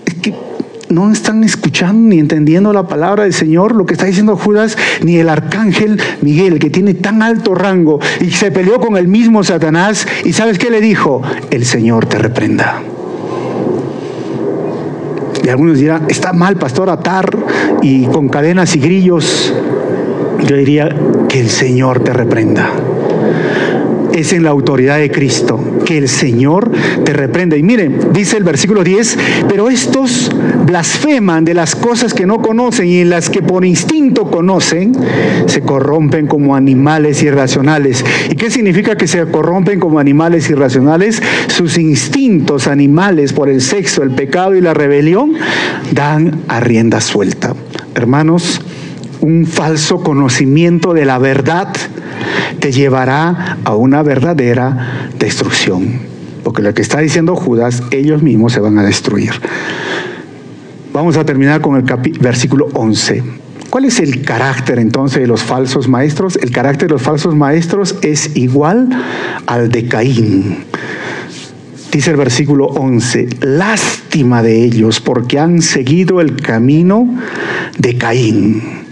Es 0.04 0.14
que 0.14 0.34
no 0.90 1.12
están 1.12 1.44
escuchando 1.44 2.08
ni 2.08 2.18
entendiendo 2.18 2.72
la 2.72 2.86
palabra 2.86 3.24
del 3.24 3.32
Señor, 3.32 3.74
lo 3.74 3.86
que 3.86 3.94
está 3.94 4.06
diciendo 4.06 4.36
Judas, 4.36 4.76
ni 5.02 5.16
el 5.16 5.28
arcángel 5.28 6.00
Miguel, 6.22 6.58
que 6.58 6.70
tiene 6.70 6.94
tan 6.94 7.22
alto 7.22 7.54
rango 7.54 8.00
y 8.20 8.30
se 8.30 8.50
peleó 8.50 8.80
con 8.80 8.96
el 8.96 9.08
mismo 9.08 9.44
Satanás. 9.44 10.06
¿Y 10.24 10.32
sabes 10.32 10.58
qué 10.58 10.70
le 10.70 10.80
dijo? 10.80 11.22
El 11.50 11.64
Señor 11.64 12.06
te 12.06 12.18
reprenda. 12.18 12.82
Y 15.48 15.50
algunos 15.50 15.78
dirán, 15.78 16.04
está 16.10 16.34
mal, 16.34 16.56
pastor, 16.56 16.90
atar 16.90 17.34
y 17.80 18.04
con 18.08 18.28
cadenas 18.28 18.76
y 18.76 18.80
grillos. 18.80 19.54
Yo 20.46 20.56
diría 20.56 20.94
que 21.26 21.40
el 21.40 21.48
Señor 21.48 22.00
te 22.00 22.12
reprenda 22.12 22.68
es 24.18 24.32
en 24.32 24.42
la 24.42 24.50
autoridad 24.50 24.98
de 24.98 25.10
Cristo, 25.10 25.78
que 25.84 25.98
el 25.98 26.08
Señor 26.08 26.70
te 27.04 27.12
reprenda. 27.12 27.56
Y 27.56 27.62
miren, 27.62 28.12
dice 28.12 28.36
el 28.36 28.44
versículo 28.44 28.82
10, 28.82 29.18
pero 29.48 29.70
estos 29.70 30.30
blasfeman 30.66 31.44
de 31.44 31.54
las 31.54 31.74
cosas 31.74 32.12
que 32.12 32.26
no 32.26 32.42
conocen 32.42 32.88
y 32.88 33.00
en 33.00 33.10
las 33.10 33.30
que 33.30 33.42
por 33.42 33.64
instinto 33.64 34.30
conocen, 34.30 34.92
se 35.46 35.62
corrompen 35.62 36.26
como 36.26 36.54
animales 36.54 37.22
irracionales. 37.22 38.04
¿Y 38.30 38.34
qué 38.34 38.50
significa 38.50 38.96
que 38.96 39.06
se 39.06 39.24
corrompen 39.26 39.80
como 39.80 39.98
animales 39.98 40.50
irracionales? 40.50 41.22
Sus 41.46 41.78
instintos 41.78 42.66
animales 42.66 43.32
por 43.32 43.48
el 43.48 43.60
sexo, 43.60 44.02
el 44.02 44.10
pecado 44.10 44.54
y 44.54 44.60
la 44.60 44.74
rebelión 44.74 45.34
dan 45.92 46.42
a 46.48 46.60
rienda 46.60 47.00
suelta. 47.00 47.54
Hermanos, 47.94 48.60
un 49.20 49.46
falso 49.46 50.02
conocimiento 50.02 50.92
de 50.92 51.04
la 51.04 51.18
verdad 51.18 51.68
te 52.60 52.72
llevará 52.72 53.58
a 53.64 53.74
una 53.74 54.02
verdadera 54.02 55.10
destrucción. 55.18 56.00
Porque 56.42 56.62
lo 56.62 56.72
que 56.74 56.82
está 56.82 57.00
diciendo 57.00 57.36
Judas, 57.36 57.82
ellos 57.90 58.22
mismos 58.22 58.52
se 58.52 58.60
van 58.60 58.78
a 58.78 58.82
destruir. 58.82 59.32
Vamos 60.92 61.16
a 61.16 61.24
terminar 61.24 61.60
con 61.60 61.76
el 61.76 61.84
versículo 62.20 62.68
11. 62.72 63.22
¿Cuál 63.70 63.84
es 63.84 64.00
el 64.00 64.22
carácter 64.22 64.78
entonces 64.78 65.20
de 65.20 65.26
los 65.26 65.42
falsos 65.42 65.88
maestros? 65.88 66.38
El 66.42 66.50
carácter 66.50 66.88
de 66.88 66.94
los 66.94 67.02
falsos 67.02 67.34
maestros 67.34 67.96
es 68.00 68.34
igual 68.34 68.88
al 69.46 69.68
de 69.68 69.86
Caín. 69.86 70.64
Dice 71.92 72.10
el 72.10 72.16
versículo 72.16 72.66
11, 72.66 73.28
lástima 73.40 74.42
de 74.42 74.64
ellos 74.64 75.00
porque 75.00 75.38
han 75.38 75.60
seguido 75.60 76.20
el 76.20 76.36
camino 76.36 77.14
de 77.78 77.96
Caín. 77.98 78.87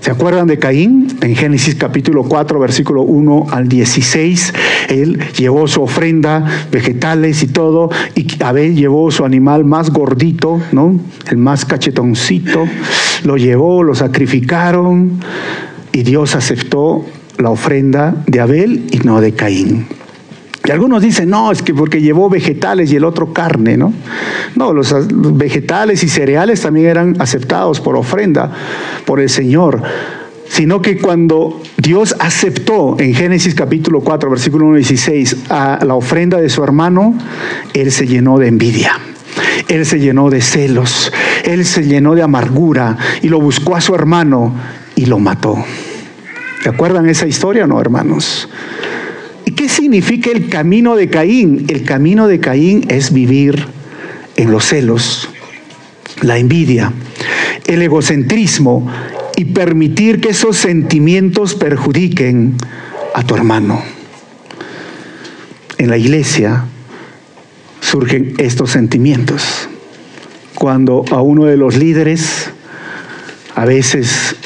¿Se 0.00 0.12
acuerdan 0.12 0.46
de 0.46 0.58
Caín? 0.58 1.08
En 1.22 1.34
Génesis 1.34 1.74
capítulo 1.74 2.22
4, 2.24 2.58
versículo 2.60 3.02
1 3.02 3.48
al 3.50 3.68
16, 3.68 4.54
él 4.90 5.18
llevó 5.36 5.66
su 5.66 5.82
ofrenda, 5.82 6.44
vegetales 6.70 7.42
y 7.42 7.48
todo, 7.48 7.90
y 8.14 8.26
Abel 8.42 8.76
llevó 8.76 9.10
su 9.10 9.24
animal 9.24 9.64
más 9.64 9.90
gordito, 9.90 10.60
¿no? 10.72 10.98
El 11.28 11.38
más 11.38 11.64
cachetoncito, 11.64 12.66
lo 13.24 13.36
llevó, 13.36 13.82
lo 13.82 13.94
sacrificaron, 13.94 15.20
y 15.92 16.04
Dios 16.04 16.36
aceptó 16.36 17.04
la 17.36 17.50
ofrenda 17.50 18.14
de 18.26 18.40
Abel 18.40 18.86
y 18.90 18.98
no 18.98 19.20
de 19.20 19.32
Caín. 19.32 19.86
Y 20.68 20.70
algunos 20.70 21.00
dicen, 21.00 21.30
no, 21.30 21.50
es 21.50 21.62
que 21.62 21.72
porque 21.72 22.02
llevó 22.02 22.28
vegetales 22.28 22.92
y 22.92 22.96
el 22.96 23.04
otro 23.06 23.32
carne, 23.32 23.78
¿no? 23.78 23.90
No, 24.54 24.74
los, 24.74 24.94
vegetales 25.10 26.04
y 26.04 26.10
cereales 26.10 26.60
también 26.60 26.88
eran 26.88 27.16
aceptados 27.20 27.80
por 27.80 27.96
ofrenda 27.96 28.52
por 29.06 29.20
el 29.20 29.30
Señor 29.30 29.82
sino 30.50 30.80
que 30.80 30.96
cuando 30.96 31.60
Dios 31.76 32.16
aceptó 32.18 32.96
en 32.98 33.14
Génesis 33.14 33.54
capítulo 33.54 34.00
4, 34.00 34.30
versículo 34.30 34.64
1 34.66 34.76
16, 34.76 35.36
a 35.50 35.84
la 35.84 35.94
ofrenda 35.94 36.38
de 36.38 36.48
su 36.48 36.64
hermano, 36.64 37.14
Él 37.74 37.92
se 37.92 38.06
llenó 38.06 38.38
de 38.38 38.48
envidia. 38.48 38.92
Él 39.68 39.84
se 39.84 40.00
llenó 40.00 40.30
de 40.30 40.40
celos, 40.40 41.12
él 41.44 41.66
se 41.66 41.84
llenó 41.84 42.14
de 42.14 42.22
amargura 42.22 42.96
y 43.20 43.28
lo 43.28 43.40
buscó 43.40 43.76
a 43.76 43.80
su 43.82 43.94
hermano 43.94 44.54
y 44.96 45.04
lo 45.06 45.18
mató. 45.18 45.62
¿Se 46.62 46.70
acuerdan 46.70 47.08
esa 47.08 47.26
historia 47.26 47.66
no, 47.66 47.78
hermanos? 47.80 48.48
¿Y 49.58 49.62
qué 49.62 49.68
significa 49.68 50.30
el 50.30 50.48
camino 50.48 50.94
de 50.94 51.10
Caín? 51.10 51.66
El 51.66 51.82
camino 51.82 52.28
de 52.28 52.38
Caín 52.38 52.84
es 52.90 53.12
vivir 53.12 53.66
en 54.36 54.52
los 54.52 54.64
celos, 54.64 55.28
la 56.22 56.38
envidia, 56.38 56.92
el 57.66 57.82
egocentrismo 57.82 58.88
y 59.34 59.46
permitir 59.46 60.20
que 60.20 60.28
esos 60.28 60.56
sentimientos 60.58 61.56
perjudiquen 61.56 62.54
a 63.16 63.24
tu 63.24 63.34
hermano. 63.34 63.82
En 65.76 65.90
la 65.90 65.98
iglesia 65.98 66.64
surgen 67.80 68.34
estos 68.38 68.70
sentimientos. 68.70 69.68
Cuando 70.54 71.04
a 71.10 71.20
uno 71.20 71.46
de 71.46 71.56
los 71.56 71.76
líderes 71.76 72.50
a 73.56 73.64
veces 73.64 74.36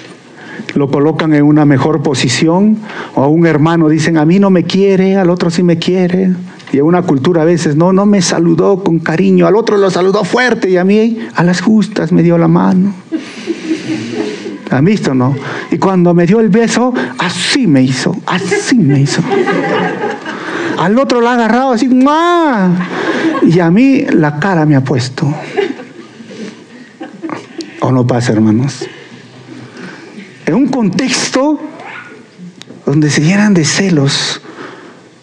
lo 0.74 0.90
colocan 0.90 1.34
en 1.34 1.44
una 1.44 1.64
mejor 1.64 2.02
posición, 2.02 2.78
o 3.14 3.22
a 3.22 3.28
un 3.28 3.46
hermano 3.46 3.88
dicen, 3.88 4.16
a 4.16 4.24
mí 4.24 4.38
no 4.38 4.50
me 4.50 4.64
quiere, 4.64 5.16
al 5.16 5.30
otro 5.30 5.50
sí 5.50 5.62
me 5.62 5.78
quiere. 5.78 6.32
Y 6.72 6.78
en 6.78 6.84
una 6.84 7.02
cultura 7.02 7.42
a 7.42 7.44
veces, 7.44 7.76
no, 7.76 7.92
no 7.92 8.06
me 8.06 8.22
saludó 8.22 8.82
con 8.82 8.98
cariño, 8.98 9.46
al 9.46 9.56
otro 9.56 9.76
lo 9.76 9.90
saludó 9.90 10.24
fuerte 10.24 10.70
y 10.70 10.78
a 10.78 10.84
mí 10.84 11.18
a 11.34 11.42
las 11.44 11.60
justas 11.60 12.12
me 12.12 12.22
dio 12.22 12.38
la 12.38 12.48
mano. 12.48 12.94
¿Han 14.70 14.84
visto, 14.86 15.12
no? 15.12 15.36
Y 15.70 15.76
cuando 15.76 16.14
me 16.14 16.26
dio 16.26 16.40
el 16.40 16.48
beso, 16.48 16.94
así 17.18 17.66
me 17.66 17.82
hizo, 17.82 18.16
así 18.24 18.78
me 18.78 19.00
hizo. 19.00 19.20
Al 20.78 20.98
otro 20.98 21.20
lo 21.20 21.28
ha 21.28 21.34
agarrado 21.34 21.72
así, 21.72 21.90
y 23.42 23.60
a 23.60 23.70
mí 23.70 24.06
la 24.10 24.40
cara 24.40 24.64
me 24.64 24.74
ha 24.74 24.82
puesto. 24.82 25.32
¿O 27.80 27.92
no 27.92 28.06
pasa, 28.06 28.32
hermanos? 28.32 28.88
En 30.46 30.54
un 30.54 30.68
contexto 30.68 31.60
donde 32.84 33.10
se 33.10 33.22
llenan 33.22 33.54
de 33.54 33.64
celos 33.64 34.40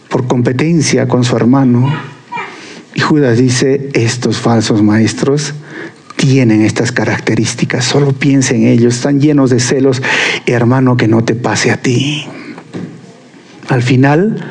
por 0.09 0.28
competencia 0.28 1.07
con 1.07 1.24
su 1.24 1.36
hermano, 1.36 1.93
y 2.95 3.01
Judas 3.01 3.38
dice, 3.38 3.89
estos 3.93 4.38
falsos 4.38 4.82
maestros 4.82 5.53
tienen 6.15 6.61
estas 6.61 6.91
características, 6.91 7.86
solo 7.86 8.13
piensa 8.13 8.55
en 8.55 8.65
ellos, 8.65 8.95
están 8.95 9.22
llenos 9.22 9.49
de 9.49 9.59
celos, 9.59 10.01
hermano, 10.45 10.97
que 10.97 11.07
no 11.07 11.24
te 11.24 11.36
pase 11.36 11.72
a 11.72 11.78
ti. 11.78 12.26
Al 13.70 13.84
final, 13.84 14.43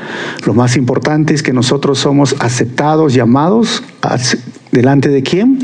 lo 0.46 0.54
más 0.54 0.76
importante 0.76 1.34
es 1.34 1.42
que 1.42 1.52
nosotros 1.52 1.98
somos 1.98 2.36
aceptados, 2.38 3.14
llamados, 3.14 3.82
¿delante 4.70 5.08
de 5.08 5.22
quién? 5.22 5.58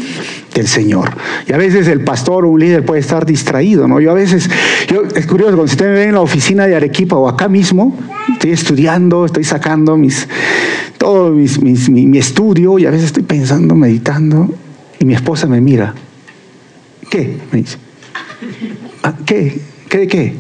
Del 0.55 0.69
Señor. 0.69 1.11
Y 1.49 1.53
a 1.53 1.57
veces 1.57 1.89
el 1.89 2.05
pastor 2.05 2.45
o 2.45 2.49
un 2.49 2.61
líder 2.61 2.85
puede 2.85 3.01
estar 3.01 3.27
distraído, 3.27 3.89
¿no? 3.89 4.01
Yo 4.01 4.13
a 4.13 4.15
veces, 4.15 4.49
yo, 4.87 5.03
es 5.03 5.27
curioso, 5.27 5.57
cuando 5.57 5.65
usted 5.65 5.87
me 5.87 5.93
ve 5.93 6.05
en 6.05 6.15
la 6.15 6.21
oficina 6.21 6.69
de 6.69 6.77
Arequipa 6.77 7.17
o 7.17 7.29
acá 7.29 7.49
mismo, 7.49 7.99
estoy 8.33 8.53
estudiando, 8.53 9.27
estoy 9.27 9.43
sacando 9.43 9.97
mis, 9.97 10.29
todo 10.97 11.33
mi, 11.33 11.49
mi 12.07 12.19
estudio 12.19 12.79
y 12.79 12.87
a 12.87 12.91
veces 12.91 13.07
estoy 13.07 13.25
pensando, 13.25 13.75
meditando, 13.75 14.49
y 15.01 15.05
mi 15.05 15.15
esposa 15.15 15.49
me 15.49 15.61
mira. 15.61 15.93
¿Qué? 17.11 17.37
Me 17.51 17.59
dice. 17.59 17.77
Ah, 19.03 19.15
¿Qué? 19.27 19.61
¿Qué 19.89 19.99
de 19.99 20.07
qué? 20.07 20.35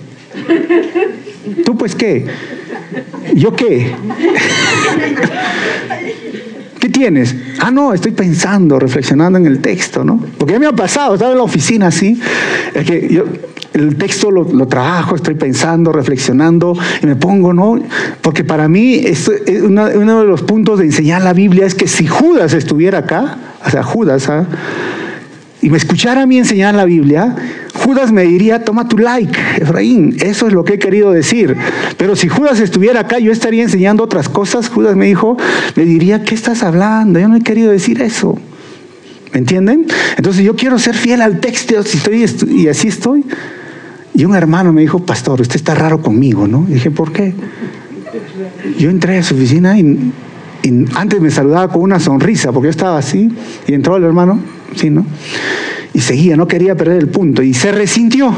¿Tú 1.64 1.76
pues 1.76 1.96
qué? 1.96 2.26
¿Yo 3.34 3.54
qué? 3.54 3.94
¿Qué 6.85 6.91
tienes? 6.91 7.35
Ah, 7.61 7.70
no, 7.70 7.95
estoy 7.95 8.12
pensando, 8.12 8.78
reflexionando 8.78 9.39
en 9.39 9.47
el 9.47 9.61
texto, 9.61 10.05
¿no? 10.05 10.22
Porque 10.37 10.53
ya 10.53 10.59
me 10.59 10.66
ha 10.66 10.72
pasado, 10.72 11.14
estaba 11.14 11.32
en 11.32 11.39
la 11.39 11.45
oficina 11.45 11.87
así, 11.87 12.20
es 12.74 12.85
que 12.85 13.09
yo 13.11 13.24
el 13.72 13.97
texto 13.97 14.30
lo, 14.30 14.68
trabajo, 14.68 15.16
estoy 15.16 15.35
pensando, 15.35 15.93
reflexionando 15.93 16.76
y 17.03 17.07
me 17.07 17.16
pongo, 17.16 17.55
¿no? 17.55 17.80
Porque 18.20 18.45
para 18.45 18.68
mí 18.68 18.97
esto, 18.97 19.32
uno 19.62 19.89
de 19.89 20.26
los 20.26 20.43
puntos 20.43 20.78
de 20.78 20.85
enseñar 20.85 21.22
la 21.22 21.32
Biblia 21.32 21.64
es 21.64 21.74
que 21.74 21.89
si 21.89 22.07
Judas 22.07 22.53
estuviera 22.53 22.99
acá, 22.99 23.39
o 23.64 23.70
sea, 23.70 23.82
Judas, 23.82 24.28
¿ah? 24.28 24.47
y 25.62 25.70
me 25.70 25.78
escuchara 25.78 26.20
a 26.20 26.26
mí 26.26 26.37
enseñar 26.37 26.74
la 26.74 26.85
Biblia, 26.85 27.35
Judas 27.85 28.12
me 28.12 28.22
diría, 28.22 28.64
toma 28.64 28.89
tu 28.89 28.97
like, 28.97 29.39
Efraín, 29.59 30.16
eso 30.20 30.47
es 30.47 30.55
lo 30.55 30.64
que 30.64 30.74
he 30.74 30.78
querido 30.78 31.12
decir. 31.12 31.55
Pero 31.99 32.16
si 32.16 32.28
Judas 32.28 32.59
estuviera 32.61 33.01
acá, 33.01 33.18
yo 33.18 33.30
estaría 33.30 33.62
enseñando 33.62 34.03
otras 34.03 34.30
cosas. 34.30 34.70
Judas 34.70 34.97
me 34.97 35.05
dijo, 35.05 35.37
me 35.76 35.85
diría, 35.85 36.24
¿qué 36.24 36.35
estás 36.35 36.62
hablando? 36.62 37.20
Yo 37.20 37.28
no 37.28 37.37
he 37.37 37.43
querido 37.43 37.70
decir 37.70 38.01
eso. 38.01 38.39
¿Me 39.35 39.41
entienden? 39.41 39.87
Entonces 40.16 40.45
yo 40.45 40.57
quiero 40.57 40.78
ser 40.78 40.95
fiel 40.95 41.20
al 41.20 41.41
texto 41.41 41.74
y 42.49 42.68
así 42.68 42.89
estoy. 42.89 43.24
Y 44.14 44.24
un 44.24 44.35
hermano 44.35 44.72
me 44.72 44.80
dijo, 44.80 45.01
pastor, 45.01 45.43
usted 45.43 45.57
está 45.57 45.74
raro 45.74 46.01
conmigo, 46.01 46.49
¿no? 46.49 46.64
Y 46.68 46.74
dije, 46.74 46.91
¿por 46.91 47.12
qué? 47.12 47.35
Yo 48.78 48.89
entré 48.89 49.18
a 49.18 49.22
su 49.22 49.35
oficina 49.35 49.78
y, 49.78 50.12
y 50.62 50.85
antes 50.95 51.20
me 51.20 51.30
saludaba 51.30 51.68
con 51.68 51.82
una 51.82 52.01
sonrisa, 52.01 52.51
porque 52.51 52.66
yo 52.68 52.70
estaba 52.70 52.97
así, 52.97 53.28
y 53.66 53.74
entró 53.74 53.97
el 53.97 54.05
hermano, 54.05 54.39
¿sí, 54.74 54.89
no? 54.89 55.05
Y 55.95 56.01
seguía, 56.01 56.36
no 56.36 56.47
quería 56.47 56.76
perder 56.76 56.99
el 56.99 57.09
punto, 57.09 57.42
y 57.42 57.55
se 57.55 57.72
resintió. 57.72 58.34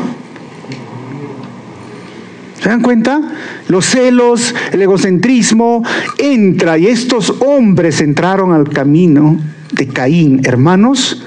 ¿Se 2.63 2.69
dan 2.69 2.81
cuenta? 2.81 3.21
Los 3.69 3.87
celos, 3.87 4.55
el 4.73 4.83
egocentrismo, 4.83 5.83
entra, 6.19 6.79
y 6.79 6.87
estos 6.87 7.35
hombres 7.41 8.01
entraron 8.01 8.53
al 8.53 8.69
camino 8.69 9.39
de 9.73 9.89
Caín. 9.89 10.43
Hermanos, 10.45 11.23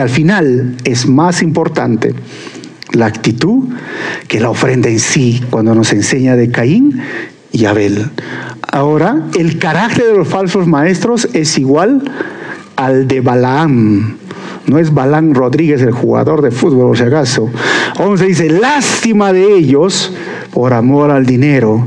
al 0.00 0.08
final 0.08 0.76
es 0.84 1.06
más 1.06 1.42
importante 1.42 2.14
la 2.92 3.06
actitud 3.06 3.68
que 4.28 4.40
la 4.40 4.50
ofrenda 4.50 4.88
en 4.88 5.00
sí, 5.00 5.42
cuando 5.50 5.74
nos 5.74 5.92
enseña 5.92 6.36
de 6.36 6.50
Caín 6.50 7.00
y 7.52 7.64
Abel. 7.64 8.10
Ahora, 8.70 9.28
el 9.38 9.58
carácter 9.58 10.06
de 10.06 10.16
los 10.16 10.28
falsos 10.28 10.66
maestros 10.66 11.28
es 11.32 11.58
igual 11.58 12.02
al 12.76 13.06
de 13.06 13.20
Balaam. 13.20 14.16
No 14.66 14.78
es 14.78 14.94
Balaam 14.94 15.34
Rodríguez, 15.34 15.82
el 15.82 15.92
jugador 15.92 16.42
de 16.42 16.50
fútbol, 16.50 16.92
o 16.92 16.94
si 16.94 17.02
acaso. 17.02 17.50
se 18.16 18.26
dice, 18.26 18.48
lástima 18.48 19.32
de 19.32 19.54
ellos 19.54 20.12
por 20.52 20.72
amor 20.72 21.10
al 21.10 21.26
dinero 21.26 21.86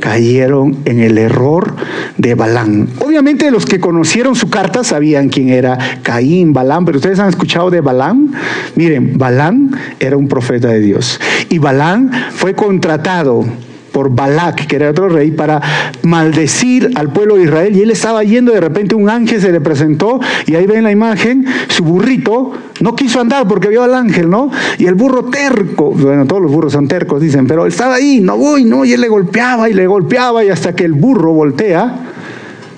cayeron 0.00 0.76
en 0.84 1.00
el 1.00 1.18
error 1.18 1.74
de 2.16 2.34
Balán. 2.34 2.88
Obviamente 3.04 3.50
los 3.50 3.66
que 3.66 3.80
conocieron 3.80 4.34
su 4.34 4.50
carta 4.50 4.84
sabían 4.84 5.28
quién 5.28 5.48
era 5.48 5.78
Caín, 6.02 6.52
Balán, 6.52 6.84
pero 6.84 6.98
ustedes 6.98 7.18
han 7.18 7.28
escuchado 7.28 7.70
de 7.70 7.80
Balán. 7.80 8.32
Miren, 8.74 9.18
Balán 9.18 9.70
era 9.98 10.16
un 10.16 10.28
profeta 10.28 10.68
de 10.68 10.80
Dios 10.80 11.20
y 11.48 11.58
Balán 11.58 12.10
fue 12.32 12.54
contratado 12.54 13.44
por 13.92 14.14
Balak, 14.14 14.66
que 14.66 14.76
era 14.76 14.90
otro 14.90 15.08
rey, 15.08 15.30
para 15.30 15.60
maldecir 16.02 16.90
al 16.94 17.12
pueblo 17.12 17.36
de 17.36 17.44
Israel. 17.44 17.76
Y 17.76 17.82
él 17.82 17.90
estaba 17.90 18.22
yendo, 18.24 18.52
de 18.52 18.60
repente 18.60 18.94
un 18.94 19.08
ángel 19.08 19.40
se 19.40 19.52
le 19.52 19.60
presentó, 19.60 20.20
y 20.46 20.54
ahí 20.54 20.66
ven 20.66 20.84
la 20.84 20.92
imagen, 20.92 21.46
su 21.68 21.84
burrito 21.84 22.52
no 22.80 22.94
quiso 22.94 23.20
andar 23.20 23.48
porque 23.48 23.68
vio 23.68 23.82
al 23.82 23.94
ángel, 23.94 24.28
¿no? 24.28 24.50
Y 24.78 24.86
el 24.86 24.94
burro 24.94 25.24
terco, 25.24 25.92
bueno, 25.92 26.26
todos 26.26 26.42
los 26.42 26.52
burros 26.52 26.72
son 26.72 26.88
tercos, 26.88 27.20
dicen, 27.20 27.46
pero 27.46 27.66
estaba 27.66 27.94
ahí, 27.94 28.20
no 28.20 28.36
voy, 28.36 28.64
no, 28.64 28.84
y 28.84 28.92
él 28.92 29.00
le 29.00 29.08
golpeaba 29.08 29.68
y 29.70 29.74
le 29.74 29.86
golpeaba, 29.86 30.44
y 30.44 30.50
hasta 30.50 30.74
que 30.74 30.84
el 30.84 30.92
burro 30.92 31.32
voltea 31.32 32.12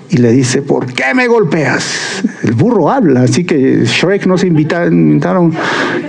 y 0.09 0.17
le 0.17 0.31
dice, 0.31 0.61
¿por 0.61 0.91
qué 0.91 1.13
me 1.13 1.27
golpeas? 1.27 2.23
El 2.43 2.53
burro 2.53 2.89
habla, 2.89 3.23
así 3.23 3.43
que 3.43 3.83
Shrek 3.85 4.25
no 4.25 4.37
se 4.37 4.47
invitaron, 4.47 5.53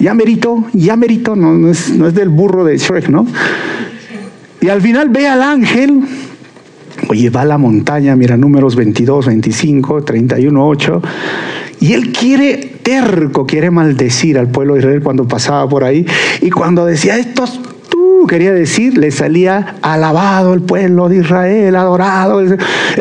ya 0.01 0.15
merito, 0.15 0.65
ya 0.73 0.97
merito, 0.97 1.37
no, 1.37 1.53
no, 1.53 1.69
es, 1.69 1.91
no 1.91 2.07
es 2.07 2.15
del 2.15 2.31
burro 2.31 2.65
de 2.65 2.79
Shrek, 2.79 3.09
¿no? 3.09 3.27
Y 4.61 4.69
al 4.69 4.83
final 4.83 5.09
ve 5.09 5.27
al 5.27 5.43
ángel, 5.43 6.03
oye, 7.09 7.31
va 7.31 7.43
a 7.43 7.45
la 7.47 7.57
montaña, 7.57 8.15
mira 8.15 8.37
números 8.37 8.77
22, 8.77 9.27
25, 9.27 10.05
31, 10.05 10.69
8, 10.69 11.03
y 11.81 11.95
él 11.95 12.13
quiere, 12.13 12.59
terco, 12.83 13.47
quiere 13.47 13.71
maldecir 13.71 14.39
al 14.39 14.49
pueblo 14.49 14.75
de 14.75 14.81
Israel 14.81 15.03
cuando 15.03 15.27
pasaba 15.27 15.67
por 15.67 15.83
ahí, 15.83 16.07
y 16.43 16.51
cuando 16.51 16.85
decía, 16.85 17.17
estos 17.17 17.59
tú, 17.89 18.27
quería 18.29 18.53
decir, 18.53 18.99
le 18.99 19.11
salía 19.11 19.77
alabado 19.81 20.53
el 20.53 20.61
pueblo 20.61 21.09
de 21.09 21.19
Israel, 21.19 21.75
adorado. 21.75 22.41
Él 22.41 22.59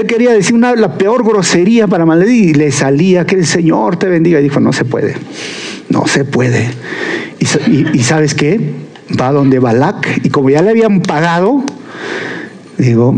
quería 0.08 0.32
decir 0.32 0.56
una, 0.56 0.74
la 0.76 0.98
peor 0.98 1.26
grosería 1.26 1.88
para 1.88 2.06
maldecir, 2.06 2.52
y 2.52 2.54
le 2.54 2.72
salía 2.72 3.26
que 3.26 3.36
el 3.36 3.46
Señor 3.46 3.98
te 3.98 4.08
bendiga. 4.08 4.40
Y 4.40 4.44
dijo, 4.44 4.62
no 4.62 4.72
se 4.72 4.86
puede, 4.86 5.18
no 5.90 6.08
se 6.08 6.24
puede. 6.24 6.72
y 7.38 8.00
sabes 8.00 8.34
qué? 8.34 8.89
Va 9.20 9.32
donde 9.32 9.60
Balak 9.60 10.22
y 10.24 10.30
como 10.30 10.50
ya 10.50 10.62
le 10.62 10.72
habían 10.72 11.02
pagado, 11.02 11.64
digo, 12.78 13.16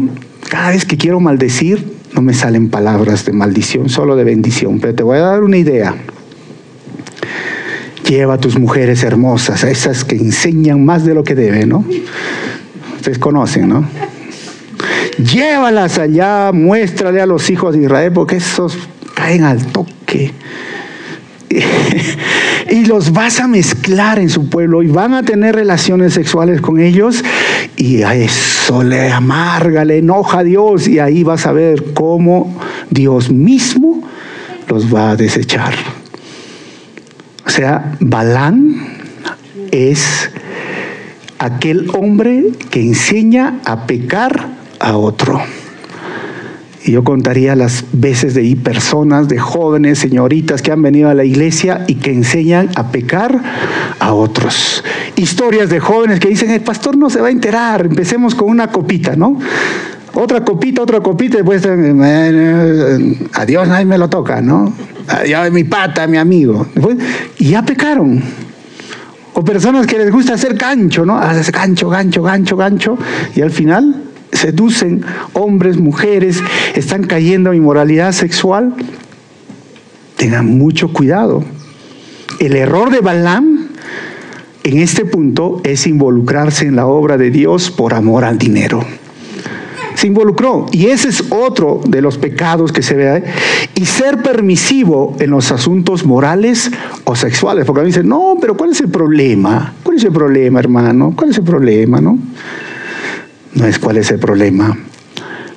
cada 0.50 0.70
vez 0.70 0.86
que 0.86 0.98
quiero 0.98 1.20
maldecir, 1.20 1.94
no 2.14 2.22
me 2.22 2.34
salen 2.34 2.70
palabras 2.70 3.26
de 3.26 3.34
maldición, 3.34 3.90
solo 3.90 4.16
de 4.16 4.24
bendición, 4.24 4.80
pero 4.80 4.94
te 4.96 5.04
voy 5.04 5.18
a 5.18 5.22
dar 5.22 5.44
una 5.44 5.58
idea. 5.58 5.96
Lleva 8.08 8.34
a 8.34 8.38
tus 8.38 8.60
mujeres 8.60 9.04
hermosas, 9.04 9.64
a 9.64 9.70
esas 9.70 10.04
que 10.04 10.16
enseñan 10.16 10.84
más 10.84 11.06
de 11.06 11.14
lo 11.14 11.24
que 11.24 11.36
deben, 11.36 11.70
¿no? 11.70 11.86
Ustedes 12.96 13.18
conocen, 13.20 13.70
¿no? 13.70 13.88
Llévalas 15.18 15.98
allá, 15.98 16.52
muéstrale 16.52 17.22
a 17.22 17.26
los 17.26 17.50
hijos 17.50 17.76
de 17.76 17.84
Israel, 17.84 18.12
porque 18.12 18.38
esos 18.38 18.78
caen 19.14 19.44
al 19.44 19.66
toque 19.68 20.34
y 22.72 22.86
los 22.86 23.12
vas 23.12 23.40
a 23.42 23.48
mezclar 23.48 24.18
en 24.18 24.30
su 24.30 24.50
pueblo 24.50 24.82
y 24.82 24.88
van 24.88 25.14
a 25.14 25.24
tener 25.24 25.56
relaciones 25.56 26.14
sexuales 26.14 26.62
con 26.62 26.80
ellos 26.80 27.22
y 27.76 28.02
a 28.02 28.16
eso 28.16 28.82
le 28.82 29.12
amarga, 29.12 29.84
le 29.84 29.98
enoja 29.98 30.40
a 30.40 30.44
Dios 30.44 30.88
y 30.88 31.00
ahí 31.00 31.24
vas 31.24 31.46
a 31.46 31.52
ver 31.52 31.94
cómo 31.94 32.58
Dios 32.90 33.30
mismo 33.30 34.02
los 34.68 34.94
va 34.94 35.12
a 35.12 35.16
desechar. 35.18 35.74
O 37.46 37.50
sea, 37.50 37.98
Balán 38.00 38.76
es 39.72 40.30
aquel 41.40 41.90
hombre 41.94 42.52
que 42.70 42.82
enseña 42.82 43.60
a 43.66 43.86
pecar 43.86 44.48
a 44.80 44.96
otro. 44.96 45.42
Y 46.84 46.94
yo 46.94 47.04
contaría 47.04 47.56
las 47.56 47.86
veces 47.92 48.34
de 48.34 48.56
personas, 48.56 49.28
de 49.28 49.38
jóvenes, 49.38 50.00
señoritas 50.00 50.64
que 50.64 50.72
han 50.72 50.82
venido 50.82 51.10
a 51.10 51.14
la 51.14 51.24
iglesia 51.24 51.86
y 51.88 51.96
que 51.96 52.12
enseñan 52.12 52.70
a 52.76 52.92
pecar 52.92 53.40
a 54.00 54.14
otros. 54.14 54.84
Historias 55.16 55.70
de 55.70 55.80
jóvenes 55.80 56.20
que 56.20 56.30
dicen, 56.30 56.50
el 56.50 56.62
pastor 56.62 56.98
no 56.98 57.10
se 57.12 57.22
va 57.22 57.28
a 57.28 57.32
enterar, 57.32 57.86
empecemos 57.86 58.34
con 58.34 58.50
una 58.50 58.68
copita, 58.68 59.16
¿no? 59.16 59.38
Otra 60.14 60.44
copita, 60.44 60.82
otra 60.82 61.02
copita, 61.02 61.38
después, 61.38 61.64
adiós, 63.34 63.68
nadie 63.68 63.86
me 63.86 63.98
lo 63.98 64.10
toca, 64.10 64.42
¿no? 64.42 64.74
Adiós, 65.08 65.52
mi 65.52 65.64
pata, 65.64 66.08
mi 66.08 66.18
amigo. 66.18 66.66
y 67.38 67.50
ya 67.50 67.64
pecaron. 67.64 68.22
O 69.34 69.44
personas 69.44 69.88
que 69.88 69.98
les 69.98 70.12
gusta 70.12 70.34
hacer 70.34 70.56
gancho, 70.56 71.06
¿no? 71.06 71.18
Haces 71.18 71.52
gancho, 71.52 71.90
gancho, 71.90 72.24
gancho, 72.24 72.58
gancho. 72.58 72.98
Y 73.36 73.42
al 73.42 73.52
final 73.52 74.11
seducen 74.42 75.04
hombres, 75.34 75.78
mujeres, 75.78 76.42
están 76.76 77.04
cayendo 77.04 77.52
en 77.52 77.58
inmoralidad 77.58 78.12
sexual. 78.12 78.74
Tengan 80.18 80.58
mucho 80.58 80.92
cuidado. 80.92 81.44
El 82.40 82.56
error 82.56 82.90
de 82.90 83.02
Balaam 83.02 83.68
en 84.64 84.80
este 84.80 85.06
punto 85.06 85.62
es 85.64 85.86
involucrarse 85.86 86.66
en 86.66 86.76
la 86.76 86.88
obra 86.88 87.18
de 87.18 87.30
Dios 87.30 87.70
por 87.70 87.94
amor 87.94 88.26
al 88.26 88.38
dinero 88.38 88.84
se 90.02 90.08
involucró. 90.08 90.66
Y 90.72 90.88
ese 90.88 91.10
es 91.10 91.24
otro 91.30 91.80
de 91.88 92.02
los 92.02 92.18
pecados 92.18 92.72
que 92.72 92.82
se 92.82 92.96
ve. 92.96 93.24
Y 93.76 93.86
ser 93.86 94.24
permisivo 94.24 95.16
en 95.20 95.30
los 95.30 95.52
asuntos 95.52 96.06
morales 96.06 96.72
o 97.04 97.16
sexuales. 97.16 97.66
Porque 97.66 97.82
a 97.82 97.84
mí 97.84 97.90
dicen, 97.90 98.08
no, 98.08 98.36
pero 98.42 98.58
¿cuál 98.58 98.72
es 98.72 98.82
el 98.82 98.90
problema? 98.90 99.76
¿Cuál 99.84 99.98
es 99.98 100.04
el 100.04 100.12
problema, 100.12 100.60
hermano? 100.60 101.14
¿Cuál 101.16 101.30
es 101.30 101.38
el 101.38 101.44
problema, 101.44 102.02
no? 102.02 102.18
No 103.54 103.66
es 103.66 103.80
cuál 103.80 103.98
es 103.98 104.12
el 104.12 104.20
problema. 104.20 104.78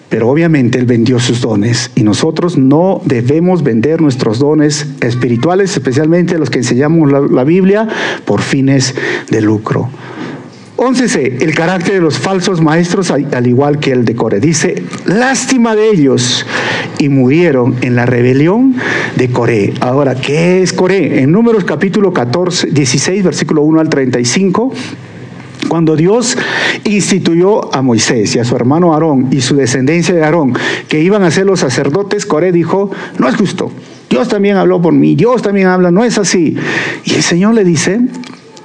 Pero 0.09 0.28
obviamente 0.28 0.78
Él 0.78 0.86
vendió 0.86 1.18
sus 1.18 1.40
dones 1.40 1.90
y 1.95 2.03
nosotros 2.03 2.57
no 2.57 3.01
debemos 3.05 3.62
vender 3.62 4.01
nuestros 4.01 4.38
dones 4.38 4.86
espirituales, 5.01 5.72
especialmente 5.72 6.38
los 6.38 6.51
que 6.51 6.59
enseñamos 6.59 7.11
la, 7.11 7.45
Biblia, 7.45 7.88
por 8.24 8.40
fines 8.40 8.95
de 9.30 9.40
lucro. 9.40 9.88
11c, 10.76 11.42
el 11.42 11.55
carácter 11.55 11.95
de 11.95 12.01
los 12.01 12.18
falsos 12.18 12.61
maestros, 12.61 13.11
al 13.11 13.47
igual 13.47 13.78
que 13.78 13.92
el 13.92 14.05
de 14.05 14.14
Core. 14.14 14.40
Dice, 14.40 14.84
lástima 15.07 15.74
de 15.74 15.90
ellos, 15.90 16.45
y 16.99 17.09
murieron 17.09 17.76
en 17.80 17.97
la 17.97 18.07
rebelión 18.07 18.74
de 19.16 19.30
Coré. 19.30 19.74
Ahora, 19.80 20.14
¿qué 20.14 20.62
es 20.62 20.72
Coré? 20.72 21.22
En 21.22 21.32
Números 21.32 21.64
capítulo 21.64 22.12
14, 22.12 22.68
16, 22.68 23.24
versículo 23.24 23.62
1 23.62 23.80
al 23.80 23.88
35, 23.88 24.72
cuando 25.68 25.96
Dios 25.96 26.36
instituyó 26.84 27.74
a 27.74 27.82
Moisés 27.82 28.34
y 28.36 28.38
a 28.38 28.44
su 28.44 28.56
hermano 28.56 28.92
Aarón 28.92 29.28
y 29.30 29.40
su 29.40 29.56
descendencia 29.56 30.14
de 30.14 30.24
Aarón, 30.24 30.54
que 30.88 31.00
iban 31.00 31.22
a 31.22 31.30
ser 31.30 31.46
los 31.46 31.60
sacerdotes, 31.60 32.26
Coré 32.26 32.52
dijo, 32.52 32.90
no 33.18 33.28
es 33.28 33.36
justo. 33.36 33.70
Dios 34.10 34.28
también 34.28 34.56
habló 34.56 34.80
por 34.80 34.92
mí, 34.92 35.16
Dios 35.16 35.42
también 35.42 35.66
habla, 35.66 35.90
no 35.90 36.04
es 36.04 36.18
así. 36.18 36.56
Y 37.04 37.14
el 37.14 37.22
Señor 37.22 37.54
le 37.54 37.64
dice, 37.64 38.00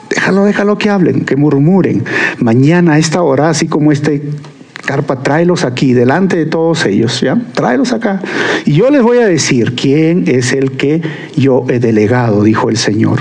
Déjalo, 0.09 0.45
déjalo 0.45 0.77
que 0.77 0.89
hablen, 0.89 1.23
que 1.23 1.35
murmuren. 1.35 2.03
Mañana 2.39 2.93
a 2.93 2.97
esta 2.97 3.21
hora, 3.21 3.49
así 3.49 3.67
como 3.67 3.91
este 3.91 4.23
carpa, 4.85 5.21
tráelos 5.21 5.65
aquí, 5.65 5.93
delante 5.93 6.35
de 6.35 6.47
todos 6.47 6.85
ellos, 6.87 7.21
¿ya? 7.21 7.39
Tráelos 7.53 7.93
acá. 7.93 8.21
Y 8.65 8.73
yo 8.73 8.89
les 8.89 9.03
voy 9.03 9.19
a 9.19 9.27
decir 9.27 9.75
quién 9.75 10.23
es 10.27 10.51
el 10.51 10.71
que 10.71 11.01
yo 11.35 11.63
he 11.69 11.79
delegado, 11.79 12.43
dijo 12.43 12.71
el 12.71 12.77
Señor. 12.77 13.19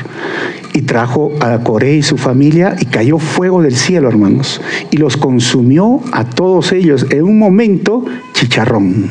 Y 0.74 0.82
trajo 0.82 1.32
a 1.40 1.58
Coré 1.60 1.96
y 1.96 2.02
su 2.02 2.16
familia 2.16 2.76
y 2.78 2.86
cayó 2.86 3.18
fuego 3.18 3.62
del 3.62 3.74
cielo, 3.74 4.08
hermanos. 4.08 4.60
Y 4.90 4.96
los 4.98 5.16
consumió 5.16 6.00
a 6.12 6.24
todos 6.24 6.72
ellos 6.72 7.06
en 7.10 7.22
un 7.24 7.38
momento 7.38 8.04
chicharrón. 8.34 9.10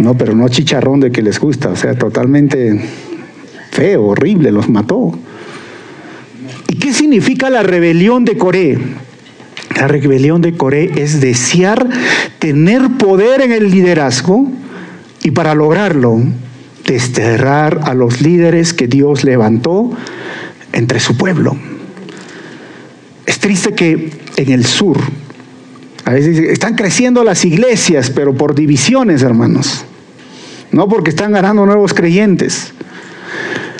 No, 0.00 0.16
pero 0.16 0.34
no 0.34 0.48
chicharrón 0.48 1.00
de 1.00 1.12
que 1.12 1.22
les 1.22 1.38
gusta, 1.38 1.68
o 1.68 1.76
sea, 1.76 1.94
totalmente 1.94 2.80
feo, 3.70 4.04
horrible, 4.04 4.50
los 4.50 4.68
mató. 4.68 5.16
¿Y 6.68 6.76
qué 6.76 6.92
significa 6.92 7.50
la 7.50 7.62
rebelión 7.62 8.24
de 8.24 8.36
Coré? 8.36 8.78
La 9.76 9.88
rebelión 9.88 10.42
de 10.42 10.54
Coré 10.54 10.90
es 10.96 11.20
desear 11.20 11.88
tener 12.38 12.82
poder 12.98 13.40
en 13.40 13.52
el 13.52 13.70
liderazgo 13.70 14.50
y 15.22 15.30
para 15.30 15.54
lograrlo 15.54 16.20
desterrar 16.86 17.80
a 17.84 17.94
los 17.94 18.20
líderes 18.20 18.74
que 18.74 18.86
Dios 18.86 19.24
levantó 19.24 19.90
entre 20.72 21.00
su 21.00 21.16
pueblo. 21.16 21.56
Es 23.26 23.38
triste 23.38 23.74
que 23.74 24.10
en 24.36 24.50
el 24.50 24.64
sur, 24.64 24.98
a 26.04 26.12
veces 26.12 26.38
están 26.38 26.74
creciendo 26.74 27.22
las 27.24 27.44
iglesias, 27.44 28.10
pero 28.10 28.34
por 28.34 28.54
divisiones, 28.54 29.22
hermanos. 29.22 29.84
No 30.72 30.88
porque 30.88 31.10
están 31.10 31.32
ganando 31.32 31.64
nuevos 31.66 31.94
creyentes. 31.94 32.72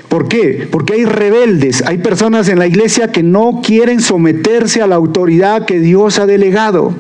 ¿Por 0.09 0.29
qué? 0.29 0.69
Porque 0.71 0.93
hay 0.93 1.05
rebeldes, 1.07 1.83
hay 1.87 1.99
personas 1.99 2.49
en 2.49 2.59
la 2.59 2.67
iglesia 2.67 3.11
que 3.11 3.23
no 3.23 3.63
quieren 3.65 4.03
someterse 4.03 4.83
a 4.83 4.87
la 4.87 4.97
autoridad 4.97 5.65
que 5.65 5.81
Dios 5.81 6.19
ha 6.19 6.27
delegado. 6.27 6.95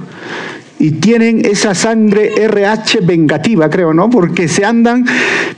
Y 0.82 0.90
tienen 0.90 1.44
esa 1.44 1.76
sangre 1.76 2.42
RH 2.42 3.02
vengativa, 3.02 3.70
creo, 3.70 3.94
¿no? 3.94 4.10
Porque 4.10 4.48
se 4.48 4.64
andan 4.64 5.06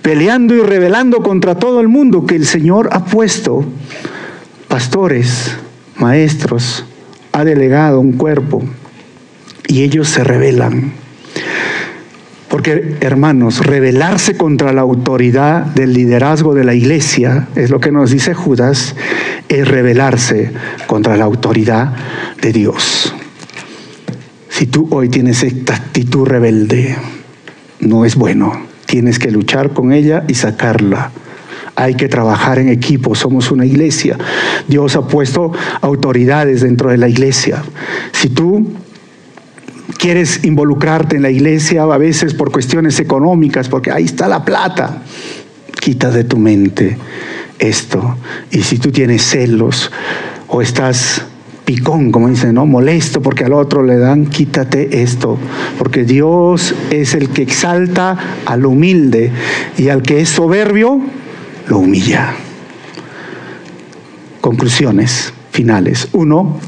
peleando 0.03 0.55
y 0.55 0.61
rebelando 0.61 1.23
contra 1.23 1.55
todo 1.55 1.81
el 1.81 1.89
mundo 1.89 2.27
que 2.27 2.37
el 2.37 2.45
Señor 2.45 2.91
ha 2.93 3.07
puesto. 3.07 3.65
Pastores, 4.69 5.57
maestros, 5.97 6.85
ha 7.33 7.43
delegado 7.43 8.01
un 8.01 8.13
cuerpo 8.13 8.65
y 9.67 9.83
ellos 9.83 10.11
se 10.11 10.25
rebelan. 10.25 10.93
Porque, 12.51 12.97
hermanos, 13.01 13.65
rebelarse 13.65 14.37
contra 14.37 14.75
la 14.75 14.83
autoridad 14.83 15.65
del 15.65 15.95
liderazgo 15.95 16.53
de 16.53 16.65
la 16.65 16.75
iglesia, 16.75 17.49
es 17.57 17.71
lo 17.71 17.81
que 17.81 17.93
nos 17.93 18.11
dice 18.11 18.35
Judas, 18.35 18.95
es 19.49 19.67
rebelarse 19.67 20.53
contra 20.87 21.17
la 21.17 21.25
autoridad 21.25 21.95
de 22.43 22.53
Dios. 22.53 23.15
Si 24.55 24.69
tú 24.69 24.87
hoy 24.93 25.09
tienes 25.09 25.43
esta 25.43 25.75
actitud 25.75 26.29
rebelde, 26.29 26.95
no 27.81 28.05
es 28.05 28.15
bueno. 28.15 28.53
Tienes 28.87 29.19
que 29.19 29.33
luchar 29.33 29.73
con 29.73 29.93
ella 29.93 30.23
y 30.29 30.35
sacarla. 30.35 31.11
Hay 31.75 31.97
que 31.97 32.07
trabajar 32.07 32.61
en 32.61 32.69
equipo, 32.69 33.17
somos 33.17 33.51
una 33.51 33.67
iglesia. 33.67 34.17
Dios 34.69 34.95
ha 34.95 35.09
puesto 35.09 35.51
autoridades 35.81 36.61
dentro 36.61 36.91
de 36.91 36.99
la 36.99 37.09
iglesia. 37.09 37.65
Si 38.13 38.29
tú 38.29 38.75
quieres 39.99 40.45
involucrarte 40.45 41.17
en 41.17 41.23
la 41.23 41.31
iglesia 41.31 41.83
a 41.83 41.99
veces 41.99 42.33
por 42.33 42.53
cuestiones 42.53 43.01
económicas, 43.01 43.69
porque 43.69 43.91
ahí 43.91 44.05
está 44.05 44.29
la 44.29 44.45
plata. 44.45 45.03
Quita 45.81 46.13
de 46.13 46.23
tu 46.23 46.39
mente 46.39 46.97
esto. 47.59 48.19
Y 48.53 48.63
si 48.63 48.79
tú 48.79 48.93
tienes 48.93 49.23
celos 49.23 49.91
o 50.47 50.63
estás 50.63 51.25
picón, 51.65 52.13
como 52.13 52.29
dicen, 52.29 52.55
¿no? 52.55 52.67
Molesto 52.67 53.23
porque 53.23 53.45
al 53.45 53.53
otro 53.53 53.83
le 53.83 53.97
dan, 53.97 54.27
quítate 54.27 55.03
esto. 55.03 55.39
Porque 55.79 56.05
Dios 56.05 56.75
es 56.91 57.15
el 57.15 57.31
que 57.31 57.43
exalta 57.43 58.17
al 58.47 58.67
humilde 58.67 59.31
y 59.79 59.89
al 59.89 60.03
que 60.03 60.21
es 60.21 60.29
soberbio, 60.29 61.01
lo 61.69 61.79
humilla. 61.79 62.35
Conclusiones 64.41 65.33
finales. 65.51 66.09
Uno, 66.13 66.59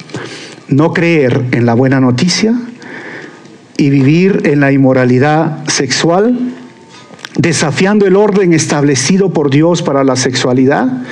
no 0.68 0.92
creer 0.92 1.44
en 1.52 1.66
la 1.66 1.74
buena 1.74 2.00
noticia 2.00 2.54
y 3.76 3.90
vivir 3.90 4.42
en 4.44 4.60
la 4.60 4.72
inmoralidad 4.72 5.66
sexual, 5.68 6.38
desafiando 7.36 8.06
el 8.06 8.16
orden 8.16 8.52
establecido 8.52 9.30
por 9.30 9.50
Dios 9.50 9.82
para 9.82 10.04
la 10.04 10.16
sexualidad, 10.16 11.02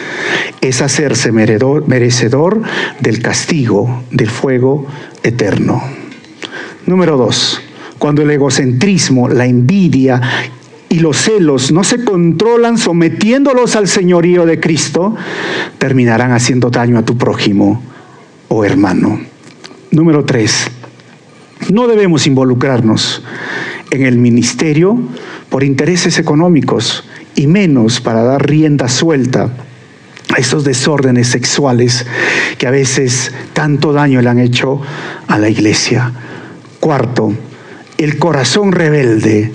es 0.60 0.80
hacerse 0.80 1.32
merecedor 1.32 2.62
del 3.00 3.20
castigo 3.20 4.02
del 4.10 4.30
fuego 4.30 4.86
eterno. 5.22 5.82
Número 6.86 7.16
dos, 7.16 7.60
cuando 7.98 8.22
el 8.22 8.30
egocentrismo, 8.30 9.28
la 9.28 9.46
envidia 9.46 10.20
y 10.88 11.00
los 11.00 11.16
celos 11.16 11.72
no 11.72 11.84
se 11.84 12.04
controlan 12.04 12.78
sometiéndolos 12.78 13.76
al 13.76 13.88
señorío 13.88 14.46
de 14.46 14.60
Cristo, 14.60 15.14
terminarán 15.78 16.32
haciendo 16.32 16.70
daño 16.70 16.98
a 16.98 17.04
tu 17.04 17.16
prójimo 17.16 17.82
o 18.48 18.64
hermano. 18.64 19.20
Número 19.90 20.24
tres, 20.24 20.70
no 21.70 21.86
debemos 21.86 22.26
involucrarnos 22.26 23.22
en 23.90 24.06
el 24.06 24.18
ministerio 24.18 24.98
por 25.54 25.62
intereses 25.62 26.18
económicos 26.18 27.04
y 27.36 27.46
menos 27.46 28.00
para 28.00 28.24
dar 28.24 28.44
rienda 28.44 28.88
suelta 28.88 29.50
a 30.34 30.40
esos 30.40 30.64
desórdenes 30.64 31.28
sexuales 31.28 32.04
que 32.58 32.66
a 32.66 32.72
veces 32.72 33.30
tanto 33.52 33.92
daño 33.92 34.20
le 34.20 34.30
han 34.30 34.40
hecho 34.40 34.80
a 35.28 35.38
la 35.38 35.48
iglesia. 35.48 36.10
Cuarto, 36.80 37.32
el 37.98 38.18
corazón 38.18 38.72
rebelde 38.72 39.52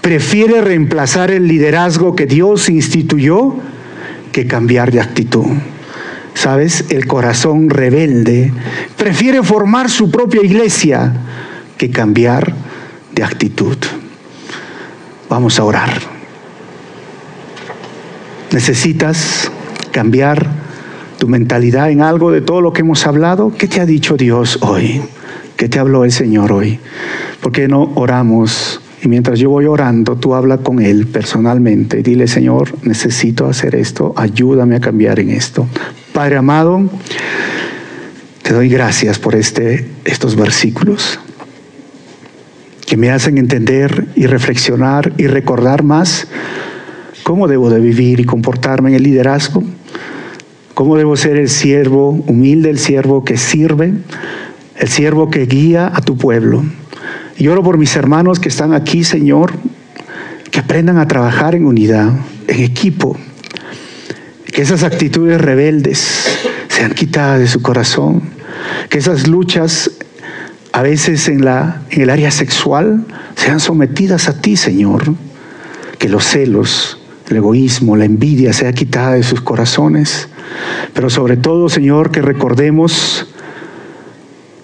prefiere 0.00 0.60
reemplazar 0.60 1.32
el 1.32 1.48
liderazgo 1.48 2.14
que 2.14 2.26
Dios 2.26 2.68
instituyó 2.68 3.56
que 4.30 4.46
cambiar 4.46 4.92
de 4.92 5.00
actitud. 5.00 5.46
¿Sabes? 6.34 6.84
El 6.88 7.08
corazón 7.08 7.68
rebelde 7.68 8.52
prefiere 8.96 9.42
formar 9.42 9.90
su 9.90 10.08
propia 10.08 10.44
iglesia 10.44 11.12
que 11.76 11.90
cambiar 11.90 12.54
de 13.12 13.24
actitud. 13.24 13.76
Vamos 15.32 15.58
a 15.58 15.64
orar. 15.64 15.88
Necesitas 18.52 19.50
cambiar 19.90 20.46
tu 21.18 21.26
mentalidad 21.26 21.90
en 21.90 22.02
algo 22.02 22.30
de 22.30 22.42
todo 22.42 22.60
lo 22.60 22.74
que 22.74 22.82
hemos 22.82 23.06
hablado. 23.06 23.50
¿Qué 23.56 23.66
te 23.66 23.80
ha 23.80 23.86
dicho 23.86 24.18
Dios 24.18 24.58
hoy? 24.60 25.00
¿Qué 25.56 25.70
te 25.70 25.78
habló 25.78 26.04
el 26.04 26.12
Señor 26.12 26.52
hoy? 26.52 26.78
¿Por 27.40 27.50
qué 27.50 27.66
no 27.66 27.92
oramos? 27.94 28.82
Y 29.02 29.08
mientras 29.08 29.38
yo 29.38 29.48
voy 29.48 29.64
orando, 29.64 30.16
tú 30.16 30.34
habla 30.34 30.58
con 30.58 30.82
Él 30.82 31.06
personalmente. 31.06 32.02
Dile, 32.02 32.28
Señor, 32.28 32.68
necesito 32.82 33.46
hacer 33.46 33.74
esto, 33.74 34.12
ayúdame 34.18 34.76
a 34.76 34.80
cambiar 34.80 35.18
en 35.18 35.30
esto. 35.30 35.66
Padre 36.12 36.36
amado, 36.36 36.90
te 38.42 38.52
doy 38.52 38.68
gracias 38.68 39.18
por 39.18 39.34
este, 39.34 39.88
estos 40.04 40.36
versículos 40.36 41.18
que 42.92 42.98
me 42.98 43.10
hacen 43.10 43.38
entender 43.38 44.08
y 44.16 44.26
reflexionar 44.26 45.14
y 45.16 45.26
recordar 45.26 45.82
más 45.82 46.26
cómo 47.22 47.48
debo 47.48 47.70
de 47.70 47.80
vivir 47.80 48.20
y 48.20 48.26
comportarme 48.26 48.90
en 48.90 48.96
el 48.96 49.02
liderazgo, 49.04 49.64
cómo 50.74 50.98
debo 50.98 51.16
ser 51.16 51.38
el 51.38 51.48
siervo, 51.48 52.10
humilde 52.10 52.68
el 52.68 52.78
siervo 52.78 53.24
que 53.24 53.38
sirve, 53.38 53.94
el 54.76 54.88
siervo 54.88 55.30
que 55.30 55.46
guía 55.46 55.90
a 55.90 56.02
tu 56.02 56.18
pueblo. 56.18 56.64
Y 57.38 57.48
oro 57.48 57.62
por 57.62 57.78
mis 57.78 57.96
hermanos 57.96 58.38
que 58.38 58.50
están 58.50 58.74
aquí, 58.74 59.04
Señor, 59.04 59.54
que 60.50 60.60
aprendan 60.60 60.98
a 60.98 61.08
trabajar 61.08 61.54
en 61.54 61.64
unidad, 61.64 62.10
en 62.46 62.60
equipo, 62.60 63.16
que 64.52 64.60
esas 64.60 64.82
actitudes 64.82 65.40
rebeldes 65.40 66.26
sean 66.68 66.92
quitadas 66.92 67.40
de 67.40 67.46
su 67.46 67.62
corazón, 67.62 68.20
que 68.90 68.98
esas 68.98 69.28
luchas 69.28 69.90
a 70.72 70.82
veces 70.82 71.28
en, 71.28 71.44
la, 71.44 71.82
en 71.90 72.02
el 72.02 72.10
área 72.10 72.30
sexual 72.30 73.04
sean 73.36 73.60
sometidas 73.60 74.28
a 74.28 74.40
ti, 74.40 74.56
Señor. 74.56 75.14
Que 75.98 76.08
los 76.08 76.24
celos, 76.24 76.98
el 77.28 77.36
egoísmo, 77.36 77.96
la 77.96 78.06
envidia 78.06 78.52
sea 78.52 78.72
quitada 78.72 79.12
de 79.12 79.22
sus 79.22 79.40
corazones. 79.40 80.28
Pero 80.94 81.10
sobre 81.10 81.36
todo, 81.36 81.68
Señor, 81.68 82.10
que 82.10 82.22
recordemos 82.22 83.26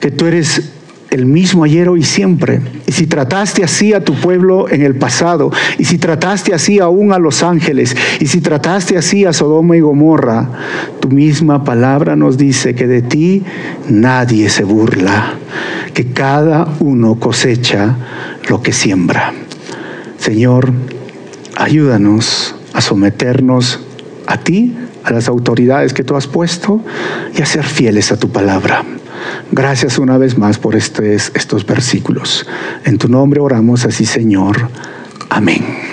que 0.01 0.11
tú 0.11 0.27
eres 0.27 0.71
el 1.11 1.27
mismo 1.27 1.65
ayer, 1.65 1.89
hoy 1.89 2.01
y 2.01 2.05
siempre. 2.05 2.61
Y 2.87 2.93
si 2.93 3.07
trataste 3.07 3.65
así 3.65 3.93
a 3.95 4.05
tu 4.05 4.15
pueblo 4.15 4.69
en 4.69 4.83
el 4.83 4.95
pasado, 4.95 5.51
y 5.79 5.85
si 5.85 5.99
trataste 5.99 6.55
así 6.55 6.79
aún 6.81 7.13
a 7.13 7.19
los 7.19 7.43
ángeles, 7.43 7.97
y 8.21 8.27
si 8.27 8.41
trataste 8.41 8.99
así 8.99 9.25
a 9.25 9.33
Sodoma 9.33 9.77
y 9.77 9.81
Gomorra, 9.81 10.49
tu 11.01 11.09
misma 11.09 11.65
palabra 11.65 12.17
nos 12.17 12.37
dice 12.37 12.75
que 12.75 12.87
de 12.87 13.03
ti 13.03 13.43
nadie 13.89 14.51
se 14.51 14.65
burla, 14.65 15.35
que 15.95 16.13
cada 16.13 16.69
uno 16.81 17.19
cosecha 17.19 17.97
lo 18.49 18.63
que 18.63 18.73
siembra. 18.73 19.33
Señor, 20.19 20.73
ayúdanos 21.57 22.55
a 22.75 22.81
someternos 22.81 23.81
a 24.27 24.37
ti, 24.37 24.77
a 25.05 25.13
las 25.13 25.29
autoridades 25.29 25.95
que 25.95 26.05
tú 26.05 26.17
has 26.17 26.27
puesto, 26.27 26.83
y 27.35 27.41
a 27.41 27.47
ser 27.47 27.65
fieles 27.65 28.13
a 28.13 28.19
tu 28.19 28.29
palabra. 28.29 28.85
Gracias 29.53 29.99
una 29.99 30.19
vez 30.19 30.37
más 30.37 30.59
por 30.59 30.77
estos, 30.77 31.67
versículos. 31.67 32.47
En 32.85 32.99
tu 32.99 33.09
nombre 33.09 33.41
oramos 33.41 33.85
así, 33.85 34.05
Señor. 34.05 34.69
Amén. 35.31 35.88